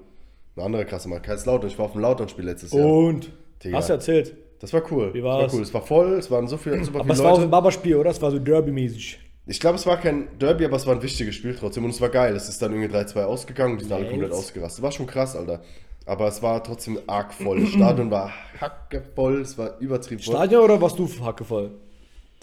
eine 0.56 0.64
andere 0.64 0.84
krasse 0.84 1.08
Marke. 1.08 1.26
Kaiserslautern. 1.28 1.68
Ich 1.68 1.78
war 1.78 1.86
auf 1.86 1.92
dem 1.92 2.00
Lautern-Spiel 2.00 2.44
letztes 2.44 2.72
Jahr. 2.72 2.86
Und? 2.86 3.30
Digga. 3.64 3.78
Hast 3.78 3.88
du 3.88 3.94
erzählt. 3.94 4.34
Das 4.60 4.72
war 4.72 4.82
cool. 4.92 5.14
Wie 5.14 5.18
das 5.20 5.24
war's? 5.24 5.52
war 5.52 5.54
cool. 5.58 5.62
Es 5.62 5.74
war 5.74 5.82
voll, 5.82 6.12
es 6.14 6.30
waren 6.30 6.48
so 6.48 6.56
viel, 6.56 6.84
super 6.84 7.00
Aber 7.00 7.04
viele 7.04 7.14
es 7.14 7.22
war 7.22 7.32
auch 7.32 7.36
Leute. 7.36 7.48
ein 7.48 7.50
Barberspiel, 7.50 7.96
oder? 7.96 8.10
Es 8.10 8.20
war 8.20 8.30
so 8.30 8.38
Derby-mäßig. 8.38 9.18
Ich 9.46 9.58
glaube, 9.58 9.76
es 9.76 9.86
war 9.86 9.96
kein 9.96 10.28
Derby, 10.38 10.64
aber 10.64 10.76
es 10.76 10.86
war 10.86 10.94
ein 10.94 11.02
wichtiges 11.02 11.34
Spiel 11.34 11.56
trotzdem 11.58 11.84
und 11.84 11.90
es 11.90 12.00
war 12.00 12.10
geil. 12.10 12.36
Es 12.36 12.48
ist 12.48 12.60
dann 12.60 12.72
irgendwie 12.72 12.94
3-2 12.94 13.24
ausgegangen 13.24 13.72
und 13.72 13.80
die 13.80 13.84
sind 13.84 13.94
alle 13.94 14.08
komplett 14.08 14.32
ausgerastet. 14.32 14.82
War 14.82 14.92
schon 14.92 15.06
krass, 15.06 15.34
Alter. 15.34 15.62
Aber 16.06 16.28
es 16.28 16.42
war 16.42 16.62
trotzdem 16.62 16.98
arg 17.06 17.32
voll. 17.32 17.60
Das 17.60 17.70
Stadion 17.70 18.10
war 18.10 18.32
hackevoll, 18.60 19.40
es 19.40 19.56
war 19.56 19.78
übertrieben 19.78 20.20
voll. 20.22 20.34
Stadion 20.34 20.62
oder 20.62 20.80
warst 20.80 20.98
du 20.98 21.08
hackevoll? 21.24 21.72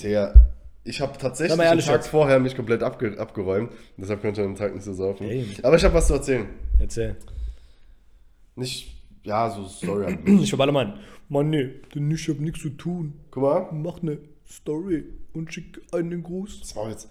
Der, 0.01 0.33
ich 0.83 0.99
habe 1.01 1.17
tatsächlich 1.17 1.57
den 1.57 1.79
Tag 1.79 1.95
jetzt. 1.95 2.07
vorher 2.07 2.39
mich 2.39 2.55
komplett 2.55 2.83
abge 2.83 3.17
abgeräumt. 3.19 3.71
Deshalb 3.95 4.21
konnte 4.21 4.41
ich 4.41 4.47
am 4.47 4.55
Tag 4.55 4.73
nicht 4.73 4.83
so 4.83 4.93
saufen. 4.93 5.27
Ey. 5.29 5.45
Aber 5.63 5.75
ich 5.75 5.83
habe 5.83 5.93
was 5.93 6.07
zu 6.07 6.13
erzählen. 6.13 6.47
Erzähl. 6.79 7.15
Nicht, 8.57 8.93
ja, 9.23 9.49
so 9.49 9.65
Story. 9.67 10.05
halt. 10.25 10.27
Ich 10.41 10.51
hab 10.51 10.59
alle 10.59 10.71
meinen, 10.73 10.93
Mann, 11.29 11.49
nee, 11.49 11.69
denn 11.95 12.11
ich 12.11 12.27
hab 12.27 12.39
nichts 12.39 12.61
zu 12.61 12.69
tun. 12.71 13.13
Guck 13.31 13.43
mal, 13.43 13.69
Mach 13.71 14.01
ne 14.01 14.17
Story 14.49 15.05
und 15.33 15.53
schick 15.53 15.81
einen 15.93 16.23
Gruß. 16.23 16.59
das 16.61 16.75
war 16.75 16.89
jetzt. 16.89 17.09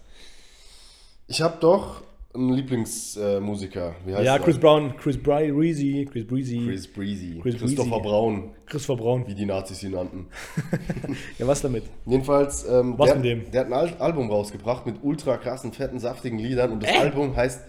Ich 1.27 1.41
habe 1.41 1.57
doch 1.59 2.03
einen 2.33 2.53
Lieblingsmusiker. 2.53 3.95
Wie 4.05 4.13
heißt 4.13 4.25
Ja, 4.25 4.35
er? 4.35 4.39
Chris 4.39 4.57
Brown, 4.59 4.95
Chris 4.97 5.17
Breezy, 5.21 6.07
Chris 6.11 6.25
Breezy, 6.27 6.65
Chris 6.65 6.87
Breezy. 6.87 7.39
Chris 7.41 7.57
Christopher 7.57 7.89
Breezy. 7.89 8.03
Braun, 8.07 8.51
Christopher 8.65 8.97
Braun. 9.01 9.27
wie 9.27 9.35
die 9.35 9.45
Nazis 9.45 9.83
ihn 9.83 9.91
nannten. 9.91 10.27
Ja, 11.39 11.47
was 11.47 11.61
damit? 11.61 11.83
Jedenfalls, 12.05 12.65
ähm, 12.67 12.95
Was 12.97 13.07
der, 13.07 13.15
mit 13.17 13.25
dem? 13.25 13.51
der 13.51 13.61
hat 13.61 13.67
ein 13.67 13.73
Al 13.73 13.93
Album 13.99 14.29
rausgebracht 14.29 14.85
mit 14.85 14.97
ultra 15.03 15.37
krassen, 15.37 15.73
fetten, 15.73 15.99
saftigen 15.99 16.37
Liedern 16.39 16.71
und 16.73 16.83
das 16.83 16.91
Äh? 16.91 16.97
Album 16.97 17.35
heißt 17.35 17.61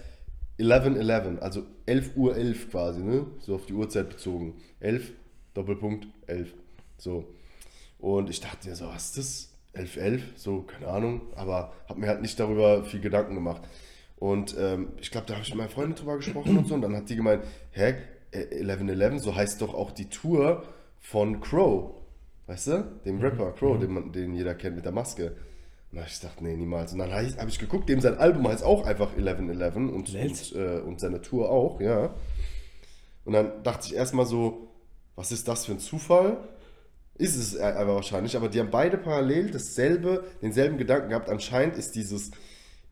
1111, 0.59 1.41
also 1.41 1.63
11 1.85 2.15
Uhr 2.15 2.35
11 2.35 2.71
quasi, 2.71 3.01
ne? 3.01 3.25
So 3.39 3.55
auf 3.55 3.65
die 3.65 3.73
Uhrzeit 3.73 4.09
bezogen. 4.09 4.55
11, 4.79 5.11
Doppelpunkt, 5.53 6.07
11. 6.27 6.53
So. 6.97 7.25
Und 7.99 8.29
ich 8.29 8.39
dachte 8.41 8.67
mir 8.67 8.75
so, 8.75 8.87
was 8.87 9.05
ist 9.05 9.17
das? 9.17 9.49
1111? 9.73 10.23
So, 10.35 10.61
keine 10.61 10.87
Ahnung, 10.87 11.21
aber 11.35 11.73
habe 11.87 11.99
mir 11.99 12.07
halt 12.07 12.21
nicht 12.21 12.39
darüber 12.39 12.83
viel 12.83 12.99
Gedanken 12.99 13.35
gemacht. 13.35 13.61
Und 14.17 14.55
ähm, 14.59 14.89
ich 14.99 15.11
glaube, 15.11 15.27
da 15.27 15.33
habe 15.35 15.43
ich 15.43 15.49
mit 15.49 15.57
meiner 15.57 15.69
Freundin 15.69 15.95
drüber 15.95 16.17
gesprochen 16.17 16.57
und 16.57 16.67
so 16.67 16.75
und 16.75 16.81
dann 16.81 16.95
hat 16.95 17.09
die 17.09 17.15
gemeint, 17.15 17.43
hä, 17.71 17.95
äh, 18.31 18.59
1111, 18.59 19.21
so 19.21 19.35
heißt 19.35 19.61
doch 19.61 19.73
auch 19.73 19.91
die 19.91 20.09
Tour 20.09 20.63
von 20.99 21.39
Crow. 21.39 21.95
Weißt 22.47 22.67
du? 22.67 22.99
Dem 23.05 23.21
Rapper 23.21 23.51
Crow, 23.51 23.79
den, 23.79 23.93
man, 23.93 24.11
den 24.11 24.33
jeder 24.33 24.55
kennt 24.55 24.75
mit 24.75 24.85
der 24.85 24.91
Maske. 24.91 25.35
Na, 25.91 26.03
ich 26.05 26.19
dachte, 26.19 26.43
nee, 26.43 26.55
niemals. 26.55 26.93
Und 26.93 26.99
dann 26.99 27.11
habe 27.11 27.49
ich 27.49 27.57
geguckt, 27.59 27.89
dem 27.89 27.99
sein 27.99 28.17
Album 28.17 28.47
heißt 28.47 28.63
auch 28.63 28.85
einfach 28.85 29.09
1111 29.17 29.75
und, 29.75 29.89
und, 29.89 30.13
äh, 30.55 30.79
und 30.81 30.99
seine 30.99 31.21
Tour 31.21 31.49
auch, 31.49 31.81
ja. 31.81 32.13
Und 33.25 33.33
dann 33.33 33.63
dachte 33.63 33.87
ich 33.87 33.95
erstmal 33.95 34.25
so, 34.27 34.67
was 35.15 35.31
ist 35.31 35.47
das 35.47 35.65
für 35.65 35.71
ein 35.73 35.79
Zufall? 35.79 36.37
Ist 37.15 37.35
es 37.35 37.55
äh, 37.55 37.61
aber 37.63 37.95
wahrscheinlich, 37.95 38.37
aber 38.37 38.49
die 38.49 38.59
haben 38.59 38.69
beide 38.71 38.97
parallel 38.97 39.49
dasselbe, 39.51 40.23
denselben 40.41 40.77
Gedanken 40.77 41.09
gehabt. 41.09 41.27
Anscheinend 41.29 41.75
ist 41.75 41.95
dieses 41.95 42.31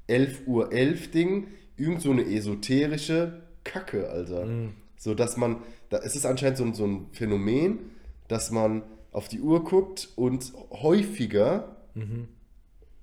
11 0.07 0.47
Uhr 0.47 0.71
11 0.71 1.11
Ding 1.11 1.47
irgend 1.77 2.01
so 2.01 2.11
eine 2.11 2.23
esoterische 2.25 3.41
Kacke, 3.63 4.09
Alter. 4.09 4.45
So 4.97 5.13
dass 5.13 5.37
man, 5.37 5.57
da, 5.89 5.99
es 5.99 6.15
ist 6.15 6.25
anscheinend 6.25 6.57
so, 6.57 6.63
ein- 6.65 6.73
so 6.73 6.85
ein 6.85 7.07
Phänomen, 7.11 7.79
dass 8.27 8.49
man 8.51 8.81
auf 9.11 9.27
die 9.27 9.39
Uhr 9.39 9.63
guckt 9.63 10.09
und 10.15 10.51
häufiger 10.71 11.75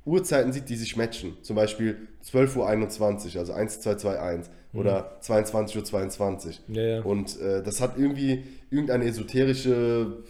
Uhrzeiten 0.05 0.53
sieht, 0.53 0.69
die 0.69 0.77
sich 0.77 0.97
matchen. 0.97 1.37
Zum 1.43 1.57
Beispiel 1.57 2.09
12.21 2.25 2.57
Uhr, 2.57 3.41
also 3.41 3.53
12221 3.53 4.53
oder 4.75 5.19
22.22 5.23 6.47
Uhr. 6.47 6.77
Ja, 6.77 6.83
ja. 6.83 7.03
Und 7.03 7.41
äh, 7.41 7.63
das 7.63 7.81
hat 7.81 7.97
irgendwie 7.97 8.45
irgendeine 8.71 9.05
esoterische 9.05 10.25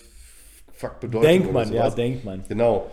Fuck-Bedeutung. 0.73 1.23
Denkt 1.23 1.53
man, 1.53 1.73
ja, 1.73 1.91
denkt 1.91 2.25
man. 2.25 2.45
Genau. 2.49 2.91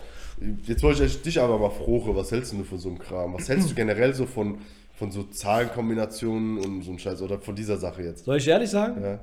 Jetzt 0.66 0.82
wollte 0.82 1.04
ich 1.06 1.22
dich 1.22 1.40
aber 1.40 1.60
mal 1.60 1.70
frohe, 1.70 2.16
was 2.16 2.32
hältst 2.32 2.54
du 2.54 2.64
von 2.64 2.80
so 2.80 2.90
einem 2.90 2.98
Kram? 2.98 3.34
Was 3.36 3.48
hältst 3.48 3.70
du 3.70 3.76
generell 3.76 4.14
so 4.14 4.26
von, 4.26 4.60
von 4.96 5.12
so 5.12 5.24
Zahlenkombinationen 5.24 6.58
und 6.58 6.82
so 6.82 6.90
einem 6.90 7.00
Scheiß 7.00 7.22
oder 7.22 7.40
von 7.40 7.56
dieser 7.56 7.78
Sache 7.78 8.02
jetzt? 8.02 8.26
Soll 8.26 8.38
ich 8.38 8.48
ehrlich 8.48 8.70
sagen? 8.70 9.04
Ja. 9.04 9.20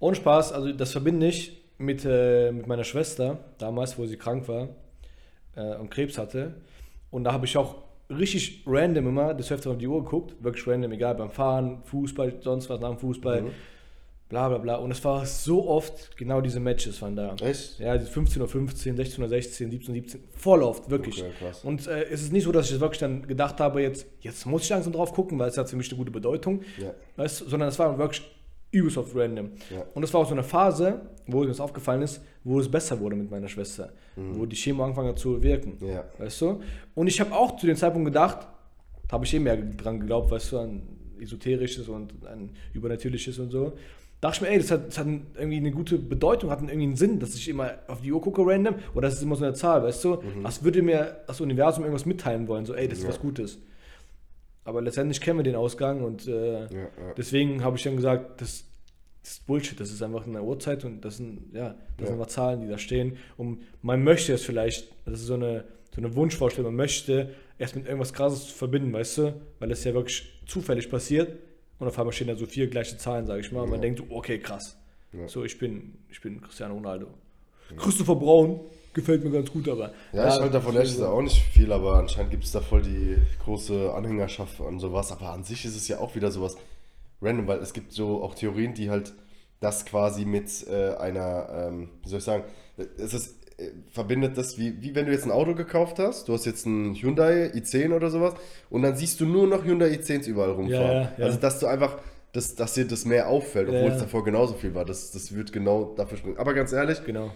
Ohne 0.00 0.16
Spaß, 0.16 0.52
also 0.52 0.72
das 0.72 0.92
verbinde 0.92 1.28
ich 1.28 1.62
mit, 1.78 2.04
äh, 2.04 2.52
mit 2.52 2.66
meiner 2.66 2.84
Schwester, 2.84 3.38
damals, 3.58 3.98
wo 3.98 4.06
sie 4.06 4.16
krank 4.16 4.48
war 4.48 4.68
äh, 5.56 5.76
und 5.76 5.90
Krebs 5.90 6.18
hatte. 6.18 6.54
Und 7.10 7.24
da 7.24 7.32
habe 7.32 7.46
ich 7.46 7.56
auch 7.56 7.76
richtig 8.08 8.62
random 8.66 9.06
immer 9.08 9.34
das 9.34 9.50
öfter 9.52 9.70
auf 9.70 9.78
die 9.78 9.86
Uhr 9.86 10.02
geguckt, 10.04 10.34
wirklich 10.42 10.66
random, 10.66 10.92
egal, 10.92 11.14
beim 11.14 11.30
Fahren, 11.30 11.82
Fußball, 11.84 12.34
sonst 12.40 12.68
was 12.68 12.80
nach 12.80 12.90
dem 12.90 12.98
Fußball, 12.98 13.44
bla 14.28 14.48
bla 14.48 14.58
bla. 14.58 14.74
Und 14.76 14.90
es 14.90 15.04
war 15.04 15.24
so 15.26 15.68
oft 15.68 16.16
genau 16.16 16.40
diese 16.40 16.60
Matches 16.60 17.00
waren 17.02 17.16
da. 17.16 17.34
Echt? 17.42 17.78
Ja, 17.78 17.94
15.15 17.94 18.40
Uhr, 18.40 18.46
16.16 18.46 19.20
Uhr, 19.20 19.28
17 19.28 19.70
17, 19.94 20.20
voll 20.36 20.62
oft, 20.62 20.88
wirklich. 20.90 21.22
Okay. 21.22 21.52
Und 21.64 21.86
äh, 21.86 22.04
es 22.04 22.22
ist 22.22 22.32
nicht 22.32 22.44
so, 22.44 22.52
dass 22.52 22.66
ich 22.66 22.72
jetzt 22.72 22.80
wirklich 22.80 23.00
dann 23.00 23.26
gedacht 23.26 23.60
habe, 23.60 23.82
jetzt, 23.82 24.06
jetzt 24.20 24.46
muss 24.46 24.62
ich 24.64 24.68
langsam 24.70 24.92
drauf 24.92 25.12
gucken, 25.12 25.38
weil 25.38 25.48
es 25.48 25.58
hat 25.58 25.68
für 25.70 25.76
mich 25.76 25.88
eine 25.90 25.98
gute 25.98 26.10
Bedeutung, 26.12 26.62
Ja. 26.78 26.92
weißt, 27.16 27.48
sondern 27.48 27.68
es 27.68 27.78
war 27.78 27.96
wirklich 27.98 28.22
übelst 28.72 28.96
oft 28.98 29.14
random. 29.16 29.50
Ja. 29.74 29.84
Und 29.94 30.02
es 30.02 30.12
war 30.14 30.20
auch 30.20 30.26
so 30.26 30.32
eine 30.34 30.42
Phase, 30.44 31.00
wo 31.26 31.40
mir 31.40 31.46
das 31.48 31.60
aufgefallen 31.60 32.02
ist, 32.02 32.20
wo 32.44 32.60
es 32.60 32.70
besser 32.70 32.98
wurde 33.00 33.16
mit 33.16 33.30
meiner 33.30 33.48
Schwester, 33.48 33.92
wo 34.16 34.46
die 34.46 34.56
Chemo 34.56 34.84
angefangen 34.84 35.08
hat 35.08 35.18
zu 35.18 35.42
wirken, 35.42 35.76
Mhm. 35.80 35.88
Ja. 35.88 36.04
weißt 36.18 36.40
du? 36.42 36.60
Und 36.94 37.06
ich 37.06 37.20
habe 37.20 37.34
auch 37.34 37.56
zu 37.56 37.66
dem 37.66 37.76
Zeitpunkt 37.76 38.06
gedacht, 38.06 38.46
da 39.08 39.12
habe 39.14 39.24
ich 39.24 39.34
eh 39.34 39.38
mehr 39.40 39.56
dran 39.56 39.98
geglaubt, 40.00 40.30
weißt 40.30 40.52
du, 40.52 40.58
an 40.58 40.82
esoterisches 41.20 41.88
und 41.88 42.14
an 42.26 42.50
übernatürliches 42.72 43.38
und 43.38 43.50
so. 43.50 43.72
Dachte 44.20 44.36
ich 44.36 44.40
mir, 44.42 44.48
ey, 44.48 44.58
das 44.58 44.70
hat, 44.70 44.88
das 44.88 44.98
hat 44.98 45.06
irgendwie 45.06 45.56
eine 45.56 45.70
gute 45.70 45.98
Bedeutung, 45.98 46.50
hat 46.50 46.60
irgendwie 46.60 46.82
einen 46.82 46.96
Sinn, 46.96 47.18
dass 47.18 47.34
ich 47.34 47.48
immer 47.48 47.72
auf 47.88 48.02
die 48.02 48.12
Uhr 48.12 48.20
gucke 48.20 48.42
random 48.44 48.74
oder 48.94 49.08
das 49.08 49.14
ist 49.16 49.22
immer 49.22 49.34
so 49.36 49.44
eine 49.44 49.54
Zahl, 49.54 49.82
weißt 49.82 50.04
du? 50.04 50.18
Als 50.44 50.62
würde 50.62 50.82
mir 50.82 51.16
das 51.26 51.40
Universum 51.40 51.84
irgendwas 51.84 52.04
mitteilen 52.06 52.46
wollen, 52.46 52.66
so, 52.66 52.74
ey, 52.74 52.86
das 52.86 52.98
ist 52.98 53.04
Mhm. 53.04 53.08
Ja. 53.08 53.14
was 53.14 53.20
Gutes. 53.20 53.58
Aber 54.64 54.82
letztendlich 54.82 55.20
kennen 55.20 55.38
wir 55.38 55.42
den 55.42 55.56
Ausgang 55.56 56.02
und 56.02 56.26
äh, 56.28 56.62
Ja, 56.62 56.68
ja. 56.70 56.88
deswegen 57.16 57.64
habe 57.64 57.76
ich 57.76 57.82
dann 57.82 57.96
gesagt, 57.96 58.40
das, 58.40 58.64
das 59.22 59.32
ist 59.32 59.46
Bullshit, 59.46 59.78
das 59.80 59.90
ist 59.90 60.02
einfach 60.02 60.26
eine 60.26 60.42
Uhrzeit 60.42 60.84
und 60.84 61.04
das 61.04 61.16
sind, 61.16 61.52
ja, 61.54 61.74
das 61.96 62.08
sind 62.08 62.14
einfach 62.18 62.26
Zahlen, 62.28 62.60
die 62.62 62.68
da 62.68 62.78
stehen. 62.78 63.16
Und 63.36 63.62
man 63.82 64.02
möchte 64.04 64.32
es 64.32 64.44
vielleicht, 64.44 64.92
das 65.06 65.20
ist 65.20 65.26
so 65.26 65.34
eine, 65.34 65.64
so 65.94 66.00
eine 66.00 66.14
Wunschvorstellung, 66.14 66.72
man 66.72 66.76
möchte 66.84 67.30
erst 67.58 67.74
mit 67.76 67.86
irgendwas 67.86 68.12
krasses 68.12 68.44
verbinden, 68.44 68.92
weißt 68.92 69.18
du? 69.18 69.40
Weil 69.58 69.70
es 69.70 69.84
ja 69.84 69.92
wirklich 69.94 70.30
zufällig 70.46 70.90
passiert 70.90 71.36
und 71.78 71.88
auf 71.88 71.98
einmal 71.98 72.12
stehen 72.12 72.28
da 72.28 72.36
so 72.36 72.46
vier 72.46 72.68
gleiche 72.68 72.96
Zahlen, 72.96 73.26
sage 73.26 73.40
ich 73.40 73.52
mal. 73.52 73.62
Und 73.62 73.70
man 73.70 73.80
denkt, 73.80 73.98
so, 73.98 74.04
okay, 74.14 74.38
krass. 74.38 74.76
So, 75.26 75.44
ich 75.44 75.58
bin, 75.58 75.94
ich 76.08 76.20
bin 76.20 76.40
Cristiano 76.40 76.74
Ronaldo. 76.74 77.08
Christopher 77.76 78.14
Braun 78.14 78.60
gefällt 78.92 79.24
mir 79.24 79.30
ganz 79.30 79.50
gut, 79.50 79.68
aber. 79.68 79.92
Ja, 80.12 80.28
ich 80.28 80.40
halte 80.40 80.50
davon 80.50 80.74
ehrlich 80.74 80.92
gesagt 80.92 81.10
auch 81.10 81.22
nicht 81.22 81.42
viel, 81.52 81.72
aber 81.72 81.94
anscheinend 81.94 82.30
gibt 82.30 82.44
es 82.44 82.52
da 82.52 82.60
voll 82.60 82.82
die 82.82 83.16
große 83.44 83.92
Anhängerschaft 83.94 84.60
an 84.60 84.78
sowas. 84.80 85.12
Aber 85.12 85.32
an 85.32 85.44
sich 85.44 85.64
ist 85.64 85.76
es 85.76 85.88
ja 85.88 85.98
auch 85.98 86.14
wieder 86.14 86.30
sowas 86.30 86.56
random, 87.22 87.46
weil 87.46 87.58
es 87.58 87.72
gibt 87.72 87.92
so 87.92 88.22
auch 88.22 88.34
Theorien, 88.34 88.74
die 88.74 88.90
halt 88.90 89.12
das 89.60 89.84
quasi 89.84 90.24
mit 90.24 90.66
äh, 90.68 90.94
einer, 90.96 91.68
ähm, 91.68 91.90
wie 92.02 92.08
soll 92.08 92.18
ich 92.18 92.24
sagen, 92.24 92.44
es 92.96 93.12
ist, 93.12 93.34
äh, 93.58 93.72
verbindet 93.90 94.38
das 94.38 94.58
wie, 94.58 94.80
wie 94.80 94.94
wenn 94.94 95.04
du 95.04 95.12
jetzt 95.12 95.24
ein 95.24 95.30
Auto 95.30 95.54
gekauft 95.54 95.98
hast, 95.98 96.28
du 96.28 96.32
hast 96.32 96.46
jetzt 96.46 96.64
ein 96.64 96.94
Hyundai 96.94 97.50
i10 97.54 97.94
oder 97.94 98.08
sowas 98.10 98.34
und 98.70 98.82
dann 98.82 98.96
siehst 98.96 99.20
du 99.20 99.26
nur 99.26 99.46
noch 99.46 99.64
Hyundai 99.64 99.88
i10s 99.88 100.26
überall 100.26 100.52
rumfahren. 100.52 100.86
Ja, 100.86 101.02
ja, 101.02 101.12
ja. 101.18 101.24
Also 101.26 101.38
dass 101.38 101.60
du 101.60 101.66
einfach, 101.66 101.98
dass, 102.32 102.54
dass 102.54 102.72
dir 102.72 102.86
das 102.86 103.04
mehr 103.04 103.28
auffällt, 103.28 103.68
obwohl 103.68 103.90
es 103.90 103.98
davor 103.98 104.24
genauso 104.24 104.54
viel 104.54 104.74
war. 104.74 104.86
Das, 104.86 105.10
das 105.10 105.34
wird 105.34 105.52
genau 105.52 105.92
dafür 105.94 106.16
springen. 106.16 106.38
Aber 106.38 106.54
ganz 106.54 106.72
ehrlich, 106.72 107.04
Genau. 107.04 107.30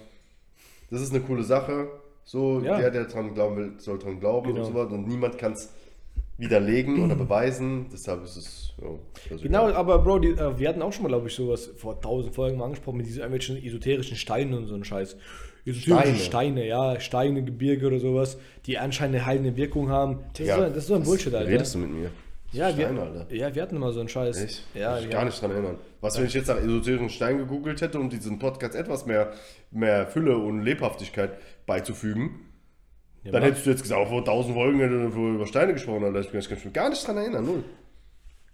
Das 0.91 1.01
ist 1.01 1.13
eine 1.13 1.23
coole 1.23 1.43
Sache. 1.43 1.89
So, 2.25 2.61
Ja. 2.65 2.79
der, 2.79 2.91
der 2.91 3.05
dran 3.05 3.35
glauben 3.35 3.57
will, 3.57 3.73
soll 3.79 3.99
dran 3.99 4.19
glauben 4.21 4.49
Genau. 4.49 4.61
und 4.67 4.73
so 4.73 4.75
weiter. 4.79 4.93
Und 4.93 5.07
niemand 5.09 5.37
kann 5.39 5.53
es 5.53 5.73
widerlegen 6.39 7.05
oder 7.05 7.15
beweisen. 7.15 7.87
Deshalb 7.93 8.25
ist 8.25 8.37
es. 8.37 8.73
Ja, 8.83 8.89
also 9.31 9.43
Genau, 9.43 9.65
egal. 9.69 9.77
aber 9.77 9.99
Bro, 9.99 10.19
die, 10.21 10.29
äh, 10.31 10.59
wir 10.59 10.69
hatten 10.69 10.83
auch 10.83 10.93
schon 10.93 11.03
mal, 11.05 11.09
glaube 11.09 11.29
ich, 11.29 11.35
sowas 11.35 11.71
vor 11.77 12.01
tausend 12.01 12.35
Folgen 12.35 12.59
mal 12.59 12.65
angesprochen 12.65 12.97
mit 12.97 13.07
diesen 13.07 13.19
irgendwelchen 13.21 13.57
esoterischen 13.63 14.17
Steinen 14.17 14.55
und 14.55 14.67
so 14.67 14.75
ein 14.75 14.85
Scheiß. 14.85 15.17
Esoterische 15.67 16.17
Steine. 16.17 16.19
Steine, 16.19 16.67
ja, 16.67 17.01
Steine, 17.01 17.45
Gebirge 17.45 17.87
oder 17.87 17.99
sowas, 17.99 18.37
die 18.67 18.79
anscheinend 18.79 19.17
eine 19.17 19.27
heilende 19.27 19.57
Wirkung 19.57 19.89
haben. 19.91 20.19
Das, 20.37 20.47
ist, 20.49 20.55
so, 20.55 20.61
das 20.63 20.77
ist 20.77 20.87
so 20.89 20.95
ein 20.95 21.01
was 21.03 21.09
Bullshit, 21.09 21.35
Alter. 21.35 21.51
Redest 21.51 21.75
du 21.75 21.79
mit 21.79 21.91
mir? 21.91 22.11
Ja, 22.55 22.71
Steine, 22.71 22.95
wir, 22.97 23.03
Alter. 23.03 23.35
ja, 23.35 23.55
wir 23.55 23.63
hatten 23.63 23.77
immer 23.77 23.93
so 23.93 24.01
einen 24.01 24.09
Scheiß. 24.09 24.43
Echt? 24.43 24.63
Ja, 24.75 24.99
ich 24.99 25.05
ja. 25.05 25.11
gar 25.11 25.25
nicht 25.25 25.41
dran 25.41 25.51
erinnern. 25.51 25.79
Was, 26.01 26.19
wenn 26.19 26.27
ich 26.27 26.35
jetzt 26.35 26.49
nach 26.49 26.57
esoterischen 26.57 27.11
Stein 27.11 27.39
gegoogelt 27.39 27.81
hätte, 27.81 27.99
um 27.99 28.09
diesen 28.11 28.39
Podcast 28.39 28.75
etwas 28.75 29.07
mehr, 29.07 29.33
mehr 29.71 30.07
Fülle 30.07 30.37
und 30.37 30.63
Lebhaftigkeit 30.63 31.33
beizufügen, 31.67 32.41
Ja, 33.23 33.33
dann 33.33 33.43
hättest 33.43 33.67
du 33.67 33.71
jetzt 33.71 33.83
gesagt, 33.83 34.09
vor 34.09 34.25
tausend 34.25 34.55
Folgen 34.55 34.79
hätte 34.81 35.11
du 35.11 35.35
über 35.35 35.47
Steine 35.47 35.73
gesprochen, 35.73 36.05
Alter. 36.05 36.21
Ich 36.21 36.31
kann 36.31 36.59
mich 36.65 36.73
gar 36.73 36.89
nicht 36.91 37.07
dran 37.07 37.17
erinnern, 37.17 37.45
null. 37.45 37.65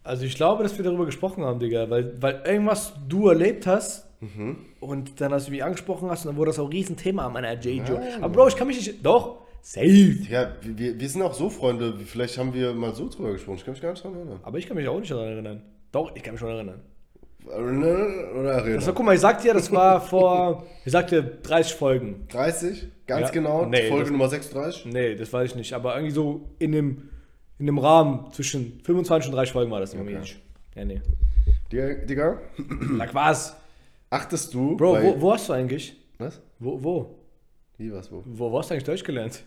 Also 0.03 0.25
ich 0.25 0.35
glaube, 0.35 0.63
dass 0.63 0.77
wir 0.79 0.85
darüber 0.85 1.05
gesprochen 1.07 1.45
haben, 1.45 1.59
Digga, 1.61 1.91
weil, 1.91 2.21
weil 2.23 2.43
irgendwas 2.47 2.95
du 3.09 3.29
erlebt 3.29 3.67
hast 3.67 4.07
Mhm. 4.23 4.59
und 4.81 5.19
dann 5.23 5.33
hast 5.33 5.47
du 5.47 5.51
mich 5.51 5.65
angesprochen 5.65 6.11
hast 6.11 6.27
und 6.27 6.33
dann 6.33 6.37
wurde 6.37 6.51
das 6.51 6.59
auch 6.59 6.67
ein 6.67 6.73
Riesenthema 6.73 7.25
an 7.27 7.33
meiner 7.33 7.55
J-Jo. 7.55 7.99
Aber 8.21 8.29
Bro, 8.29 8.49
ich 8.49 8.57
kann 8.57 8.67
mich 8.67 8.77
nicht. 8.77 9.05
Doch, 9.05 9.47
safe. 9.63 10.17
Ja, 10.31 10.55
wir, 10.63 10.99
wir 10.99 11.09
sind 11.09 11.23
auch 11.23 11.35
so 11.35 11.51
Freunde, 11.51 11.95
vielleicht 12.05 12.39
haben 12.39 12.53
wir 12.55 12.73
mal 12.75 12.95
so 12.95 13.09
drüber 13.09 13.33
gesprochen. 13.33 13.57
Ich 13.59 13.65
kann 13.65 13.73
mich 13.73 13.83
gar 13.83 13.91
nicht 13.93 14.03
dran 14.05 14.15
erinnern. 14.15 14.41
Aber 14.43 14.59
ich 14.59 14.67
kann 14.67 14.77
mich 14.77 14.89
auch 14.89 14.99
nicht 14.99 15.11
daran 15.11 15.29
erinnern. 15.29 15.63
Doch, 15.93 16.15
ich 16.15 16.23
kann 16.23 16.35
mich 16.35 16.41
schon 16.41 16.51
erinnern. 16.51 16.81
Oder 17.47 18.53
erinnern? 18.53 18.75
Das 18.77 18.87
war, 18.87 18.95
guck 18.95 19.07
mal, 19.07 19.15
ich 19.15 19.21
sagte 19.21 19.49
ja, 19.49 19.55
das 19.55 19.71
war 19.73 20.01
vor, 20.07 20.67
ich 20.85 20.93
sagte 20.93 21.23
30 21.43 21.75
Folgen. 21.75 22.27
30, 22.29 22.87
ganz 23.07 23.29
Ja. 23.29 23.31
genau, 23.33 23.67
Nee, 23.67 23.89
Folge 23.89 24.05
das- 24.05 24.13
Nummer 24.13 24.29
36. 24.29 24.87
Nee, 24.87 25.15
das 25.15 25.33
weiß 25.33 25.51
ich 25.51 25.57
nicht. 25.57 25.73
Aber 25.73 25.95
irgendwie 25.95 26.13
so 26.15 26.51
in 26.59 26.73
dem, 26.73 27.09
in 27.59 27.67
dem 27.67 27.79
Rahmen 27.79 28.31
zwischen 28.33 28.81
25 28.85 29.31
und 29.31 29.37
30 29.37 29.53
Folgen 29.53 29.71
war 29.71 29.81
das 29.81 29.95
irgendwie 29.95 30.13
Okay. 30.13 30.21
nicht. 30.21 30.41
Ja, 30.77 30.85
nee. 30.85 31.01
Digga, 31.73 32.39
Sag 32.99 33.15
was? 33.15 33.57
achtest 34.11 34.53
du 34.55 34.77
Bro, 34.77 35.03
wo, 35.03 35.21
wo 35.21 35.33
hast 35.33 35.49
du 35.49 35.53
eigentlich? 35.53 35.97
Was? 36.19 36.41
Wo, 36.59 36.83
wo? 36.83 37.15
Wie, 37.79 37.93
was, 37.93 38.11
wo? 38.13 38.23
Wo, 38.27 38.51
wo 38.51 38.59
hast 38.59 38.71
du 38.71 38.75
eigentlich 38.75 38.85
Deutsch 38.85 39.05
gelernt? 39.05 39.45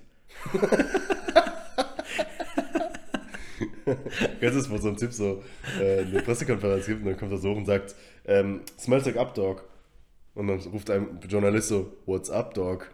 Jetzt 4.41 4.55
ist, 4.55 4.69
wo 4.69 4.77
so 4.77 4.89
ein 4.89 4.97
Typ 4.97 5.12
so 5.12 5.43
äh, 5.79 5.99
eine 6.01 6.21
Pressekonferenz 6.21 6.86
gibt 6.86 7.01
und 7.01 7.07
dann 7.07 7.17
kommt 7.17 7.31
er 7.31 7.38
so 7.38 7.51
hoch 7.51 7.57
und 7.57 7.65
sagt, 7.65 7.95
ähm, 8.25 8.62
smells 8.79 9.05
like 9.05 9.17
up, 9.17 9.33
dog. 9.33 9.63
Und 10.36 10.47
dann 10.47 10.59
ruft 10.59 10.89
ein 10.89 11.19
Journalist 11.27 11.67
so, 11.69 11.93
what's 12.05 12.29
up, 12.29 12.53
dog? 12.53 12.89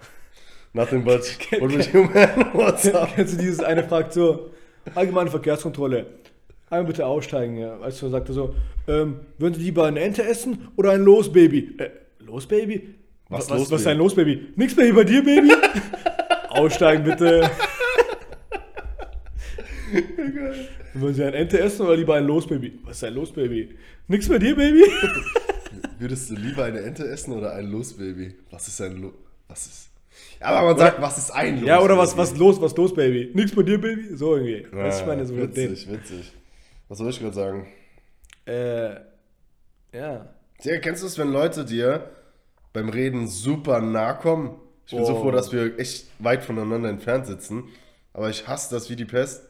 Nothing 0.74 1.04
but, 1.04 1.22
what 1.60 1.76
with 1.76 1.92
you, 1.94 2.04
man? 2.04 2.54
What's 2.54 2.88
up? 2.94 3.10
Kennst 3.16 3.34
du 3.34 3.38
dieses 3.38 3.62
eine 3.62 3.84
fragt 3.84 4.14
so, 4.14 4.52
allgemeine 4.96 5.30
Verkehrskontrolle. 5.30 6.06
Einmal 6.70 6.88
bitte 6.88 7.06
aussteigen. 7.06 7.58
Ja. 7.58 7.78
Du, 7.78 8.10
sagt 8.10 8.30
er 8.30 8.34
so, 8.34 8.56
ähm, 8.88 9.22
würden 9.38 9.56
Sie 9.56 9.62
lieber 9.62 9.86
eine 9.86 10.00
Ente 10.00 10.24
essen 10.24 10.68
oder 10.76 10.92
ein 10.92 11.02
Losbaby? 11.02 11.78
Äh, 11.80 11.90
Losbaby? 12.20 12.96
Was 13.30 13.50
was, 13.50 13.50
Losbaby? 13.50 13.72
was 13.72 13.82
ist 13.82 13.88
ein 13.88 13.98
Losbaby? 13.98 14.48
Nix 14.56 14.76
Baby 14.76 14.92
bei 14.92 15.04
dir, 15.04 15.24
Baby? 15.24 15.52
aussteigen 16.52 17.04
bitte. 17.04 17.50
Wollen 20.94 21.14
Sie 21.14 21.24
ein 21.24 21.34
Ente 21.34 21.60
essen 21.60 21.86
oder 21.86 21.96
lieber 21.96 22.16
ein 22.16 22.26
Losbaby? 22.26 22.80
Was 22.84 22.98
ist 22.98 23.04
ein 23.04 23.14
Losbaby? 23.14 23.76
Nix 24.08 24.28
bei 24.28 24.38
dir, 24.38 24.56
Baby? 24.56 24.84
Würdest 26.00 26.30
du 26.30 26.36
lieber 26.36 26.66
eine 26.66 26.82
Ente 26.82 27.08
essen 27.08 27.34
oder 27.34 27.54
ein 27.54 27.70
Losbaby? 27.72 28.36
Was 28.52 28.68
ist 28.68 28.82
ein 28.82 29.02
Lo 29.02 29.14
Was 29.48 29.66
ist. 29.68 29.90
Ja, 30.40 30.48
aber 30.48 30.68
man 30.68 30.78
sagt, 30.78 31.02
was 31.02 31.18
ist 31.18 31.32
ein 31.32 31.54
Losbaby? 31.56 31.68
ja, 31.68 31.82
oder 31.82 31.98
was, 31.98 32.18
was 32.18 32.36
los, 32.38 32.60
was 32.62 32.76
los, 32.76 32.94
Baby? 32.94 33.32
Nix 33.34 33.54
bei 33.54 33.64
dir, 33.64 33.80
Baby? 33.80 34.16
So 34.16 34.36
irgendwie. 34.36 34.66
weißt 34.72 35.00
du, 35.00 35.04
ich 35.04 35.08
meine, 35.08 35.26
so 35.26 35.38
witzig, 35.38 35.90
witzig. 35.90 36.34
Was 36.88 36.98
soll 36.98 37.10
ich 37.10 37.20
gerade 37.20 37.36
sagen? 37.36 37.68
Äh, 38.46 38.96
ja. 39.94 40.34
Ja, 40.64 40.78
kennst 40.80 41.04
du 41.04 41.08
es, 41.08 41.18
wenn 41.18 41.32
Leute 41.32 41.64
dir 41.66 42.10
beim 42.74 42.90
Reden 42.90 43.28
super 43.28 43.80
nah 43.80 44.14
kommen? 44.14 44.56
Ich 44.90 44.96
bin 44.96 45.06
so 45.06 45.14
Oh. 45.18 45.22
froh, 45.22 45.30
dass 45.32 45.52
wir 45.52 45.78
echt 45.78 46.08
weit 46.18 46.44
voneinander 46.44 46.90
entfernt 46.90 47.28
sitzen. 47.28 47.66
Aber 48.12 48.30
ich 48.32 48.48
hasse 48.48 48.74
das 48.74 48.90
wie 48.90 48.96
die 48.96 49.06
Pest. 49.06 49.44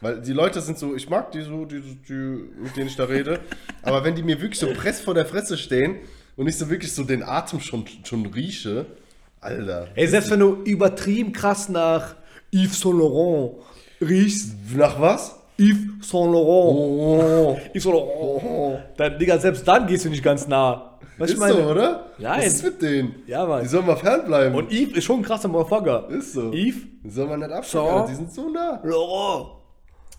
Weil 0.00 0.20
die 0.20 0.32
Leute 0.32 0.60
sind 0.60 0.78
so, 0.78 0.94
ich 0.94 1.10
mag 1.10 1.32
die 1.32 1.40
so, 1.42 1.64
die, 1.64 1.80
die, 2.08 2.12
mit 2.12 2.76
denen 2.76 2.86
ich 2.86 2.94
da 2.96 3.04
rede. 3.04 3.40
aber 3.82 4.04
wenn 4.04 4.14
die 4.14 4.22
mir 4.22 4.40
wirklich 4.40 4.60
so 4.60 4.68
press 4.72 5.00
vor 5.00 5.14
der 5.14 5.26
Fresse 5.26 5.56
stehen 5.58 5.96
und 6.36 6.46
ich 6.46 6.56
so 6.56 6.70
wirklich 6.70 6.92
so 6.92 7.02
den 7.02 7.24
Atem 7.24 7.58
schon, 7.60 7.84
schon 8.04 8.26
rieche, 8.26 8.86
Alter. 9.40 9.88
Ey, 9.96 10.06
selbst 10.06 10.30
wenn 10.30 10.38
du 10.40 10.62
übertrieben 10.64 11.32
krass 11.32 11.68
nach 11.68 12.14
Yves 12.52 12.78
Saint 12.80 12.96
Laurent 12.98 13.54
riechst, 14.00 14.54
Nach 14.76 15.00
was? 15.00 15.34
Yves 15.58 16.08
Saint 16.10 16.30
Laurent, 16.32 16.76
Oh. 16.78 17.58
Yves 17.74 17.82
Saint 17.82 17.94
Laurent, 17.96 18.78
dann, 18.98 19.18
Digga, 19.18 19.38
selbst 19.38 19.66
dann 19.66 19.86
gehst 19.88 20.04
du 20.04 20.10
nicht 20.10 20.22
ganz 20.22 20.46
nah. 20.46 20.95
Was 21.18 21.28
Ist 21.30 21.34
ich 21.34 21.40
meine? 21.40 21.54
so, 21.54 21.70
oder? 21.70 22.10
Nein. 22.18 22.38
Was 22.38 22.46
ist 22.46 22.64
mit 22.64 22.82
denen? 22.82 23.14
Ja, 23.26 23.46
Mann. 23.46 23.62
Die 23.62 23.68
sollen 23.68 23.86
mal 23.86 23.96
fernbleiben. 23.96 24.54
Und 24.54 24.70
Yves 24.72 24.96
ist 24.98 25.04
schon 25.04 25.20
ein 25.20 25.22
krasser 25.22 25.48
Motherfucker. 25.48 26.08
ist 26.10 26.32
so. 26.32 26.52
Yves 26.52 26.82
Die 27.04 27.10
soll 27.10 27.26
man 27.26 27.40
nicht 27.40 27.52
abschauen. 27.52 27.88
So. 27.88 27.96
Alter. 27.96 28.08
Die 28.08 28.14
sind 28.16 28.32
so 28.32 28.48
nah. 28.50 28.80
Laurent. 28.84 29.48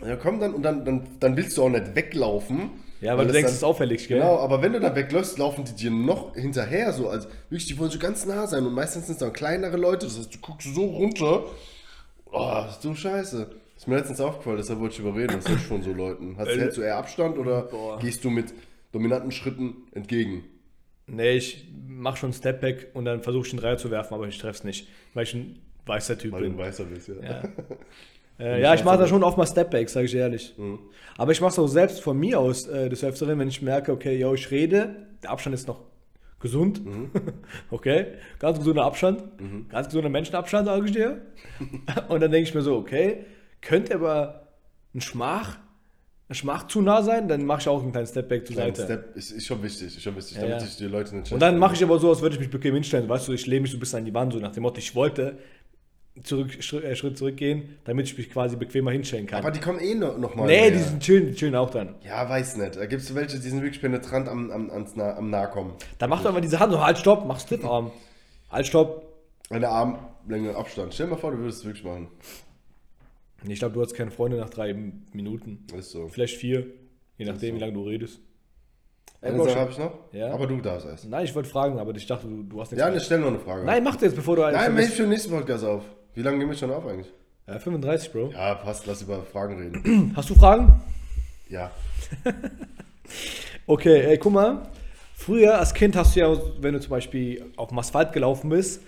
Ja, 0.05 0.15
komm 0.15 0.39
dann 0.39 0.53
und 0.53 0.63
dann, 0.63 0.85
dann, 0.85 1.07
dann 1.19 1.35
willst 1.37 1.57
du 1.57 1.63
auch 1.63 1.69
nicht 1.69 1.95
weglaufen. 1.95 2.69
Ja, 3.01 3.15
weil, 3.17 3.25
du 3.25 3.29
es 3.29 3.33
denkst, 3.33 3.49
es 3.51 3.57
ist 3.57 3.63
auffällig, 3.63 4.07
gell? 4.07 4.19
Genau, 4.19 4.37
aber 4.39 4.61
wenn 4.61 4.73
du 4.73 4.79
dann 4.79 4.95
wegläufst, 4.95 5.37
laufen 5.37 5.63
die 5.65 5.73
dir 5.73 5.91
noch 5.91 6.33
hinterher, 6.35 6.93
so 6.93 7.09
als 7.09 7.27
wirklich, 7.49 7.67
die 7.67 7.77
wollen 7.77 7.91
so 7.91 7.99
ganz 7.99 8.25
nah 8.25 8.47
sein 8.47 8.65
und 8.65 8.73
meistens 8.73 9.05
sind 9.05 9.13
es 9.13 9.19
dann 9.19 9.33
kleinere 9.33 9.77
Leute, 9.77 10.07
das 10.07 10.17
heißt, 10.17 10.33
du 10.33 10.39
guckst 10.39 10.73
so 10.73 10.83
runter. 10.85 11.43
Oh, 12.31 12.63
so 12.79 12.93
scheiße. 12.95 13.49
Ist 13.77 13.87
mir 13.87 13.97
letztens 13.97 14.19
aufgefallen, 14.19 14.57
deshalb 14.57 14.79
wollte 14.79 14.95
ich 14.95 14.99
überreden, 14.99 15.37
was 15.37 15.47
hältst 15.47 15.65
du 15.65 15.69
von 15.69 15.83
so 15.83 15.93
Leuten? 15.93 16.35
Hast, 16.39 16.47
hältst 16.47 16.77
du 16.77 16.81
eher 16.81 16.97
Abstand 16.97 17.37
oder 17.37 17.63
boah. 17.63 17.99
gehst 17.99 18.23
du 18.23 18.31
mit 18.31 18.53
dominanten 18.91 19.31
Schritten 19.31 19.75
entgegen? 19.91 20.43
Nee, 21.07 21.31
ich 21.37 21.67
mach 21.87 22.17
schon 22.17 22.33
Stepback 22.33 22.89
und 22.93 23.05
dann 23.05 23.23
versuche 23.23 23.45
ich 23.45 23.51
den 23.51 23.59
Dreier 23.59 23.77
zu 23.77 23.89
werfen, 23.91 24.13
aber 24.13 24.27
ich 24.27 24.37
treff's 24.37 24.63
nicht, 24.63 24.87
weil 25.13 25.23
ich 25.23 25.33
ein 25.33 25.59
weißer 25.85 26.17
Typ 26.17 26.33
Weil 26.33 26.43
du 26.43 26.49
bin. 26.49 26.55
ein 26.55 26.65
Weißer 26.65 26.83
bist, 26.83 27.07
ja. 27.07 27.15
Ja, 27.23 27.43
äh, 28.39 28.61
ja 28.61 28.73
ich 28.73 28.83
mache 28.83 28.97
da 28.97 29.07
schon 29.07 29.23
oft 29.23 29.37
mal 29.37 29.47
Stepbacks, 29.47 29.93
sage 29.93 30.05
ich 30.05 30.15
ehrlich. 30.15 30.53
Mhm. 30.57 30.79
Aber 31.17 31.31
ich 31.31 31.39
mache 31.41 31.51
es 31.51 31.59
auch 31.59 31.67
selbst 31.67 32.01
von 32.01 32.17
mir 32.19 32.39
aus 32.39 32.67
äh, 32.67 32.89
des 32.89 33.03
Öfteren, 33.03 33.39
wenn 33.39 33.47
ich 33.47 33.61
merke, 33.61 33.91
okay, 33.93 34.17
yo, 34.19 34.33
ich 34.33 34.51
rede, 34.51 35.07
der 35.23 35.31
Abstand 35.31 35.53
ist 35.53 35.67
noch 35.67 35.81
gesund, 36.39 36.85
Mhm. 36.85 37.09
okay, 37.71 38.07
ganz 38.39 38.59
gesunder 38.59 38.83
Abstand, 38.83 39.23
ganz 39.69 39.87
gesunder 39.87 40.09
Menschenabstand, 40.09 40.67
sage 40.67 40.85
ich 40.85 40.91
dir. 40.91 41.21
und 42.09 42.21
dann 42.21 42.31
denke 42.31 42.49
ich 42.49 42.53
mir 42.53 42.61
so, 42.61 42.75
okay, 42.75 43.25
könnte 43.61 43.95
aber 43.95 44.47
ein 44.93 45.01
Schmach, 45.01 45.57
ein 46.29 46.35
Schmach 46.35 46.67
zu 46.67 46.81
nah 46.81 47.01
sein, 47.01 47.27
dann 47.27 47.45
mache 47.45 47.61
ich 47.61 47.67
auch 47.69 47.81
einen 47.81 47.91
kleinen 47.91 48.07
Stepback 48.07 48.45
zur 48.45 48.55
Kleinen 48.55 48.75
Seite. 48.75 48.93
Step 48.93 49.15
ist, 49.15 49.31
ist 49.31 49.45
schon 49.45 49.63
wichtig, 49.63 49.87
ist 49.87 50.01
schon 50.01 50.15
wichtig, 50.15 50.35
Ja, 50.35 50.41
damit 50.41 50.59
ja. 50.59 50.65
sich 50.65 50.75
die 50.75 50.85
Leute 50.85 51.15
nicht 51.15 51.31
Und 51.31 51.39
dann 51.39 51.57
mache 51.57 51.75
ich 51.75 51.83
aber 51.83 51.99
so, 51.99 52.09
als 52.09 52.21
würde 52.21 52.35
ich 52.35 52.41
mich 52.41 52.49
bequem 52.49 52.73
hinstellen. 52.73 53.07
Weißt 53.07 53.27
du, 53.27 53.33
ich 53.33 53.45
lehne 53.47 53.61
mich 53.61 53.71
so 53.71 53.77
ein 53.77 53.79
bisschen 53.79 53.99
an 53.99 54.05
die 54.05 54.13
Wand, 54.13 54.33
so 54.33 54.39
nach 54.39 54.51
dem 54.51 54.63
Motto, 54.63 54.79
ich 54.79 54.93
wollte 54.93 55.37
zurück, 56.23 56.51
Schritt, 56.61 56.83
äh, 56.83 56.95
Schritt 56.95 57.17
zurückgehen, 57.17 57.77
damit 57.85 58.07
ich 58.07 58.17
mich 58.17 58.29
quasi 58.29 58.55
bequemer 58.55 58.91
hinstellen 58.91 59.27
kann. 59.27 59.39
Aber 59.39 59.51
die 59.51 59.59
kommen 59.59 59.79
eh 59.79 59.95
noch, 59.95 60.17
noch 60.17 60.35
mal. 60.35 60.47
nee, 60.47 60.71
die 60.71 60.79
sind 60.79 61.01
chillen, 61.01 61.27
die 61.27 61.33
chillen 61.35 61.55
auch 61.55 61.69
dann. 61.69 61.95
Ja, 62.03 62.27
weiß 62.27 62.57
nicht. 62.57 62.75
Da 62.75 62.85
gibt 62.87 63.03
es 63.03 63.13
welche, 63.15 63.39
die 63.39 63.49
sind 63.49 63.61
wirklich 63.61 63.81
penetrant 63.81 64.27
am, 64.27 64.51
am, 64.51 64.69
ans 64.69 64.95
nah, 64.95 65.15
am 65.15 65.29
Nahkommen. 65.29 65.73
Dann 65.99 66.09
mach 66.09 66.21
doch 66.21 66.29
einfach 66.29 66.41
diese 66.41 66.59
Hand 66.59 66.73
so, 66.73 66.83
halt, 66.83 66.97
stopp, 66.97 67.25
mach 67.25 67.39
Stiff-Arm. 67.39 67.91
Halt, 68.49 68.67
stopp. 68.67 69.03
Eine 69.49 69.69
Armlänge 69.69 70.55
Abstand. 70.55 70.93
Stell 70.93 71.05
dir 71.05 71.13
mal 71.13 71.17
vor, 71.17 71.31
du 71.31 71.37
würdest 71.37 71.59
es 71.59 71.65
wirklich 71.65 71.85
machen. 71.85 72.09
Ich 73.47 73.59
glaube, 73.59 73.73
du 73.75 73.81
hast 73.81 73.93
keine 73.93 74.11
Freunde 74.11 74.37
nach 74.37 74.49
drei 74.49 74.73
Minuten. 75.13 75.65
Ist 75.77 75.91
so. 75.91 76.07
Vielleicht 76.07 76.37
vier, 76.37 76.65
je 77.17 77.25
nachdem, 77.25 77.51
so. 77.51 77.55
wie 77.55 77.59
lange 77.59 77.73
du 77.73 77.83
redest. 77.83 78.19
Eine 79.21 79.43
Sache 79.43 79.59
habe 79.59 79.71
ich 79.71 79.77
noch. 79.77 79.93
Ja. 80.13 80.31
Aber 80.31 80.47
du 80.47 80.57
darfst 80.61 80.85
erst. 80.87 81.09
Nein, 81.09 81.25
ich 81.25 81.33
wollte 81.33 81.49
fragen, 81.49 81.79
aber 81.79 81.95
ich 81.95 82.05
dachte, 82.05 82.27
du, 82.27 82.43
du 82.43 82.61
hast 82.61 82.71
nichts 82.71 82.79
Ja, 82.81 82.85
mehr. 82.87 82.95
ne, 82.95 83.01
stell 83.03 83.19
noch 83.19 83.27
eine 83.27 83.39
Frage. 83.39 83.65
Nein, 83.65 83.83
mach 83.83 83.93
das 83.95 84.03
jetzt, 84.03 84.15
bevor 84.15 84.35
du 84.35 84.41
Nein, 84.43 84.75
mach 84.75 84.83
für 84.83 85.03
den 85.03 85.09
nächsten 85.09 85.31
Podcast 85.31 85.63
auf. 85.63 85.83
Wie 86.13 86.21
lange 86.21 86.37
nehmen 86.37 86.51
wir 86.51 86.57
schon 86.57 86.71
auf 86.71 86.85
eigentlich? 86.85 87.11
Ja, 87.47 87.57
35, 87.59 88.11
Bro. 88.11 88.31
Ja, 88.31 88.55
passt, 88.55 88.85
lass 88.85 89.01
über 89.01 89.23
Fragen 89.23 89.57
reden. 89.57 90.13
Hast 90.15 90.29
du 90.29 90.35
Fragen? 90.35 90.81
ja. 91.49 91.71
Okay, 93.65 94.01
ey, 94.01 94.17
guck 94.17 94.33
mal. 94.33 94.69
Früher 95.13 95.57
als 95.59 95.73
Kind 95.73 95.95
hast 95.95 96.15
du 96.15 96.19
ja, 96.21 96.37
wenn 96.61 96.73
du 96.73 96.79
zum 96.79 96.89
Beispiel 96.91 97.43
auf 97.57 97.69
dem 97.69 97.79
Asphalt 97.79 98.13
gelaufen 98.13 98.49
bist, 98.49 98.81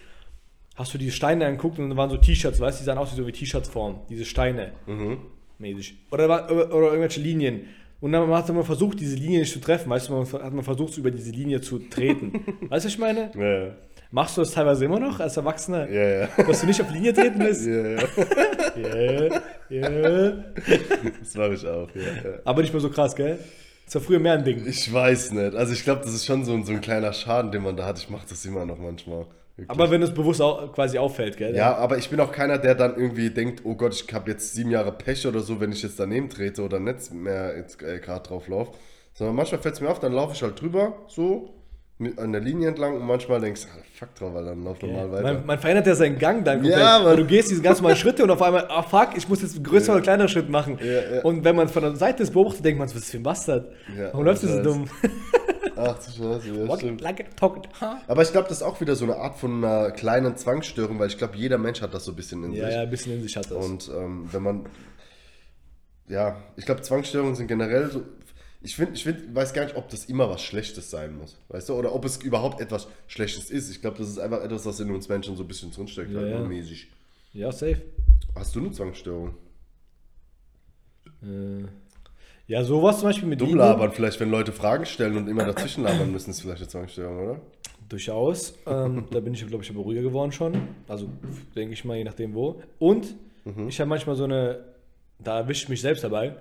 hast 0.79 0.93
du 0.93 0.97
diese 0.97 1.11
Steine 1.11 1.45
angeguckt 1.45 1.77
und 1.77 1.89
da 1.91 1.95
waren 1.97 2.09
so 2.09 2.17
T-Shirts, 2.17 2.59
weißt 2.59 2.79
du, 2.79 2.81
die 2.81 2.85
sahen 2.85 2.97
aus 2.97 3.11
wie 3.13 3.17
so 3.17 3.27
wie 3.27 3.31
T-Shirts-Form, 3.31 3.99
diese 4.09 4.25
Steine. 4.25 4.71
Mäßig. 5.59 5.97
Oder, 6.11 6.27
war- 6.29 6.49
oder, 6.51 6.73
oder 6.73 6.87
irgendwelche 6.87 7.19
Linien. 7.21 7.61
Und 8.01 8.13
dann 8.13 8.29
hat 8.31 8.47
man 8.49 8.63
versucht, 8.63 8.99
diese 9.01 9.17
Linie 9.17 9.39
nicht 9.41 9.51
zu 9.51 9.59
treffen, 9.59 9.89
weißt 9.89 10.07
du, 10.07 10.13
man 10.13 10.25
hat 10.25 10.53
man 10.53 10.63
versucht, 10.63 10.97
über 10.97 11.11
diese 11.11 11.31
Linie 11.31 11.59
zu 11.61 11.79
treten. 11.79 12.31
weißt 12.69 12.69
du, 12.69 12.69
was 12.69 12.85
ich 12.85 12.97
meine? 12.97 13.29
Ja, 13.37 13.65
ja. 13.65 13.75
Machst 14.11 14.37
du 14.37 14.41
das 14.41 14.51
teilweise 14.51 14.85
immer 14.85 14.99
noch 14.99 15.19
als 15.19 15.37
Erwachsener? 15.37 15.87
Ja, 15.89 16.21
ja. 16.21 16.29
Dass 16.47 16.61
du 16.61 16.65
nicht 16.67 16.81
auf 16.81 16.89
Linie 16.91 17.13
treten 17.13 17.39
bist? 17.39 17.67
Ja, 17.67 17.87
ja. 17.89 17.99
Yeah, 18.77 19.41
yeah. 19.69 20.43
Das 21.19 21.35
mache 21.35 21.53
ich 21.55 21.67
auch, 21.67 21.89
ja, 21.93 22.01
ja. 22.01 22.39
Aber 22.45 22.61
nicht 22.61 22.71
mehr 22.73 22.81
so 22.81 22.89
krass, 22.89 23.15
gell? 23.15 23.37
Das 23.85 23.95
war 23.95 24.01
früher 24.01 24.19
mehr 24.19 24.33
ein 24.33 24.43
Ding. 24.43 24.65
Ich 24.65 24.91
weiß 24.91 25.31
nicht. 25.33 25.55
Also 25.55 25.73
ich 25.73 25.83
glaube, 25.83 26.01
das 26.03 26.13
ist 26.13 26.25
schon 26.25 26.45
so, 26.45 26.53
ein- 26.53 26.63
so 26.63 26.71
ein 26.71 26.81
kleiner 26.81 27.11
Schaden, 27.11 27.51
den 27.51 27.63
man 27.63 27.75
da 27.75 27.85
hat. 27.85 27.97
Ich 27.99 28.09
mache 28.09 28.25
das 28.29 28.45
immer 28.45 28.65
noch 28.65 28.77
manchmal. 28.77 29.25
Wirklich. 29.59 29.69
Aber 29.69 29.91
wenn 29.91 30.01
es 30.01 30.13
bewusst 30.13 30.41
au 30.41 30.67
quasi 30.67 30.97
auffällt, 30.97 31.37
gell? 31.37 31.55
ja, 31.55 31.75
aber 31.75 31.97
ich 31.97 32.09
bin 32.09 32.19
auch 32.19 32.31
keiner, 32.31 32.57
der 32.57 32.75
dann 32.75 32.95
irgendwie 32.95 33.29
denkt, 33.29 33.61
oh 33.65 33.75
Gott, 33.75 33.93
ich 33.93 34.13
habe 34.13 34.31
jetzt 34.31 34.53
sieben 34.53 34.71
Jahre 34.71 34.91
Pech 34.91 35.27
oder 35.27 35.41
so, 35.41 35.59
wenn 35.59 35.71
ich 35.71 35.83
jetzt 35.83 35.99
daneben 35.99 36.29
trete 36.29 36.63
oder 36.63 36.79
nicht 36.79 37.13
mehr 37.13 37.57
jetzt 37.57 37.81
äh, 37.81 37.99
gerade 37.99 38.27
drauf 38.27 38.47
laufe. 38.47 38.71
Sondern 39.13 39.35
manchmal 39.35 39.61
fällt 39.61 39.75
es 39.75 39.81
mir 39.81 39.89
auf, 39.89 39.99
dann 39.99 40.13
laufe 40.13 40.33
ich 40.33 40.41
halt 40.41 40.61
drüber, 40.61 40.93
so, 41.07 41.53
mit, 41.97 42.17
an 42.17 42.31
der 42.31 42.41
Linie 42.41 42.69
entlang 42.69 42.95
und 42.95 43.05
manchmal 43.05 43.41
denkst 43.41 43.63
du, 43.63 43.67
ah, 43.67 43.83
fuck 43.93 44.15
drauf, 44.15 44.33
weil 44.33 44.45
dann 44.45 44.63
lauf 44.63 44.81
normal 44.81 45.11
weiter. 45.11 45.23
Man, 45.23 45.45
man 45.45 45.59
verändert 45.59 45.87
ja 45.87 45.95
seinen 45.95 46.17
Gang 46.17 46.45
dann 46.45 46.61
komplett. 46.61 46.79
Ja. 46.79 47.03
Weil 47.03 47.17
du 47.17 47.25
gehst 47.25 47.51
diese 47.51 47.61
ganz 47.61 47.79
normalen 47.79 47.97
Schritte 47.97 48.23
und 48.23 48.31
auf 48.31 48.41
einmal, 48.41 48.65
ah 48.69 48.81
fuck, 48.81 49.09
ich 49.17 49.27
muss 49.27 49.41
jetzt 49.41 49.55
einen 49.55 49.65
größeren 49.65 49.95
oder 49.95 50.03
kleineren 50.03 50.29
Schritt 50.29 50.49
machen. 50.49 50.79
Ja, 50.81 51.15
ja. 51.15 51.21
Und 51.23 51.43
wenn 51.43 51.57
man 51.57 51.67
von 51.67 51.83
der 51.83 51.95
Seite 51.97 52.19
das 52.23 52.31
beobachtet, 52.31 52.63
denkt 52.63 52.79
man, 52.79 52.87
was 52.87 52.95
ist 52.95 53.11
für 53.11 53.17
ein 53.17 53.23
Bastard? 53.23 53.69
Ja, 53.97 54.13
Warum 54.13 54.25
läufst 54.25 54.43
du 54.43 54.47
so 54.47 54.63
dumm? 54.63 54.85
Ach 55.79 55.97
du 55.97 56.11
Scheiße, 56.11 56.53
ja, 56.55 56.75
stimmt. 56.77 57.03
Aber 57.05 58.21
ich 58.21 58.31
glaube, 58.31 58.47
das 58.49 58.57
ist 58.57 58.63
auch 58.63 58.79
wieder 58.81 58.95
so 58.95 59.05
eine 59.05 59.15
Art 59.17 59.37
von 59.37 59.63
einer 59.63 59.91
kleinen 59.91 60.35
Zwangsstörung, 60.37 60.99
weil 60.99 61.07
ich 61.07 61.17
glaube, 61.17 61.37
jeder 61.37 61.57
Mensch 61.57 61.81
hat 61.81 61.93
das 61.93 62.05
so 62.05 62.11
ein 62.11 62.15
bisschen 62.15 62.43
in 62.43 62.53
Ja, 62.53 62.65
sich. 62.65 62.75
ja, 62.75 62.81
ein 62.81 62.89
bisschen 62.89 63.13
in 63.13 63.21
sich 63.21 63.35
hat 63.37 63.49
das. 63.51 63.65
Und 63.65 63.89
ähm, 63.95 64.27
wenn 64.31 64.43
man, 64.43 64.65
ja, 66.07 66.41
ich 66.57 66.65
glaube, 66.65 66.81
Zwangsstörungen 66.81 67.35
sind 67.35 67.47
generell 67.47 67.89
so. 67.91 68.03
Ich 68.61 68.75
finde, 68.75 68.93
ich 68.95 69.03
find, 69.03 69.33
weiß 69.33 69.53
gar 69.53 69.63
nicht, 69.63 69.77
ob 69.77 69.87
das 69.87 70.05
immer 70.05 70.29
was 70.29 70.41
Schlechtes 70.41 70.89
sein 70.89 71.15
muss, 71.17 71.37
weißt 71.47 71.69
du, 71.69 71.75
oder 71.75 71.95
ob 71.95 72.03
es 72.03 72.17
überhaupt 72.17 72.59
etwas 72.59 72.87
Schlechtes 73.07 73.49
ist. 73.49 73.69
Ich 73.69 73.79
glaube, 73.79 73.97
das 73.99 74.09
ist 74.09 74.19
einfach 74.19 74.41
etwas, 74.43 74.65
was 74.65 74.79
in 74.81 74.91
uns 74.91 75.07
Menschen 75.07 75.37
so 75.37 75.43
ein 75.43 75.47
bisschen 75.47 75.71
drinsteckt, 75.71 76.11
Ja, 76.11 76.19
halt 76.19 76.29
ja. 76.31 76.39
mäßig. 76.41 76.89
ja, 77.31 77.51
safe. 77.53 77.81
Hast 78.35 78.53
du 78.55 78.59
eine 78.59 78.71
Zwangsstörung? 78.71 79.35
Äh, 81.23 81.63
ja, 82.49 82.63
sowas 82.63 82.99
zum 82.99 83.07
Beispiel 83.09 83.29
mit 83.29 83.39
Dumm 83.39 83.55
labern, 83.55 83.91
vielleicht, 83.93 84.19
wenn 84.19 84.29
Leute 84.31 84.51
Fragen 84.51 84.85
stellen 84.85 85.15
und 85.15 85.27
immer 85.29 85.45
dazwischen 85.45 85.83
labern 85.83 86.11
müssen, 86.11 86.31
ist 86.31 86.41
vielleicht 86.41 86.59
eine 86.61 86.67
Zwangsstörung, 86.67 87.17
oder? 87.23 87.41
Durchaus. 87.87 88.53
Ähm, 88.67 89.05
da 89.11 89.19
bin 89.19 89.33
ich, 89.33 89.47
glaube 89.47 89.63
ich, 89.63 89.69
aber 89.69 89.81
ruhiger 89.81 90.01
geworden 90.01 90.31
schon. 90.31 90.53
Also, 90.87 91.07
denke 91.55 91.73
ich 91.73 91.85
mal, 91.85 91.95
je 91.97 92.03
nachdem 92.03 92.33
wo. 92.33 92.61
Und 92.79 93.15
Mhm. 93.45 93.69
ich 93.69 93.79
habe 93.79 93.87
manchmal 93.89 94.15
so 94.15 94.25
eine, 94.25 94.59
da 95.19 95.39
erwische 95.39 95.63
ich 95.63 95.69
mich 95.69 95.81
selbst 95.81 96.03
dabei. 96.03 96.35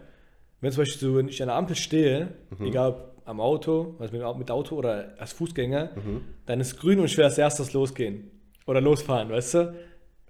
Wenn 0.61 0.73
zum 0.73 0.83
Beispiel 0.83 0.99
so, 1.09 1.17
wenn 1.17 1.29
ich 1.29 1.41
an 1.41 1.49
der 1.49 1.57
Ampel 1.57 1.77
stehe, 1.77 2.29
Mhm. 2.59 2.67
egal 2.67 2.89
ob 2.91 3.13
am 3.25 3.41
Auto, 3.41 3.95
also 3.99 4.17
mit, 4.17 4.39
mit 4.39 4.51
Auto 4.51 4.75
oder 4.77 5.15
als 5.19 5.33
Fußgänger, 5.35 5.91
Mhm. 5.97 6.21
dann 6.47 6.61
ist 6.61 6.79
grün 6.81 6.99
und 6.99 7.05
ich 7.07 7.17
will 7.17 7.25
als 7.25 7.39
erstes 7.39 7.73
losgehen. 7.75 8.31
Oder 8.67 8.81
losfahren, 8.81 9.29
weißt 9.31 9.55
du? 9.55 9.75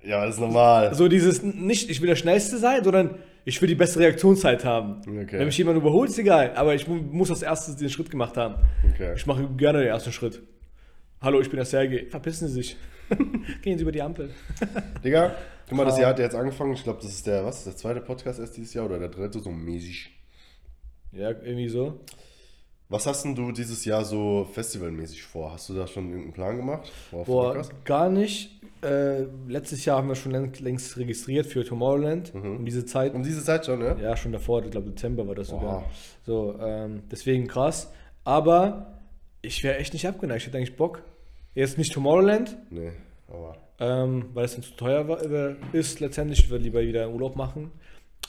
Ja, 0.04 0.24
das 0.26 0.34
ist 0.36 0.40
normal. 0.40 0.94
So 0.94 1.08
dieses, 1.08 1.42
nicht, 1.42 1.90
ich 1.90 2.00
will 2.00 2.08
der 2.08 2.16
Schnellste 2.16 2.58
sein, 2.58 2.84
sondern 2.84 3.16
ich 3.48 3.60
will 3.62 3.68
die 3.68 3.74
beste 3.74 3.98
Reaktionszeit 4.00 4.62
haben. 4.64 5.00
Okay. 5.00 5.38
Wenn 5.38 5.46
mich 5.46 5.56
jemand 5.56 5.78
überholt, 5.78 6.10
ist 6.10 6.18
egal, 6.18 6.52
aber 6.54 6.74
ich 6.74 6.86
mu- 6.86 6.96
muss 7.00 7.30
als 7.30 7.40
erstes 7.42 7.76
den 7.76 7.88
Schritt 7.88 8.10
gemacht 8.10 8.36
haben. 8.36 8.56
Okay. 8.92 9.14
Ich 9.16 9.24
mache 9.26 9.48
gerne 9.56 9.78
den 9.78 9.88
ersten 9.88 10.12
Schritt. 10.12 10.42
Hallo, 11.22 11.40
ich 11.40 11.48
bin 11.48 11.56
der 11.56 11.64
Sergei. 11.64 12.06
Verpissen 12.10 12.46
Sie 12.48 12.54
sich. 12.54 12.76
Gehen 13.62 13.78
Sie 13.78 13.82
über 13.82 13.90
die 13.92 14.02
Ampel. 14.02 14.30
Digga, 15.04 15.34
guck 15.66 15.78
mal, 15.78 15.86
das 15.86 15.98
Jahr 15.98 16.10
hat 16.10 16.18
ja 16.18 16.26
jetzt 16.26 16.34
angefangen. 16.36 16.74
Ich 16.74 16.84
glaube, 16.84 17.00
das 17.02 17.10
ist 17.10 17.26
der, 17.26 17.42
was, 17.44 17.64
der 17.64 17.74
zweite 17.74 18.00
Podcast 18.02 18.38
erst 18.38 18.56
dieses 18.58 18.74
Jahr 18.74 18.84
oder 18.84 18.98
der 18.98 19.08
dritte, 19.08 19.40
so 19.40 19.50
mäßig. 19.50 20.10
Ja, 21.12 21.30
irgendwie 21.30 21.68
so. 21.70 22.00
Was 22.90 23.06
hast 23.06 23.24
denn 23.24 23.34
du 23.34 23.52
dieses 23.52 23.84
Jahr 23.84 24.04
so 24.04 24.46
festivalmäßig 24.52 25.22
vor? 25.22 25.52
Hast 25.52 25.68
du 25.68 25.74
da 25.74 25.86
schon 25.86 26.06
irgendeinen 26.08 26.32
Plan 26.32 26.56
gemacht? 26.56 26.90
Boah, 27.10 27.62
gar 27.84 28.08
nicht. 28.08 28.58
Äh, 28.82 29.24
letztes 29.46 29.84
Jahr 29.84 29.98
haben 29.98 30.08
wir 30.08 30.14
schon 30.14 30.32
längst, 30.32 30.96
registriert 30.96 31.46
für 31.46 31.64
Tomorrowland. 31.64 32.34
Mhm. 32.34 32.56
Um 32.58 32.64
diese 32.64 32.86
Zeit. 32.86 33.12
Um 33.14 33.22
diese 33.22 33.44
Zeit 33.44 33.66
schon, 33.66 33.80
ne? 33.80 33.96
Ja, 34.00 34.16
schon 34.16 34.32
davor, 34.32 34.64
ich 34.64 34.70
glaube 34.70 34.88
Dezember 34.90 35.26
war 35.26 35.34
das 35.34 35.48
sogar. 35.48 35.80
Boah. 35.80 35.84
So, 36.24 36.58
ähm, 36.60 37.02
deswegen 37.10 37.46
krass. 37.46 37.92
Aber 38.24 39.00
ich 39.42 39.62
wäre 39.64 39.76
echt 39.78 39.92
nicht 39.92 40.06
abgeneigt. 40.06 40.40
Ich 40.42 40.46
hätte 40.46 40.56
eigentlich 40.58 40.76
Bock. 40.76 41.02
Jetzt 41.54 41.76
nicht 41.76 41.92
Tomorrowland, 41.92 42.56
Nee, 42.70 42.92
aber. 43.26 43.56
ähm, 43.80 44.26
weil 44.32 44.44
es 44.44 44.52
dann 44.54 44.62
zu 44.62 44.74
teuer 44.76 45.08
war, 45.08 45.22
äh, 45.24 45.56
ist 45.72 45.98
letztendlich. 46.00 46.38
Ich 46.40 46.50
würde 46.50 46.62
lieber 46.64 46.80
wieder 46.82 47.04
einen 47.04 47.14
Urlaub 47.14 47.36
machen. 47.36 47.72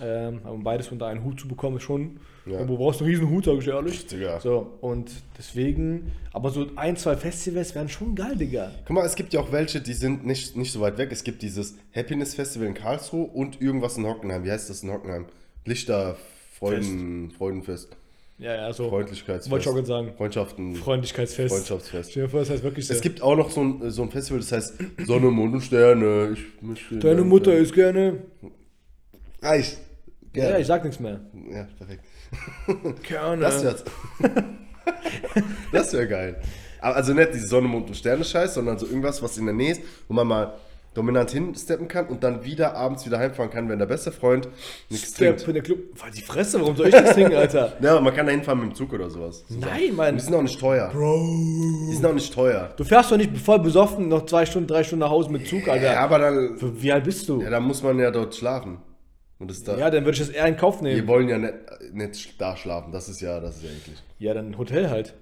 Ähm, 0.01 0.39
aber 0.43 0.53
um 0.53 0.63
beides 0.63 0.89
unter 0.89 1.07
einen 1.07 1.23
Hut 1.23 1.39
zu 1.39 1.47
bekommen, 1.47 1.77
ist 1.77 1.83
schon. 1.83 2.19
Ja. 2.45 2.63
Du 2.63 2.77
brauchst 2.77 3.01
einen 3.01 3.09
riesen 3.09 3.29
Hut, 3.29 3.45
sage 3.45 3.59
ich 3.59 3.67
ehrlich. 3.67 4.07
Digga. 4.07 4.39
So, 4.39 4.77
und 4.81 5.11
deswegen, 5.37 6.11
aber 6.33 6.49
so 6.49 6.65
ein, 6.75 6.97
zwei 6.97 7.15
Festivals 7.15 7.75
wären 7.75 7.89
schon 7.89 8.15
geil, 8.15 8.35
Digga. 8.35 8.71
Guck 8.85 8.95
mal, 8.95 9.05
es 9.05 9.15
gibt 9.15 9.33
ja 9.33 9.39
auch 9.39 9.51
welche, 9.51 9.81
die 9.81 9.93
sind 9.93 10.25
nicht, 10.25 10.55
nicht 10.55 10.71
so 10.71 10.79
weit 10.81 10.97
weg. 10.97 11.11
Es 11.11 11.23
gibt 11.23 11.41
dieses 11.41 11.75
Happiness 11.93 12.35
Festival 12.35 12.67
in 12.67 12.73
Karlsruhe 12.73 13.25
und 13.25 13.61
irgendwas 13.61 13.97
in 13.97 14.05
Hockenheim. 14.07 14.43
Wie 14.43 14.51
heißt 14.51 14.69
das 14.69 14.83
in 14.83 14.91
Hockenheim? 14.91 15.25
Lichter, 15.65 16.17
Freuden, 16.57 17.31
Freudenfest, 17.37 17.89
Ja, 18.37 18.55
ja, 18.55 18.73
so. 18.73 18.89
Freundlichkeitsfest. 18.89 19.51
Wollte 19.51 19.63
ich 19.63 19.69
auch 19.69 19.75
gerade 19.75 19.87
sagen. 19.87 20.13
Freundschaften. 20.17 20.75
Freundlichkeitsfest. 20.75 21.53
Freundschaftsfest. 21.53 22.11
Stell 22.11 22.23
dir 22.23 22.29
vor, 22.29 22.39
das 22.39 22.49
heißt 22.49 22.63
wirklich 22.63 22.87
so. 22.87 22.93
Es 22.93 23.01
gibt 23.01 23.21
auch 23.21 23.35
noch 23.35 23.51
so 23.51 23.61
ein, 23.61 23.91
so 23.91 24.01
ein 24.01 24.09
Festival, 24.09 24.39
das 24.39 24.51
heißt 24.51 24.73
Sonne, 25.05 25.27
Mond 25.29 25.53
und 25.53 25.61
Sterne. 25.61 26.35
Ich 26.73 26.99
Deine 26.99 27.23
Mutter 27.23 27.53
ist 27.53 27.73
gerne. 27.73 28.23
Reicht. 29.41 29.77
Ja, 30.35 30.57
ich 30.57 30.67
sag 30.67 30.83
nichts 30.83 30.99
mehr. 30.99 31.19
Ja, 31.51 31.67
perfekt. 31.77 32.03
Gerne. 33.07 33.41
Das 33.41 33.63
wär's. 33.63 33.83
das 35.71 35.93
wäre 35.93 36.07
geil. 36.07 36.41
Aber 36.81 36.95
also 36.95 37.13
nicht 37.13 37.33
diese 37.33 37.47
Sonne, 37.47 37.67
Mond 37.67 37.87
und 37.87 37.95
Sterne 37.95 38.23
Scheiß, 38.23 38.53
sondern 38.53 38.77
so 38.77 38.85
irgendwas, 38.85 39.21
was 39.21 39.37
in 39.37 39.45
der 39.45 39.55
Nähe 39.55 39.71
ist, 39.73 39.81
wo 40.07 40.13
man 40.13 40.27
mal 40.27 40.53
dominant 40.93 41.29
hinsteppen 41.31 41.87
kann 41.87 42.07
und 42.07 42.23
dann 42.23 42.43
wieder 42.43 42.75
abends 42.75 43.05
wieder 43.05 43.19
heimfahren 43.19 43.51
kann, 43.51 43.69
wenn 43.69 43.77
der 43.79 43.85
beste 43.85 44.11
Freund 44.11 44.47
nichts 44.89 45.09
Step 45.13 45.37
trinkt. 45.37 45.47
in 45.47 45.53
der 45.53 45.63
Club. 45.63 45.79
War 46.01 46.09
die 46.09 46.21
Fresse, 46.21 46.59
warum 46.59 46.75
soll 46.75 46.87
ich 46.87 46.93
das 46.93 47.13
trinken, 47.13 47.35
Alter? 47.35 47.73
Ja, 47.81 47.99
man 48.01 48.13
kann 48.15 48.25
da 48.25 48.31
hinfahren 48.31 48.59
mit 48.61 48.69
dem 48.71 48.75
Zug 48.75 48.91
oder 48.93 49.09
sowas. 49.09 49.43
So 49.47 49.59
Nein, 49.59 49.91
Und 49.91 49.95
Mann. 49.97 50.15
die 50.15 50.21
sind 50.23 50.33
auch 50.33 50.41
nicht 50.41 50.59
teuer. 50.59 50.89
Bro. 50.91 51.87
Die 51.89 51.95
sind 51.95 52.05
auch 52.05 52.13
nicht 52.13 52.33
teuer. 52.33 52.73
Du 52.75 52.83
fährst 52.83 53.11
doch 53.11 53.17
nicht 53.17 53.37
voll 53.37 53.59
besoffen 53.59 54.07
noch 54.07 54.25
zwei 54.25 54.45
Stunden, 54.45 54.67
drei 54.67 54.83
Stunden 54.83 55.01
nach 55.01 55.11
Hause 55.11 55.29
mit 55.31 55.47
Zug, 55.47 55.67
Alter. 55.67 55.93
Ja, 55.93 55.99
aber 56.01 56.19
dann, 56.19 56.57
Wie 56.81 56.91
alt 56.91 57.03
bist 57.03 57.29
du? 57.29 57.41
ja, 57.41 57.49
dann 57.51 57.63
muss 57.63 57.83
man 57.83 57.99
ja 57.99 58.09
dort 58.09 58.35
schlafen. 58.35 58.79
Und 59.39 59.49
das 59.49 59.63
da, 59.63 59.77
Ja, 59.77 59.89
dann 59.89 60.03
würde 60.05 60.17
ich 60.17 60.19
das 60.27 60.29
eher 60.29 60.45
in 60.47 60.57
Kauf 60.57 60.81
wir 60.81 60.93
nehmen. 60.93 61.07
wollen 61.07 61.29
ja 61.29 61.37
nicht, 61.37 61.53
nicht 61.93 62.41
da 62.41 62.55
schlafen. 62.57 62.91
Das 62.91 63.07
ist 63.09 63.21
ja, 63.21 63.39
das 63.39 63.57
ist 63.57 63.63
ja 63.63 63.69
eklig. 63.69 63.97
Ja, 64.19 64.33
dann 64.33 64.57
Hotel 64.57 64.89
halt. 64.89 65.13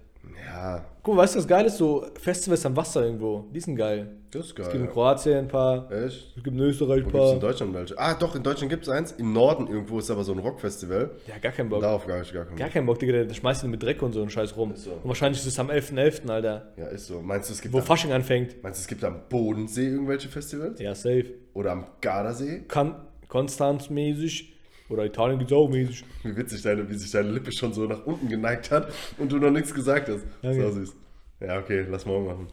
Ja, 0.46 0.84
Guck 1.04 1.16
mal, 1.16 1.22
weißt 1.22 1.36
du, 1.36 1.40
was 1.40 1.48
geil 1.48 1.66
ist? 1.66 1.78
So 1.78 2.06
Festivals 2.20 2.66
am 2.66 2.76
Wasser 2.76 3.02
irgendwo. 3.06 3.46
Die 3.54 3.62
sind 3.62 3.78
geil. 3.78 4.10
das 4.30 4.42
ist 4.48 4.50
Es 4.50 4.56
gibt 4.56 4.74
in 4.74 4.82
geil. 4.82 4.90
Kroatien 4.92 5.38
ein 5.38 5.48
paar. 5.48 5.90
Echt? 5.90 6.34
Es 6.36 6.44
gibt 6.44 6.48
in 6.48 6.60
Österreich 6.60 6.98
ein 6.98 7.04
gibt 7.06 7.16
es 7.16 7.22
in 7.32 7.40
paar. 7.40 7.50
Deutschland 7.50 7.74
welche? 7.74 7.98
Ah, 7.98 8.14
doch, 8.14 8.36
in 8.36 8.44
Deutschland 8.44 8.70
gibt 8.70 8.84
es 8.84 8.90
eins. 8.90 9.14
Im 9.14 9.32
Norden 9.32 9.68
irgendwo 9.68 10.00
ist 10.00 10.12
aber 10.12 10.26
so 10.26 10.34
ein 10.34 10.40
Rockfestival. 10.40 11.12
Ja, 11.28 11.38
gar 11.38 11.54
keinen 11.54 11.70
Bock. 11.70 11.80
Darauf 11.80 12.06
gar 12.06 12.20
nicht, 12.20 12.34
gar 12.34 12.44
keinen 12.44 12.58
Gar 12.58 12.68
Bock. 12.68 12.74
keinen 12.74 12.86
Bock, 12.88 13.00
Digga. 13.00 13.24
Der 13.24 13.34
schmeißt 13.34 13.64
ihn 13.64 13.70
mit 13.72 13.82
Dreck 13.82 14.02
und 14.02 14.12
so 14.12 14.20
einen 14.20 14.30
Scheiß 14.30 14.58
rum. 14.58 14.74
so. 14.76 14.92
Und 14.92 15.06
wahrscheinlich 15.08 15.40
ist 15.40 15.48
es 15.48 15.58
am 15.60 15.70
11.11., 15.70 16.30
Alter. 16.30 16.74
Ja, 16.76 16.88
ist 16.88 17.08
so. 17.08 17.22
Meinst 17.22 17.50
du, 17.50 17.54
es 17.54 17.62
gibt, 17.62 17.74
Wo 17.74 17.78
am, 17.78 17.86
Fasching 17.86 18.12
anfängt. 18.12 18.62
meinst 18.62 18.80
du, 18.80 18.82
es 18.82 18.88
gibt 18.88 19.04
am 19.06 19.22
Bodensee 19.30 19.88
irgendwelche 19.88 20.28
Festivals? 20.28 20.78
Ja, 20.82 20.94
safe. 20.94 21.28
Oder 21.54 21.72
am 21.72 21.86
Gardasee? 22.02 22.64
Kan 22.68 22.96
Konstanz-mäßig. 23.28 24.54
Oder 24.90 25.04
Italien 25.06 25.38
gibt's 25.40 25.52
auch 25.54 25.68
mäßig. 25.70 26.04
Wie 26.24 26.36
witzig, 26.38 26.62
deine, 26.62 26.90
wie 26.90 26.94
sich 26.96 27.12
deine 27.12 27.30
Lippe 27.30 27.52
schon 27.52 27.74
so 27.74 27.84
nach 27.86 28.06
unten 28.06 28.30
geneigt 28.30 28.72
hat 28.72 28.88
und 29.18 29.30
du 29.32 29.38
noch 29.38 29.52
nichts 29.52 29.74
gesagt 29.74 30.08
hast. 30.08 30.24
Danke. 30.42 30.62
So 30.64 30.72
süß. 30.72 30.96
Ja, 31.42 31.60
okay, 31.60 31.86
lass 31.90 32.06
mal 32.06 32.20
machen. 32.22 32.48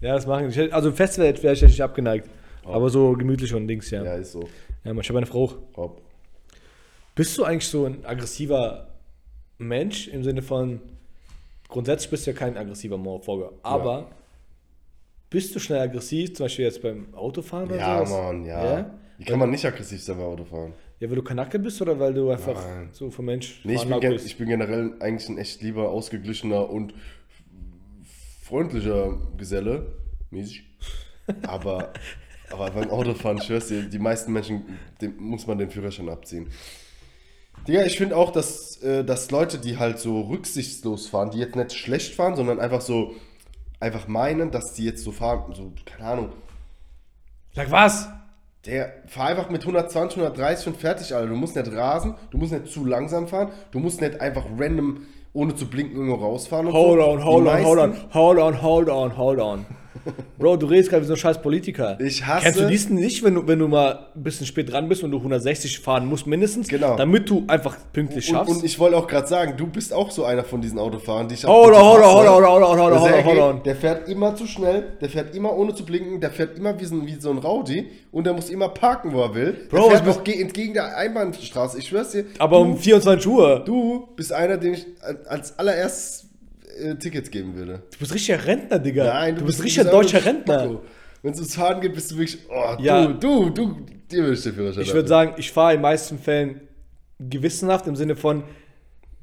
Ja, 0.00 0.14
das 0.14 0.26
machen 0.26 0.48
die. 0.50 0.72
Also 0.72 0.90
im 0.90 0.94
Festival 0.94 1.42
wäre 1.42 1.54
ich 1.54 1.60
ja 1.60 1.66
nicht 1.66 1.80
abgeneigt. 1.82 2.28
Aber 2.64 2.88
so 2.90 3.12
gemütlich 3.14 3.52
und 3.54 3.66
Dings, 3.66 3.90
ja. 3.90 4.04
Ja, 4.04 4.14
Ja, 4.14 4.20
ist 4.20 4.32
so. 4.32 4.48
man, 4.84 4.98
ich 5.00 5.08
habe 5.08 5.18
eine 5.18 5.26
Frau. 5.26 5.52
Hopp. 5.76 6.00
Bist 7.16 7.36
du 7.36 7.42
eigentlich 7.44 7.66
so 7.68 7.84
ein 7.86 8.04
aggressiver 8.06 8.88
Mensch 9.58 10.06
im 10.08 10.22
Sinne 10.22 10.40
von, 10.42 10.80
grundsätzlich 11.68 12.10
bist 12.10 12.26
du 12.26 12.30
ja 12.30 12.36
kein 12.36 12.56
aggressiver 12.56 12.96
Morphoger, 12.96 13.50
aber 13.62 14.06
bist 15.30 15.54
du 15.54 15.58
schnell 15.58 15.80
aggressiv, 15.80 16.34
zum 16.34 16.44
Beispiel 16.44 16.64
jetzt 16.66 16.80
beim 16.82 17.12
Autofahren 17.14 17.66
oder 17.68 17.76
Ja, 17.78 18.06
sowas? 18.06 18.10
Mann, 18.10 18.44
ja. 18.44 18.78
Ja? 18.78 18.94
Wie 19.22 19.26
kann 19.26 19.38
man 19.38 19.50
nicht 19.50 19.64
aggressiv 19.64 20.02
sein 20.02 20.16
beim 20.16 20.26
Autofahren? 20.26 20.72
Ja, 20.98 21.08
weil 21.08 21.14
du 21.14 21.22
Kanacke 21.22 21.60
bist 21.60 21.80
oder 21.80 21.96
weil 22.00 22.12
du 22.12 22.30
einfach 22.30 22.54
Nein. 22.54 22.88
so 22.90 23.08
vom 23.08 23.26
Mensch 23.26 23.60
Nee, 23.62 23.76
ich 23.76 23.86
bin, 23.86 24.00
bist? 24.00 24.26
ich 24.26 24.36
bin 24.36 24.48
generell 24.48 24.94
eigentlich 24.98 25.28
ein 25.28 25.38
echt 25.38 25.62
lieber, 25.62 25.90
ausgeglichener 25.90 26.68
und 26.68 26.92
freundlicher 28.42 29.16
Geselle. 29.36 29.92
Mäßig. 30.30 30.64
Aber, 31.46 31.92
aber 32.50 32.72
beim 32.72 32.90
Autofahren, 32.90 33.38
ich 33.38 33.44
schwör's 33.44 33.68
dir, 33.68 33.84
die 33.84 34.00
meisten 34.00 34.32
Menschen, 34.32 34.64
dem 35.00 35.16
muss 35.18 35.46
man 35.46 35.56
den 35.56 35.70
Führerschein 35.70 36.08
abziehen. 36.08 36.50
Digga, 37.68 37.84
ich 37.84 37.98
finde 37.98 38.16
auch, 38.16 38.32
dass, 38.32 38.82
äh, 38.82 39.04
dass 39.04 39.30
Leute, 39.30 39.58
die 39.58 39.78
halt 39.78 40.00
so 40.00 40.22
rücksichtslos 40.22 41.06
fahren, 41.06 41.30
die 41.30 41.38
jetzt 41.38 41.54
nicht 41.54 41.74
schlecht 41.74 42.16
fahren, 42.16 42.34
sondern 42.34 42.58
einfach 42.58 42.80
so, 42.80 43.14
einfach 43.78 44.08
meinen, 44.08 44.50
dass 44.50 44.74
die 44.74 44.84
jetzt 44.84 45.04
so 45.04 45.12
fahren, 45.12 45.54
so, 45.54 45.72
keine 45.84 46.08
Ahnung, 46.08 46.32
Sag 47.54 47.70
was? 47.70 48.08
Der, 48.66 48.92
fahr 49.06 49.26
einfach 49.28 49.50
mit 49.50 49.62
120, 49.62 50.18
130 50.18 50.66
und 50.68 50.76
fertig, 50.76 51.14
Alter. 51.14 51.28
Du 51.28 51.34
musst 51.34 51.56
nicht 51.56 51.72
rasen, 51.72 52.14
du 52.30 52.38
musst 52.38 52.52
nicht 52.52 52.68
zu 52.68 52.84
langsam 52.84 53.26
fahren, 53.28 53.50
du 53.72 53.80
musst 53.80 54.00
nicht 54.00 54.20
einfach 54.20 54.44
random, 54.58 55.06
ohne 55.32 55.54
zu 55.54 55.66
blinken, 55.66 55.96
irgendwo 55.96 56.16
rausfahren 56.16 56.66
und 56.66 56.72
Hold 56.72 57.00
so. 57.00 57.08
on, 57.08 57.24
hold 57.24 57.46
Die 57.46 57.50
on, 57.50 57.64
hold 57.64 57.78
on, 57.78 57.94
hold 58.12 58.38
on, 58.38 58.62
hold 58.62 58.88
on, 58.88 59.16
hold 59.16 59.40
on. 59.40 59.66
Bro, 60.38 60.56
du 60.56 60.66
redest 60.66 60.90
gerade 60.90 61.02
wie 61.02 61.06
so 61.06 61.12
ein 61.14 61.18
scheiß 61.18 61.40
Politiker. 61.42 61.98
Ich 62.00 62.26
hasse- 62.26 62.44
Kennst 62.44 62.60
du 62.60 62.66
diesen 62.66 62.96
nicht, 62.96 63.22
wenn 63.22 63.34
du, 63.34 63.46
wenn 63.46 63.58
du 63.58 63.68
mal 63.68 64.06
ein 64.14 64.22
bisschen 64.22 64.46
spät 64.46 64.72
dran 64.72 64.88
bist 64.88 65.02
und 65.04 65.10
du 65.10 65.18
160 65.18 65.78
fahren 65.80 66.06
musst 66.06 66.26
mindestens? 66.26 66.68
Genau. 66.68 66.96
Damit 66.96 67.28
du 67.30 67.44
einfach 67.46 67.76
pünktlich 67.92 68.28
Und, 68.30 68.34
schaffst? 68.36 68.56
und 68.56 68.64
ich 68.64 68.78
wollte 68.78 68.96
auch 68.96 69.06
gerade 69.06 69.26
sagen, 69.28 69.54
du 69.56 69.66
bist 69.66 69.92
auch 69.92 70.10
so 70.10 70.24
einer 70.24 70.44
von 70.44 70.60
diesen 70.60 70.78
Autofahrern, 70.78 71.28
die 71.28 71.34
ich 71.34 71.46
auch- 71.46 71.64
hold 71.66 71.74
on, 71.74 71.82
hold 71.82 72.02
on, 72.02 72.14
hold 72.14 72.26
on, 72.26 72.44
hold 72.44 72.62
on, 72.64 72.78
hold 72.80 72.92
on, 72.94 73.02
Der 73.02 73.12
hold 73.12 73.14
on, 73.14 73.24
hold 73.26 73.38
on. 73.56 73.62
Der 73.64 73.76
fährt 73.76 74.08
immer 74.08 74.34
zu 74.34 74.46
schnell, 74.46 74.96
der 75.00 75.08
fährt 75.10 75.34
immer 75.34 75.56
ohne 75.56 75.74
zu 75.74 75.84
blinken, 75.84 76.20
der 76.20 76.30
fährt 76.30 76.56
immer 76.58 76.78
wie 76.80 76.84
so, 76.84 76.94
ein- 76.96 77.06
wie 77.06 77.20
so 77.20 77.30
ein 77.30 77.38
Rowdy 77.38 77.90
und 78.10 78.24
der 78.26 78.32
muss 78.32 78.50
immer 78.50 78.70
parken, 78.70 79.12
wo 79.12 79.20
er 79.22 79.34
will. 79.34 79.56
Bro, 79.70 79.90
der 79.90 79.98
fährt 80.02 80.16
auch 80.18 80.24
ge- 80.24 80.40
entgegen 80.40 80.74
der 80.74 80.96
Einbahnstraße. 80.96 81.78
Ich 81.78 81.88
schwör's 81.88 82.10
dir. 82.12 82.24
Aber 82.38 82.56
du, 82.56 82.62
um 82.62 82.76
24 82.78 83.26
Uhr. 83.28 83.62
du 83.64 84.08
bist 84.16 84.32
einer, 84.32 84.56
den 84.56 84.74
ich 84.74 84.86
als 85.28 85.58
allererstes 85.58 86.28
äh, 86.78 86.94
Tickets 86.96 87.30
geben 87.30 87.54
würde. 87.54 87.82
Du 87.92 87.98
bist 87.98 88.14
richtiger 88.14 88.44
Rentner, 88.44 88.78
Digga. 88.78 89.04
Nein, 89.04 89.36
du, 89.36 89.44
bist 89.44 89.62
richtiger 89.62 89.90
deutscher 89.90 90.24
Rentner. 90.24 90.80
Wenn 91.22 91.32
es 91.32 91.38
ums 91.38 91.54
Fahren 91.54 91.80
geht, 91.80 91.94
bist 91.94 92.10
du 92.10 92.16
wirklich, 92.16 92.38
oh, 92.50 92.76
Ja. 92.80 93.06
du, 93.06 93.50
du, 93.50 93.50
du, 93.50 93.86
dir 94.10 94.22
würde 94.22 94.34
ich 94.34 94.42
den 94.42 94.54
Führerschein 94.54 94.82
Ich 94.82 94.92
würde 94.92 95.08
sagen, 95.08 95.34
ich 95.36 95.52
fahre 95.52 95.72
in 95.72 95.78
den 95.78 95.82
meisten 95.82 96.18
Fällen 96.18 96.60
gewissenhaft 97.18 97.86
im 97.86 97.94
Sinne 97.94 98.16
von, 98.16 98.42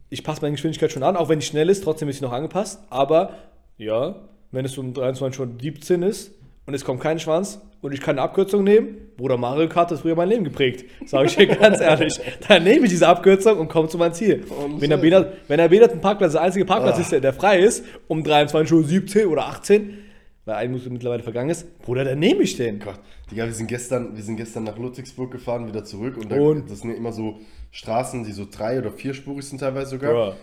ich 0.10 0.24
passe 0.24 0.42
meine 0.42 0.54
Geschwindigkeit 0.54 0.92
schon 0.92 1.04
an, 1.04 1.18
auch 1.18 1.30
wenn 1.30 1.40
die 1.40 1.46
schnell 1.46 1.70
ist, 1.70 1.84
trotzdem 1.84 2.08
ist 2.10 2.18
sie 2.20 2.24
noch 2.24 2.32
angepasst. 2.32 2.82
Aber 2.90 3.34
ja, 3.78 4.16
wenn 4.52 4.66
es 4.66 4.78
um 4.78 4.94
23 4.94 5.36
schon 5.36 5.60
17 5.60 6.04
ist 6.04 6.32
und 6.70 6.76
es 6.76 6.86
kommt 6.86 7.02
kein 7.02 7.18
Schwanz 7.20 7.60
und 7.82 7.94
ich 7.94 8.00
kann 8.00 8.20
eine 8.20 8.22
Abkürzung 8.22 8.64
nehmen, 8.64 8.96
Bruder 9.18 9.38
Mario 9.38 9.68
Kart 9.68 9.90
hat 9.90 9.98
früher 10.00 10.16
mein 10.16 10.30
Leben 10.30 10.44
geprägt, 10.44 10.86
sage 11.08 11.26
ich 11.26 11.36
dir 11.36 11.48
ganz 11.56 11.82
ehrlich. 11.82 12.20
Dann 12.48 12.64
nehme 12.64 12.86
ich 12.86 12.92
diese 12.92 13.08
Abkürzung 13.08 13.58
und 13.58 13.70
komme 13.70 13.88
zu 13.90 13.98
meinem 13.98 14.14
Ziel. 14.14 14.44
Und 14.64 14.80
wenn 14.80 14.92
der. 14.92 14.98
Benat, 14.98 15.34
wenn 15.48 15.58
der 15.58 15.68
Benat 15.68 16.00
Parkplatz 16.00 16.34
der 16.34 16.42
einzige 16.42 16.66
Parkplatz 16.66 16.98
Ah. 16.98 17.02
ist, 17.02 17.12
der, 17.12 17.22
der 17.22 17.34
frei 17.34 17.58
ist, 17.60 17.84
um 18.08 18.24
23 18.24 18.72
Uhr 18.72 18.84
17 18.84 19.26
oder 19.26 19.48
18, 19.48 19.98
weil 20.46 20.56
ein 20.58 20.70
Minute 20.70 20.92
mittlerweile 20.92 21.24
vergangen 21.24 21.50
ist, 21.50 21.80
Bruder, 21.82 22.04
dann 22.06 22.20
nehme 22.20 22.44
ich 22.44 22.56
den. 22.56 22.80
Gott, 22.82 23.00
Digga, 23.32 23.46
wir 23.46 23.54
sind 23.54 23.66
gestern, 23.66 24.16
wir 24.16 24.22
sind 24.24 24.38
gestern 24.38 24.64
nach 24.66 24.78
Ludwigsburg 24.78 25.32
gefahren, 25.32 25.68
wieder 25.68 25.84
zurück 25.84 26.18
und, 26.18 26.32
da, 26.32 26.36
Und? 26.36 26.70
das 26.70 26.82
sind 26.82 26.92
immer 26.92 27.12
so 27.14 27.40
Straßen, 27.72 28.24
die 28.26 28.32
so 28.32 28.46
drei- 28.50 28.78
oder 28.78 28.92
vierspurig 28.92 29.44
sind 29.44 29.58
teilweise 29.58 29.90
sogar. 29.90 30.14
Bruh. 30.14 30.34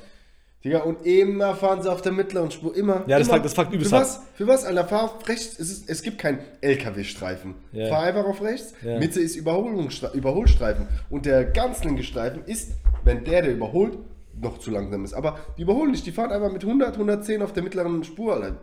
Digga, 0.65 0.81
und 0.81 1.07
immer 1.07 1.55
fahren 1.55 1.83
sie 1.83 1.91
auf 1.93 2.03
der 2.03 2.11
mittleren 2.13 2.51
Spur, 2.51 2.75
immer. 2.77 3.05
Ja, 3.07 3.19
das 3.19 3.29
immer. 3.29 3.37
fuckt- 3.37 3.45
das 3.45 3.55
fuckt 3.55 3.73
übelst 3.73 3.91
Für 3.93 3.97
was? 4.01 4.21
Für 4.35 4.47
was, 4.49 4.65
Alter? 4.65 4.85
Fahr 4.85 5.05
auf 5.05 5.29
rechts, 5.29 5.59
es, 5.61 5.71
ist, 5.71 5.89
es 5.89 6.03
gibt 6.03 6.19
keinen 6.19 6.39
LKW-Streifen. 6.61 7.55
Ja. 7.73 7.89
Fahr 7.89 8.03
einfach 8.03 8.25
auf 8.25 8.43
rechts, 8.43 8.73
Ja. 8.83 8.99
Mitte 8.99 9.21
ist 9.21 9.37
Überholstreifen 9.37 10.89
und 11.11 11.25
der 11.27 11.45
ganz 11.45 11.85
linke 11.85 12.03
Streifen 12.03 12.43
ist, 12.47 12.73
wenn 13.05 13.23
der, 13.25 13.43
der 13.43 13.53
überholt, 13.53 13.99
noch 14.41 14.59
zu 14.59 14.71
langsam 14.71 15.05
ist. 15.05 15.15
Aber 15.15 15.39
die 15.57 15.63
überholen 15.63 15.93
nicht, 15.93 16.05
die 16.05 16.13
fahren 16.13 16.31
einfach 16.33 16.53
mit 16.53 16.65
100, 16.65 16.95
110 16.95 17.43
auf 17.43 17.53
der 17.53 17.63
mittleren 17.63 18.03
Spur, 18.03 18.35
Alter. 18.35 18.57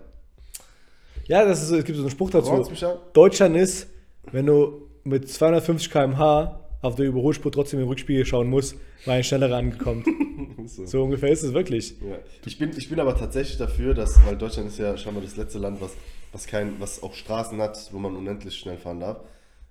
Ja, 1.25 1.45
das 1.45 1.61
ist, 1.63 1.69
so- 1.69 1.77
es 1.77 1.85
gibt 1.85 1.95
so 1.97 2.03
einen 2.03 2.11
Spruch 2.11 2.31
dazu. 2.31 2.67
Deutschland 3.13 3.55
ist, 3.55 3.87
wenn 4.31 4.45
du 4.45 4.87
mit 5.05 5.29
250 5.29 5.89
km/h 5.91 6.59
auf 6.81 6.95
der 6.95 7.05
Überholspur 7.05 7.51
trotzdem 7.51 7.79
im 7.79 7.87
Rückspiegel 7.87 8.25
schauen 8.25 8.49
musst, 8.49 8.75
weil 9.05 9.19
ein 9.19 9.23
schneller 9.23 9.55
angekommt. 9.55 10.05
So. 10.67 10.85
so 10.85 11.03
ungefähr 11.03 11.29
ist 11.29 11.43
es 11.43 11.53
wirklich. 11.53 11.95
Ja. 12.01 12.17
Ich, 12.45 12.57
bin, 12.57 12.71
ich 12.75 12.89
bin 12.89 12.99
aber 12.99 13.17
tatsächlich 13.17 13.57
dafür, 13.57 13.93
dass, 13.93 14.23
weil 14.25 14.37
Deutschland 14.37 14.69
ist 14.69 14.79
ja 14.79 14.95
scheinbar 14.97 15.23
das 15.23 15.35
letzte 15.35 15.59
Land, 15.59 15.81
was, 15.81 15.91
was, 16.31 16.47
kein, 16.47 16.79
was 16.79 17.01
auch 17.03 17.13
Straßen 17.13 17.61
hat, 17.61 17.89
wo 17.91 17.99
man 17.99 18.15
unendlich 18.15 18.55
schnell 18.57 18.77
fahren 18.77 18.99
darf. 18.99 19.17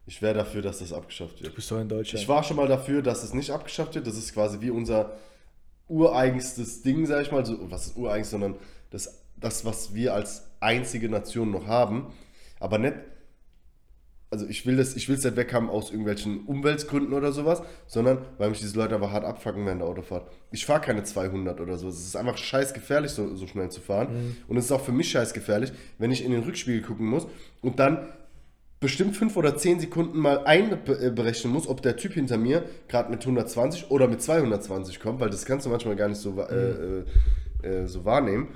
Ich 0.07 0.21
wäre 0.21 0.35
dafür, 0.35 0.63
dass 0.63 0.81
das 0.81 0.93
abgeschafft 0.93 1.39
Du 1.41 1.45
wird. 1.45 1.55
bist 1.55 1.71
doch 1.71 1.81
in 1.81 1.89
Deutschland. 1.89 2.23
Ich 2.23 2.29
war 2.29 2.43
schon 2.43 2.57
mal 2.57 2.67
dafür, 2.67 3.03
dass 3.03 3.23
es 3.23 3.35
nicht 3.35 3.51
abgeschafft 3.51 3.95
wird. 3.95 4.07
Das 4.07 4.17
ist 4.17 4.33
quasi 4.35 4.61
wie 4.61 4.71
unser 4.71 5.17
ureigenstes 5.89 6.83
Ding, 6.83 7.07
sag 7.07 7.23
ich 7.23 7.31
mal. 7.33 7.45
So, 7.47 7.71
was 7.71 7.87
ist 7.89 7.97
ureigens, 7.97 8.31
sondern 8.31 8.57
das, 8.91 9.23
das, 9.37 9.65
was 9.65 9.95
wir 9.95 10.15
als 10.15 10.49
einzige 10.61 11.09
Nation 11.09 11.51
noch 11.51 11.67
haben. 11.67 12.13
Aber 12.59 12.79
nicht, 12.79 12.95
also 14.33 14.47
ich 14.49 14.67
will 14.67 14.77
das, 14.77 14.97
ich 14.97 15.09
will 15.09 15.17
es 15.17 15.25
nicht 15.25 15.37
weghaben 15.37 15.69
aus 15.69 15.91
irgendwelchen 15.91 16.47
Umweltgründen 16.47 17.13
oder 17.13 17.33
sowas, 17.33 17.63
sondern 17.87 18.19
weil 18.39 18.49
mich 18.49 18.61
diese 18.61 18.77
Leute 18.79 18.95
einfach 18.95 19.13
hart 19.13 19.25
abfacken 19.25 19.65
während 19.67 19.83
der 19.83 19.89
Autofahrt. 19.89 20.27
Ich 20.51 20.65
fahre 20.65 20.81
keine 20.81 21.05
200 21.05 21.61
oder 21.61 21.77
so. 21.77 21.89
Es 21.89 22.01
ist 22.01 22.17
einfach 22.17 22.39
scheiß 22.39 22.73
gefährlich, 22.73 23.13
so, 23.13 23.37
so 23.37 23.47
schnell 23.47 23.71
zu 23.71 23.81
fahren. 23.81 24.37
Und 24.49 24.57
es 24.57 24.65
ist 24.65 24.73
auch 24.73 24.81
für 24.81 24.93
mich 24.93 25.11
scheiß 25.11 25.35
gefährlich, 25.35 25.73
wenn 25.99 26.11
ich 26.11 26.25
in 26.25 26.33
den 26.33 26.43
Rückspiegel 26.43 26.83
gucken 26.83 27.07
muss 27.07 27.27
und 27.61 27.79
dann 27.79 28.09
bestimmt 28.81 29.17
5 29.17 29.37
oder 29.37 29.57
10 29.57 29.81
Sekunden 29.81 30.19
mal 30.19 30.45
einberechnen 30.45 31.53
muss, 31.53 31.69
ob 31.69 31.83
der 31.83 31.97
Typ 31.97 32.15
hinter 32.15 32.37
mir 32.37 32.65
gerade 32.89 33.11
mit 33.11 33.21
120 33.21 33.91
oder 33.91 34.09
mit 34.09 34.21
220 34.23 34.99
kommt, 34.99 35.21
weil 35.21 35.31
das 35.31 35.45
kannst 35.45 35.67
du 35.67 35.71
manchmal 35.71 35.95
gar 35.95 36.09
nicht 36.09 36.21
so, 36.21 36.39
äh, 36.41 36.55
äh, 36.55 37.05
äh, 37.63 37.87
so 37.87 38.05
wahrnehmen. 38.05 38.49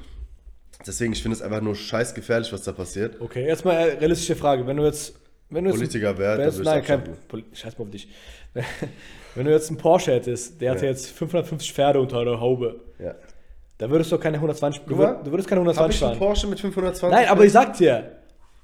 Deswegen, 0.87 1.13
ich 1.13 1.23
finde 1.23 1.37
es 1.37 1.43
einfach 1.43 1.63
nur 1.63 1.75
scheiß 1.75 2.15
gefährlich, 2.15 2.53
was 2.53 2.63
da 2.63 2.73
passiert. 2.73 3.21
okay, 3.21 3.47
jetzt 3.47 3.65
mal 3.65 3.77
eine 3.77 4.01
realistische 4.01 4.37
Frage. 4.37 4.67
Wenn 4.67 4.77
du 4.77 4.85
jetzt. 4.85 5.15
Wenn 5.49 5.65
du 5.65 5.71
jetzt 5.71 5.79
Politiker 5.79 6.09
jetzt, 6.11 6.57
würde 6.57 6.63
Nein, 6.71 6.81
ich 6.81 6.87
kein. 6.87 7.03
Poli- 7.29 7.45
Scheiß 7.53 7.79
mal 7.79 7.85
auf 7.85 7.91
dich. 7.91 8.09
Wenn 9.35 9.45
du 9.47 9.53
jetzt 9.53 9.69
einen 9.69 9.79
Porsche 9.79 10.13
hättest, 10.13 10.61
der 10.61 10.73
hat 10.73 10.83
Ja. 10.83 10.89
jetzt 10.89 11.11
550 11.11 11.73
Pferde 11.73 12.01
unter 12.01 12.25
der 12.25 12.41
Haube, 12.41 12.81
Ja. 12.99 13.15
da 13.79 13.91
würdest 13.91 14.11
du 14.11 14.19
keine 14.19 14.39
120. 14.41 14.83
Du, 14.87 14.97
würd, 14.97 15.27
du 15.27 15.31
würdest 15.31 15.49
keine 15.49 15.61
Habe 15.61 15.71
120 15.71 15.97
ich 15.97 16.03
einen 16.03 16.13
fahren. 16.13 16.19
Porsche 16.27 16.47
mit 16.49 16.59
520? 16.61 17.17
Nein, 17.17 17.29
aber 17.29 17.45
ich 17.45 17.53
sag 17.53 17.77
dir, 17.77 18.13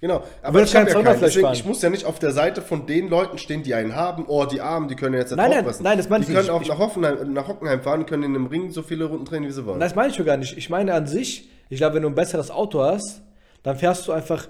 Genau, 0.01 0.25
aber 0.43 0.63
ich 0.65 0.73
ja 0.73 0.85
200 0.85 1.05
keinen. 1.15 1.21
Deswegen, 1.21 1.45
fahren. 1.47 1.55
ich 1.55 1.65
muss 1.65 1.81
ja 1.83 1.89
nicht 1.89 2.05
auf 2.07 2.19
der 2.19 2.33
Seite 2.33 2.61
von 2.61 2.87
den 2.87 3.09
Leuten 3.09 3.39
stehen, 3.39 3.63
die 3.63 3.73
einen 3.75 3.95
haben. 3.95 4.25
Oh, 4.27 4.45
die 4.47 4.61
Armen, 4.61 4.89
die 4.89 4.97
können 4.97 5.15
jetzt 5.15 5.31
nicht 5.31 5.37
Nein, 5.37 5.51
nein, 5.51 5.59
aufpassen. 5.61 5.85
nein, 5.85 5.97
das 5.99 6.09
meine 6.09 6.25
Die 6.25 6.33
ich 6.33 6.37
können 6.37 6.49
nicht. 6.49 6.57
auch 6.57 6.63
Ich- 6.63 6.69
nach 6.69 6.79
Hoffenheim, 6.79 7.33
nach 7.33 7.47
Hockenheim 7.47 7.83
fahren, 7.83 8.05
können 8.07 8.25
in 8.25 8.35
einem 8.35 8.47
Ring 8.47 8.71
so 8.73 8.83
viele 8.83 9.05
Runden 9.05 9.25
drehen, 9.27 9.45
wie 9.47 9.51
sie 9.53 9.65
wollen. 9.65 9.79
Das 9.79 9.95
meine 9.95 10.09
ich 10.09 10.17
schon 10.17 10.25
gar 10.27 10.37
nicht. 10.37 10.57
Ich 10.59 10.69
meine 10.71 10.93
an 10.95 11.07
sich, 11.07 11.49
ich 11.69 11.77
glaube, 11.79 11.95
wenn 11.97 12.03
du 12.03 12.09
ein 12.09 12.17
besseres 12.17 12.51
Auto 12.51 12.83
hast, 12.83 13.23
dann 13.63 13.77
fährst 13.77 14.09
du 14.09 14.13
einfach 14.13 14.49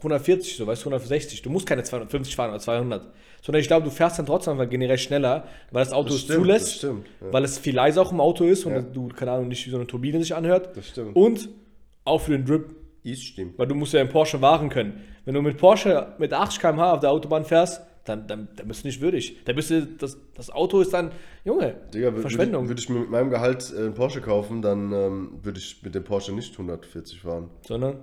140, 0.00 0.56
so 0.56 0.66
weißt 0.66 0.82
du, 0.84 0.88
160. 0.90 1.42
Du 1.42 1.50
musst 1.50 1.66
keine 1.66 1.82
250 1.82 2.34
fahren 2.36 2.50
oder 2.50 2.58
200. 2.60 3.12
Sondern 3.42 3.60
ich 3.60 3.68
glaube, 3.68 3.84
du 3.84 3.90
fährst 3.90 4.18
dann 4.18 4.26
trotzdem 4.26 4.52
einfach 4.54 4.68
generell 4.68 4.98
schneller, 4.98 5.44
weil 5.70 5.84
das 5.84 5.92
Auto 5.94 6.08
Das 6.08 6.16
es 6.16 6.22
stimmt, 6.22 6.38
zulässt, 6.40 6.66
das 6.66 6.74
stimmt, 6.76 7.06
ja. 7.22 7.32
weil 7.32 7.44
es 7.44 7.58
viel 7.58 7.74
leiser 7.74 8.02
auch 8.02 8.12
im 8.12 8.20
Auto 8.20 8.44
ist 8.44 8.64
und 8.66 8.72
Ja. 8.72 8.80
du, 8.82 9.08
keine 9.08 9.32
Ahnung, 9.32 9.48
nicht 9.48 9.66
wie 9.66 9.70
so 9.70 9.76
eine 9.76 9.86
Turbine 9.86 10.20
sich 10.20 10.34
anhört. 10.34 10.76
Das 10.76 10.88
stimmt. 10.88 11.16
Und 11.16 11.48
auch 12.04 12.20
für 12.20 12.32
den 12.32 12.44
Drip, 12.44 12.74
Ist 13.02 13.22
stimmt. 13.24 13.58
weil 13.58 13.66
du 13.66 13.74
musst 13.74 13.94
ja 13.94 14.00
im 14.02 14.08
Porsche 14.10 14.40
wahren 14.42 14.68
können. 14.68 15.00
Wenn 15.24 15.34
du 15.34 15.42
mit 15.42 15.56
Porsche 15.56 16.14
mit 16.18 16.32
80 16.34 16.60
km/h 16.60 16.92
auf 16.94 17.00
der 17.00 17.10
Autobahn 17.10 17.44
fährst, 17.44 17.80
dann, 18.04 18.26
dann, 18.26 18.48
dann 18.56 18.66
bist 18.68 18.82
du 18.82 18.88
nicht 18.88 19.00
würdig. 19.00 19.36
Dann 19.44 19.54
bist 19.56 19.70
du, 19.70 19.86
das, 19.86 20.18
das 20.34 20.50
Auto 20.50 20.80
ist 20.80 20.92
dann, 20.92 21.10
Junge, 21.44 21.76
Digga, 21.94 22.12
Verschwendung. 22.12 22.68
Würde 22.68 22.80
ich, 22.80 22.88
würd 22.88 22.88
ich 22.88 22.88
mir 22.88 23.00
mit 23.00 23.10
meinem 23.10 23.30
Gehalt 23.30 23.72
äh, 23.74 23.78
einen 23.80 23.94
Porsche 23.94 24.20
kaufen, 24.20 24.60
dann 24.62 24.92
ähm, 24.92 25.38
würde 25.42 25.58
ich 25.58 25.82
mit 25.82 25.94
dem 25.94 26.04
Porsche 26.04 26.32
nicht 26.32 26.52
140 26.52 27.20
fahren. 27.20 27.48
Sondern, 27.66 27.98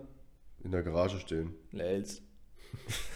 In 0.63 0.71
der 0.71 0.83
Garage 0.83 1.19
stehen. 1.19 1.53
Lels. 1.71 2.21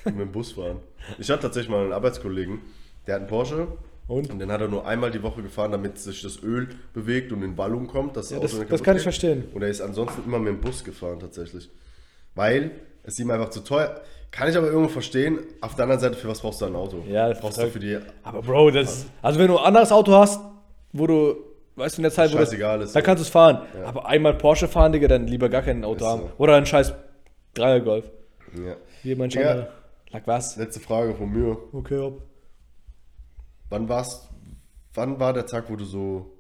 Und 0.05 0.15
mit 0.17 0.27
dem 0.27 0.31
Bus 0.31 0.53
fahren. 0.53 0.79
Ich 1.19 1.29
hatte 1.29 1.43
tatsächlich 1.43 1.69
mal 1.69 1.83
einen 1.83 1.93
Arbeitskollegen, 1.93 2.59
der 3.07 3.15
hat 3.15 3.21
einen 3.21 3.29
Porsche. 3.29 3.67
Und? 4.07 4.29
Und 4.29 4.39
den 4.39 4.51
hat 4.51 4.59
er 4.61 4.67
nur 4.67 4.85
einmal 4.85 5.11
die 5.11 5.21
Woche 5.23 5.41
gefahren, 5.41 5.71
damit 5.71 5.97
sich 5.97 6.21
das 6.21 6.41
Öl 6.43 6.69
bewegt 6.93 7.31
und 7.31 7.43
in 7.43 7.57
Wallung 7.57 7.87
kommt. 7.87 8.17
Dass 8.17 8.29
Ja, 8.29 8.39
das- 8.39 8.59
das 8.67 8.83
kann 8.83 8.97
ich 8.97 9.03
verstehen. 9.03 9.45
Und 9.53 9.61
er 9.61 9.69
ist 9.69 9.81
ansonsten 9.81 10.23
immer 10.25 10.39
mit 10.39 10.49
dem 10.53 10.59
Bus 10.61 10.83
gefahren, 10.83 11.19
tatsächlich. 11.19 11.69
Weil 12.35 12.71
es 13.03 13.19
ihm 13.19 13.31
einfach 13.31 13.49
zu 13.49 13.61
teuer. 13.61 14.01
Kann 14.31 14.49
ich 14.49 14.55
aber 14.57 14.67
irgendwo 14.67 14.89
verstehen. 14.89 15.39
Auf 15.59 15.75
der 15.75 15.83
anderen 15.83 15.99
Seite, 16.01 16.15
für 16.15 16.27
was 16.29 16.39
brauchst 16.41 16.61
du 16.61 16.65
ein 16.65 16.75
Auto? 16.75 17.03
Ja, 17.07 17.29
das 17.29 17.39
brauchst 17.41 17.57
du 17.57 17.67
für 17.67 17.79
die. 17.79 17.97
Aber 18.23 18.41
Bro, 18.41 18.71
das 18.71 19.05
also 19.21 19.39
wenn 19.39 19.47
du 19.47 19.57
ein 19.57 19.65
anderes 19.65 19.91
Auto 19.91 20.13
hast, 20.13 20.39
wo 20.93 21.07
du, 21.07 21.35
weißt 21.75 21.97
du, 21.97 21.99
in 21.99 22.03
der 22.03 22.11
Zeit, 22.11 22.33
wo 22.33 22.37
das, 22.37 22.51
ist 22.53 22.95
da 22.95 23.01
kannst 23.01 23.21
du 23.21 23.25
es 23.25 23.29
fahren. 23.29 23.61
Aber 23.85 24.05
einmal 24.05 24.33
Porsche 24.35 24.67
fahren, 24.67 24.91
Digga, 24.93 25.07
dann 25.09 25.27
lieber 25.27 25.49
gar 25.49 25.61
kein 25.61 25.83
Auto 25.83 25.97
Ist 26.05 26.09
haben. 26.11 26.21
so. 26.21 26.31
Oder 26.37 26.55
ein 26.55 26.65
scheiß 26.65 26.93
Dreiergolf. 27.53 28.05
Ja. 28.55 28.75
Wie 29.03 29.15
manch 29.15 29.33
Ja. 29.35 29.51
andere. 29.51 29.73
Lag 30.11 30.27
was? 30.27 30.57
Letzte 30.57 30.79
Frage 30.79 31.15
von 31.15 31.31
mir. 31.31 31.57
Okay, 31.73 31.97
ob. 31.97 32.21
Wann 33.69 33.87
warst. 33.87 34.29
Wann 34.93 35.19
war 35.19 35.31
der 35.33 35.45
Tag, 35.45 35.69
wo 35.69 35.75
du 35.77 35.85
so. 35.85 36.33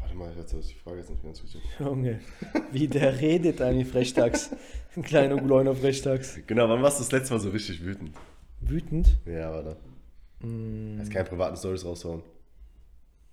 Warte 0.00 0.14
mal, 0.16 0.32
jetzt 0.36 0.52
habe 0.52 0.60
ich 0.62 0.68
die 0.68 0.74
Frage 0.74 0.98
jetzt 0.98 1.10
nicht 1.10 1.22
ganz 1.22 1.42
richtig. 1.42 1.62
Junge, 1.78 2.20
wie 2.72 2.88
der 2.88 3.20
redet 3.20 3.60
eigentlich 3.62 3.88
frechtags. 3.88 4.50
Ein 4.96 5.02
kleiner 5.02 5.36
Gläuner 5.36 5.76
frechtags. 5.76 6.38
Genau, 6.48 6.68
wann 6.68 6.82
warst 6.82 6.98
du 6.98 7.04
das 7.04 7.12
letzte 7.12 7.34
Mal 7.34 7.40
so 7.40 7.50
richtig 7.50 7.84
wütend? 7.84 8.16
Wütend? 8.60 9.16
Ja, 9.26 9.52
warte. 9.52 9.76
Mm. 10.40 10.98
Jetzt 10.98 11.12
keine 11.12 11.28
privaten 11.28 11.56
Stories 11.56 11.84
raushauen. 11.84 12.22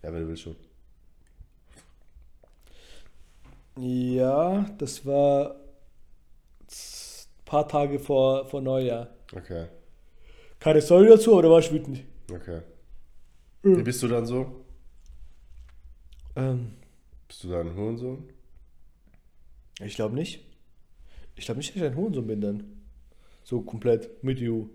Ja, 0.04 0.14
wenn 0.14 0.22
du 0.22 0.28
willst 0.28 0.44
schon. 0.44 0.56
Ja, 3.78 4.66
das 4.78 5.06
war 5.06 5.56
paar 7.46 7.68
Tage 7.68 8.00
vor, 8.00 8.48
vor 8.48 8.62
Neujahr. 8.62 9.10
Okay, 9.36 9.68
Keine 10.60 10.82
Story 10.82 11.08
dazu, 11.08 11.34
oder 11.34 11.50
war 11.50 11.60
ich 11.60 11.72
wütend? 11.72 12.04
okay. 12.32 12.62
Mhm. 13.64 13.78
Wie 13.78 13.84
bist 13.84 14.02
du 14.04 14.08
dann 14.08 14.26
so? 14.26 14.64
Ähm, 16.36 16.74
Bist 17.28 17.44
du 17.44 17.50
dann 17.50 17.68
ein 17.70 17.76
Hurensohn? 17.76 18.30
ich 19.82 19.96
glaube 19.96 20.16
nicht. 20.16 20.44
Ich 21.36 21.46
glaube 21.46 21.58
nicht, 21.58 21.70
dass 21.72 21.78
ich 21.78 21.84
ein 21.84 21.96
Hurensohn 21.96 22.28
bin 22.28 22.42
dann. 22.42 22.64
So 23.44 23.62
komplett 23.62 24.24
mit 24.24 24.40
you. 24.40 24.70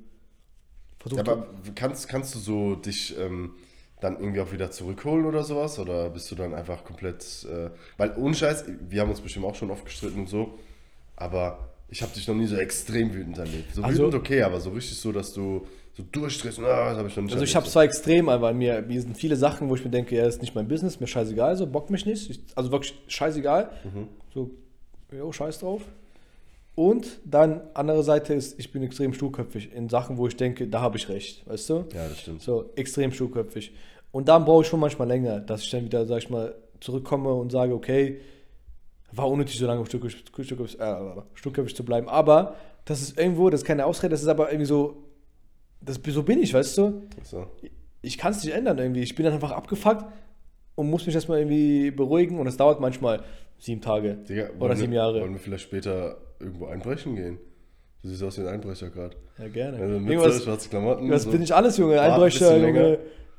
Versuch 0.99 1.19
Ja, 1.19 1.23
aber 1.25 1.49
kannst, 1.75 2.09
kannst 2.09 2.35
du 2.35 2.39
so 2.39 2.75
dich 2.77 3.17
ähm, 3.19 3.55
dann 4.01 4.19
irgendwie 4.19 4.41
auch 4.41 4.53
wieder 4.53 4.71
zurückholen 4.71 5.25
oder 5.25 5.43
sowas? 5.45 5.79
Oder 5.79 6.11
bist 6.11 6.31
du 6.31 6.35
dann 6.35 6.53
einfach 6.55 6.85
komplett. 6.85 7.47
Äh, 7.51 7.71
weil 7.97 8.15
ohne 8.17 8.35
Scheiß, 8.35 8.65
wir 8.89 9.01
haben 9.01 9.11
uns 9.11 9.21
bestimmt 9.21 9.47
auch 9.47 9.55
schon 9.55 9.71
oft 9.71 9.85
gestritten 9.85 10.21
und 10.21 10.29
so, 10.29 10.59
aber 11.17 11.70
ich 11.91 12.03
habe 12.03 12.13
dich 12.15 12.27
noch 12.29 12.35
nie 12.35 12.47
so 12.47 12.57
extrem 12.57 13.13
wütend 13.13 13.39
erlebt. 13.39 13.75
So 13.75 13.83
Also- 13.83 13.99
wütend 14.07 14.15
okay, 14.15 14.43
aber 14.43 14.61
so 14.61 14.71
richtig 14.71 14.99
so, 14.99 15.13
dass 15.13 15.33
du 15.33 15.67
so 15.93 16.05
durchdrehst 16.13 16.59
ah, 16.61 16.91
das 16.91 16.99
habe 16.99 17.09
ich 17.09 17.17
noch 17.17 17.25
nicht 17.25 17.33
Also 17.33 17.45
ich 17.45 17.57
habe 17.57 17.67
zwei 17.67 17.85
extrem 17.85 18.29
einfach 18.29 18.49
an 18.49 18.59
mir. 18.59 18.83
Mir 18.83 19.01
sind 19.03 19.17
viele 19.17 19.37
Sachen, 19.37 19.69
wo 19.69 19.75
ich 19.75 19.85
mir 19.85 19.91
denke, 19.91 20.15
ja, 20.17 20.25
das 20.25 20.37
ist 20.37 20.41
nicht 20.41 20.55
mein 20.55 20.69
Business, 20.69 21.01
mir 21.01 21.07
scheißegal, 21.09 21.57
so 21.57 21.67
bockt 21.67 21.91
mich 21.91 22.07
nicht. 22.07 22.31
Ich, 22.31 22.41
also 22.55 22.71
wirklich 22.71 22.95
scheißegal. 23.09 23.71
So, 24.33 24.51
jo, 25.13 25.33
scheiß 25.33 25.59
drauf. 25.59 25.83
Und 26.77 27.19
dann 27.25 27.61
andere 27.75 28.03
Seite 28.05 28.33
ist, 28.35 28.59
ich 28.59 28.71
bin 28.73 28.83
extrem 28.83 29.13
sturköpfig 29.13 29.73
in 29.75 29.89
Sachen, 29.89 30.17
wo 30.17 30.29
ich 30.29 30.37
denke, 30.37 30.69
da 30.69 30.81
habe 30.81 30.97
ich 30.97 31.09
recht, 31.09 31.47
weißt 31.49 31.69
du? 31.71 31.75
Ja, 31.93 32.09
das 32.09 32.21
stimmt. 32.21 32.43
So, 32.43 32.71
extrem 32.77 33.13
sturköpfig. 33.13 33.73
Und 34.13 34.29
dann 34.29 34.45
brauche 34.45 34.63
ich 34.63 34.69
schon 34.69 34.81
manchmal 34.81 35.09
länger, 35.09 35.41
dass 35.41 35.63
ich 35.63 35.71
dann 35.71 35.85
wieder, 35.85 36.07
sag 36.07 36.19
ich 36.19 36.31
mal, 36.31 36.55
zurückkomme 36.81 37.33
und 37.35 37.51
sage, 37.51 37.75
okay, 37.75 38.21
war 39.13 39.29
unnötig, 39.29 39.59
so 39.59 39.67
lange 39.67 39.85
sturköpfig, 39.87 40.25
sturköpfig, 40.45 40.79
äh, 40.81 41.75
zu 41.75 41.85
bleiben. 41.85 42.09
Aber 42.09 42.55
das 42.85 43.03
ist 43.03 43.19
irgendwo, 43.19 43.51
das 43.51 43.61
ist 43.63 43.67
keine 43.67 43.87
Ausrede, 43.87 44.11
das 44.11 44.23
ist 44.23 44.29
aber 44.29 44.49
irgendwie 44.51 44.67
so, 44.67 44.97
das, 45.81 46.01
so 46.05 46.23
bin 46.23 46.43
ich, 46.43 46.53
weißt 46.55 46.79
du? 46.79 47.03
So. 47.23 47.47
ich 48.03 48.19
kann 48.19 48.33
es 48.33 48.45
nicht 48.45 48.55
ändern 48.55 48.79
irgendwie. 48.79 49.03
Ich 49.03 49.15
bin 49.15 49.25
dann 49.25 49.35
einfach 49.35 49.53
abgefuckt 49.53 50.05
und 50.75 50.91
muss 50.91 51.07
mich 51.07 51.15
erstmal 51.15 51.39
irgendwie 51.41 51.91
beruhigen 51.91 52.39
und 52.39 52.47
es 52.47 52.57
dauert 52.57 52.81
manchmal 52.81 53.23
sieben 53.59 53.81
Tage 53.81 54.15
Digga, 54.29 54.51
oder 54.59 54.71
wir- 54.71 54.77
sieben 54.77 54.93
Jahre. 54.93 55.21
Wollen 55.21 55.33
wir 55.33 55.41
vielleicht 55.41 55.65
später 55.65 56.17
irgendwo 56.39 56.67
einbrechen 56.67 57.17
gehen? 57.17 57.39
Du 58.03 58.09
siehst 58.09 58.23
aus 58.23 58.39
wie 58.39 58.43
ein 58.43 58.49
Einbrecher 58.49 58.89
gerade. 58.89 59.15
Ja, 59.39 59.49
gerne. 59.49 59.77
Also 59.79 59.99
mit 60.01 60.11
Irgendwas, 60.11 60.39
so 60.39 60.45
schwarze 60.45 60.69
Klamotten. 60.71 61.11
was 61.11 61.25
so. 61.25 61.31
bin 61.31 61.43
ich 61.43 61.55
alles, 61.55 61.77
Junge? 61.77 62.01
Ein 62.01 62.13
Einbrecher, 62.13 62.57
länger. 62.57 62.83
Junge. 62.83 62.99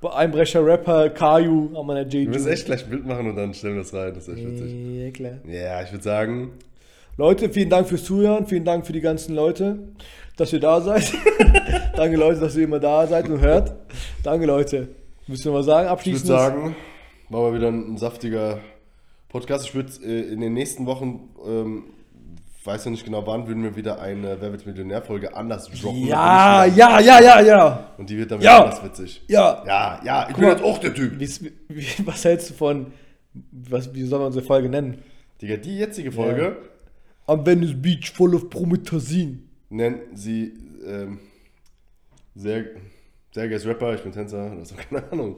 Einbrecher, 0.09 0.65
Rapper, 0.65 1.09
Kaju, 1.09 1.77
an 1.77 1.85
meiner 1.85 2.11
Wir 2.11 2.27
müssen 2.27 2.51
echt 2.51 2.65
gleich 2.65 2.83
ein 2.83 2.89
Bild 2.89 3.05
machen 3.05 3.29
und 3.29 3.35
dann 3.35 3.53
stellen 3.53 3.75
wir 3.75 3.83
das 3.83 3.93
rein. 3.93 4.13
Das 4.13 4.27
ist 4.27 4.37
echt 4.37 4.47
witzig. 4.47 4.73
Ja, 4.73 5.11
klar. 5.11 5.33
Ja, 5.47 5.83
ich 5.83 5.91
würde 5.91 6.03
sagen, 6.03 6.51
Leute, 7.17 7.49
vielen 7.49 7.69
Dank 7.69 7.87
fürs 7.87 8.03
Zuhören. 8.03 8.47
Vielen 8.47 8.65
Dank 8.65 8.85
für 8.87 8.93
die 8.93 9.01
ganzen 9.01 9.35
Leute, 9.35 9.79
dass 10.37 10.51
ihr 10.53 10.59
da 10.59 10.81
seid. 10.81 11.13
Danke, 11.95 12.17
Leute, 12.17 12.39
dass 12.39 12.55
ihr 12.55 12.63
immer 12.63 12.79
da 12.79 13.05
seid 13.05 13.29
und 13.29 13.41
hört. 13.41 13.75
Danke, 14.23 14.45
Leute. 14.45 14.87
Müssen 15.27 15.45
wir 15.45 15.51
mal 15.51 15.63
sagen, 15.63 15.85
ich 15.85 15.89
würde 15.89 15.91
abschließend. 15.91 16.27
sagen, 16.27 16.75
war 17.29 17.41
mal 17.41 17.53
wieder 17.53 17.67
ein, 17.67 17.93
ein 17.93 17.97
saftiger 17.97 18.59
Podcast. 19.29 19.65
Ich 19.65 19.75
würde 19.75 19.91
äh, 20.03 20.33
in 20.33 20.41
den 20.41 20.53
nächsten 20.53 20.85
Wochen, 20.85 21.29
ähm, 21.45 21.83
weiß 22.65 22.85
ja 22.85 22.91
nicht 22.91 23.05
genau 23.05 23.25
wann, 23.25 23.47
würden 23.47 23.63
wir 23.63 23.75
wieder 23.75 23.99
eine 24.01 24.39
Wer 24.39 24.51
wird 24.51 24.65
Millionär-Folge 24.65 25.35
anders 25.35 25.67
droppen. 25.69 26.05
Ja, 26.07 26.65
ja, 26.65 26.99
ja, 26.99 27.19
ja, 27.21 27.41
ja. 27.41 27.89
Und 27.97 28.09
die 28.09 28.17
wird 28.17 28.31
dann 28.31 28.39
wieder 28.39 28.51
Ja. 28.51 28.63
anders 28.63 28.83
witzig. 28.83 29.21
Ja. 29.27 29.63
Ja, 29.65 30.01
ja, 30.03 30.21
ich 30.23 30.35
Guck 30.35 30.39
bin 30.41 30.49
jetzt 30.49 30.63
auch 30.63 30.77
der 30.77 30.93
Typ. 30.93 31.19
Wie's- 31.19 31.43
Wie, 31.67 31.85
was 32.05 32.23
hältst 32.25 32.49
du 32.51 32.53
von, 32.53 32.93
was, 33.51 33.93
wie 33.95 34.03
soll 34.03 34.19
man 34.19 34.27
unsere 34.27 34.45
Folge 34.45 34.69
nennen? 34.69 35.01
Digga, 35.41 35.57
die 35.57 35.77
jetzige 35.77 36.11
Folge 36.11 36.57
Am 37.27 37.45
Venice 37.45 37.73
Beach 37.81 38.11
full 38.11 38.35
of 38.35 38.49
Promethazin. 38.49 39.47
nennen 39.69 39.99
sie 40.15 40.53
ähm, 40.85 41.19
sehr, 42.35 42.65
sehr 43.33 43.47
geiles 43.47 43.65
Rapper, 43.65 43.95
ich 43.95 44.01
bin 44.01 44.11
Tänzer, 44.11 44.51
oder 44.51 44.65
so, 44.65 44.75
keine 44.89 45.09
Ahnung. 45.11 45.37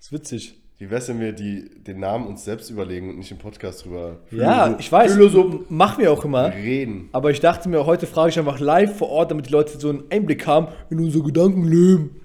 ist 0.00 0.12
witzig. 0.12 0.58
Wie 0.78 0.90
wär's, 0.90 1.08
wenn 1.08 1.20
wir 1.20 1.32
die, 1.32 1.70
den 1.82 2.00
Namen 2.00 2.26
uns 2.26 2.44
selbst 2.44 2.68
überlegen 2.68 3.08
und 3.08 3.16
nicht 3.18 3.30
im 3.30 3.38
Podcast 3.38 3.84
drüber 3.86 4.18
Ja, 4.30 4.76
ich 4.78 4.92
weiß. 4.92 5.14
philosoph- 5.14 5.70
Machen 5.70 6.02
wir 6.02 6.12
auch 6.12 6.22
immer. 6.24 6.52
reden? 6.52 7.08
Aber 7.12 7.30
ich 7.30 7.40
dachte 7.40 7.68
mir, 7.70 7.86
heute 7.86 8.06
frage 8.06 8.28
ich 8.30 8.38
einfach 8.38 8.60
live 8.60 8.94
vor 8.96 9.08
Ort, 9.08 9.30
damit 9.30 9.46
die 9.46 9.52
Leute 9.52 9.78
so 9.78 9.88
einen 9.88 10.04
Einblick 10.10 10.46
haben 10.46 10.68
in 10.90 10.98
unser 11.00 11.20
Gedankenleben. 11.20 12.20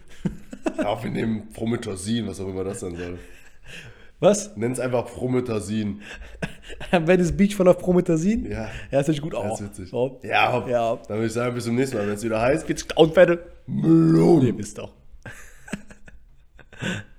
Ja, 0.77 0.87
auch 0.87 1.01
wir 1.03 1.11
nehmen 1.11 1.49
Prometasin, 1.53 2.27
was 2.27 2.41
auch 2.41 2.47
immer 2.49 2.63
das 2.65 2.81
sein 2.81 2.95
soll. 2.95 3.17
Was? 4.19 4.55
Nenn's 4.57 4.79
einfach 4.79 5.05
Prometasin. 5.05 6.01
Am 6.91 7.07
Venice 7.07 7.31
Beach 7.35 7.55
voll 7.55 7.67
of 7.69 7.79
Promethazin? 7.79 8.45
Ja. 8.45 8.51
Ja, 8.51 8.67
das 8.91 9.07
hört 9.07 9.15
sich 9.15 9.21
gut 9.21 9.33
Das 9.33 9.39
aus. 9.39 9.61
ist 9.61 9.69
witzig. 9.79 9.93
Oh. 9.93 10.19
Ja, 10.23 10.51
hopp. 10.53 10.67
Ja. 10.67 10.97
Dann 11.07 11.17
würde 11.17 11.25
ich 11.27 11.33
sagen, 11.33 11.55
bis 11.55 11.63
zum 11.63 11.75
nächsten 11.75 11.97
Mal, 11.97 12.05
wenn 12.05 12.13
es 12.15 12.23
wieder 12.23 12.39
heißt. 12.41 12.67
Geht's 12.67 12.85
down, 12.85 13.11
Battle? 13.13 13.39
Melone. 13.65 14.47
Ihr 14.47 14.57
wisst 14.57 14.77
doch. 14.77 14.93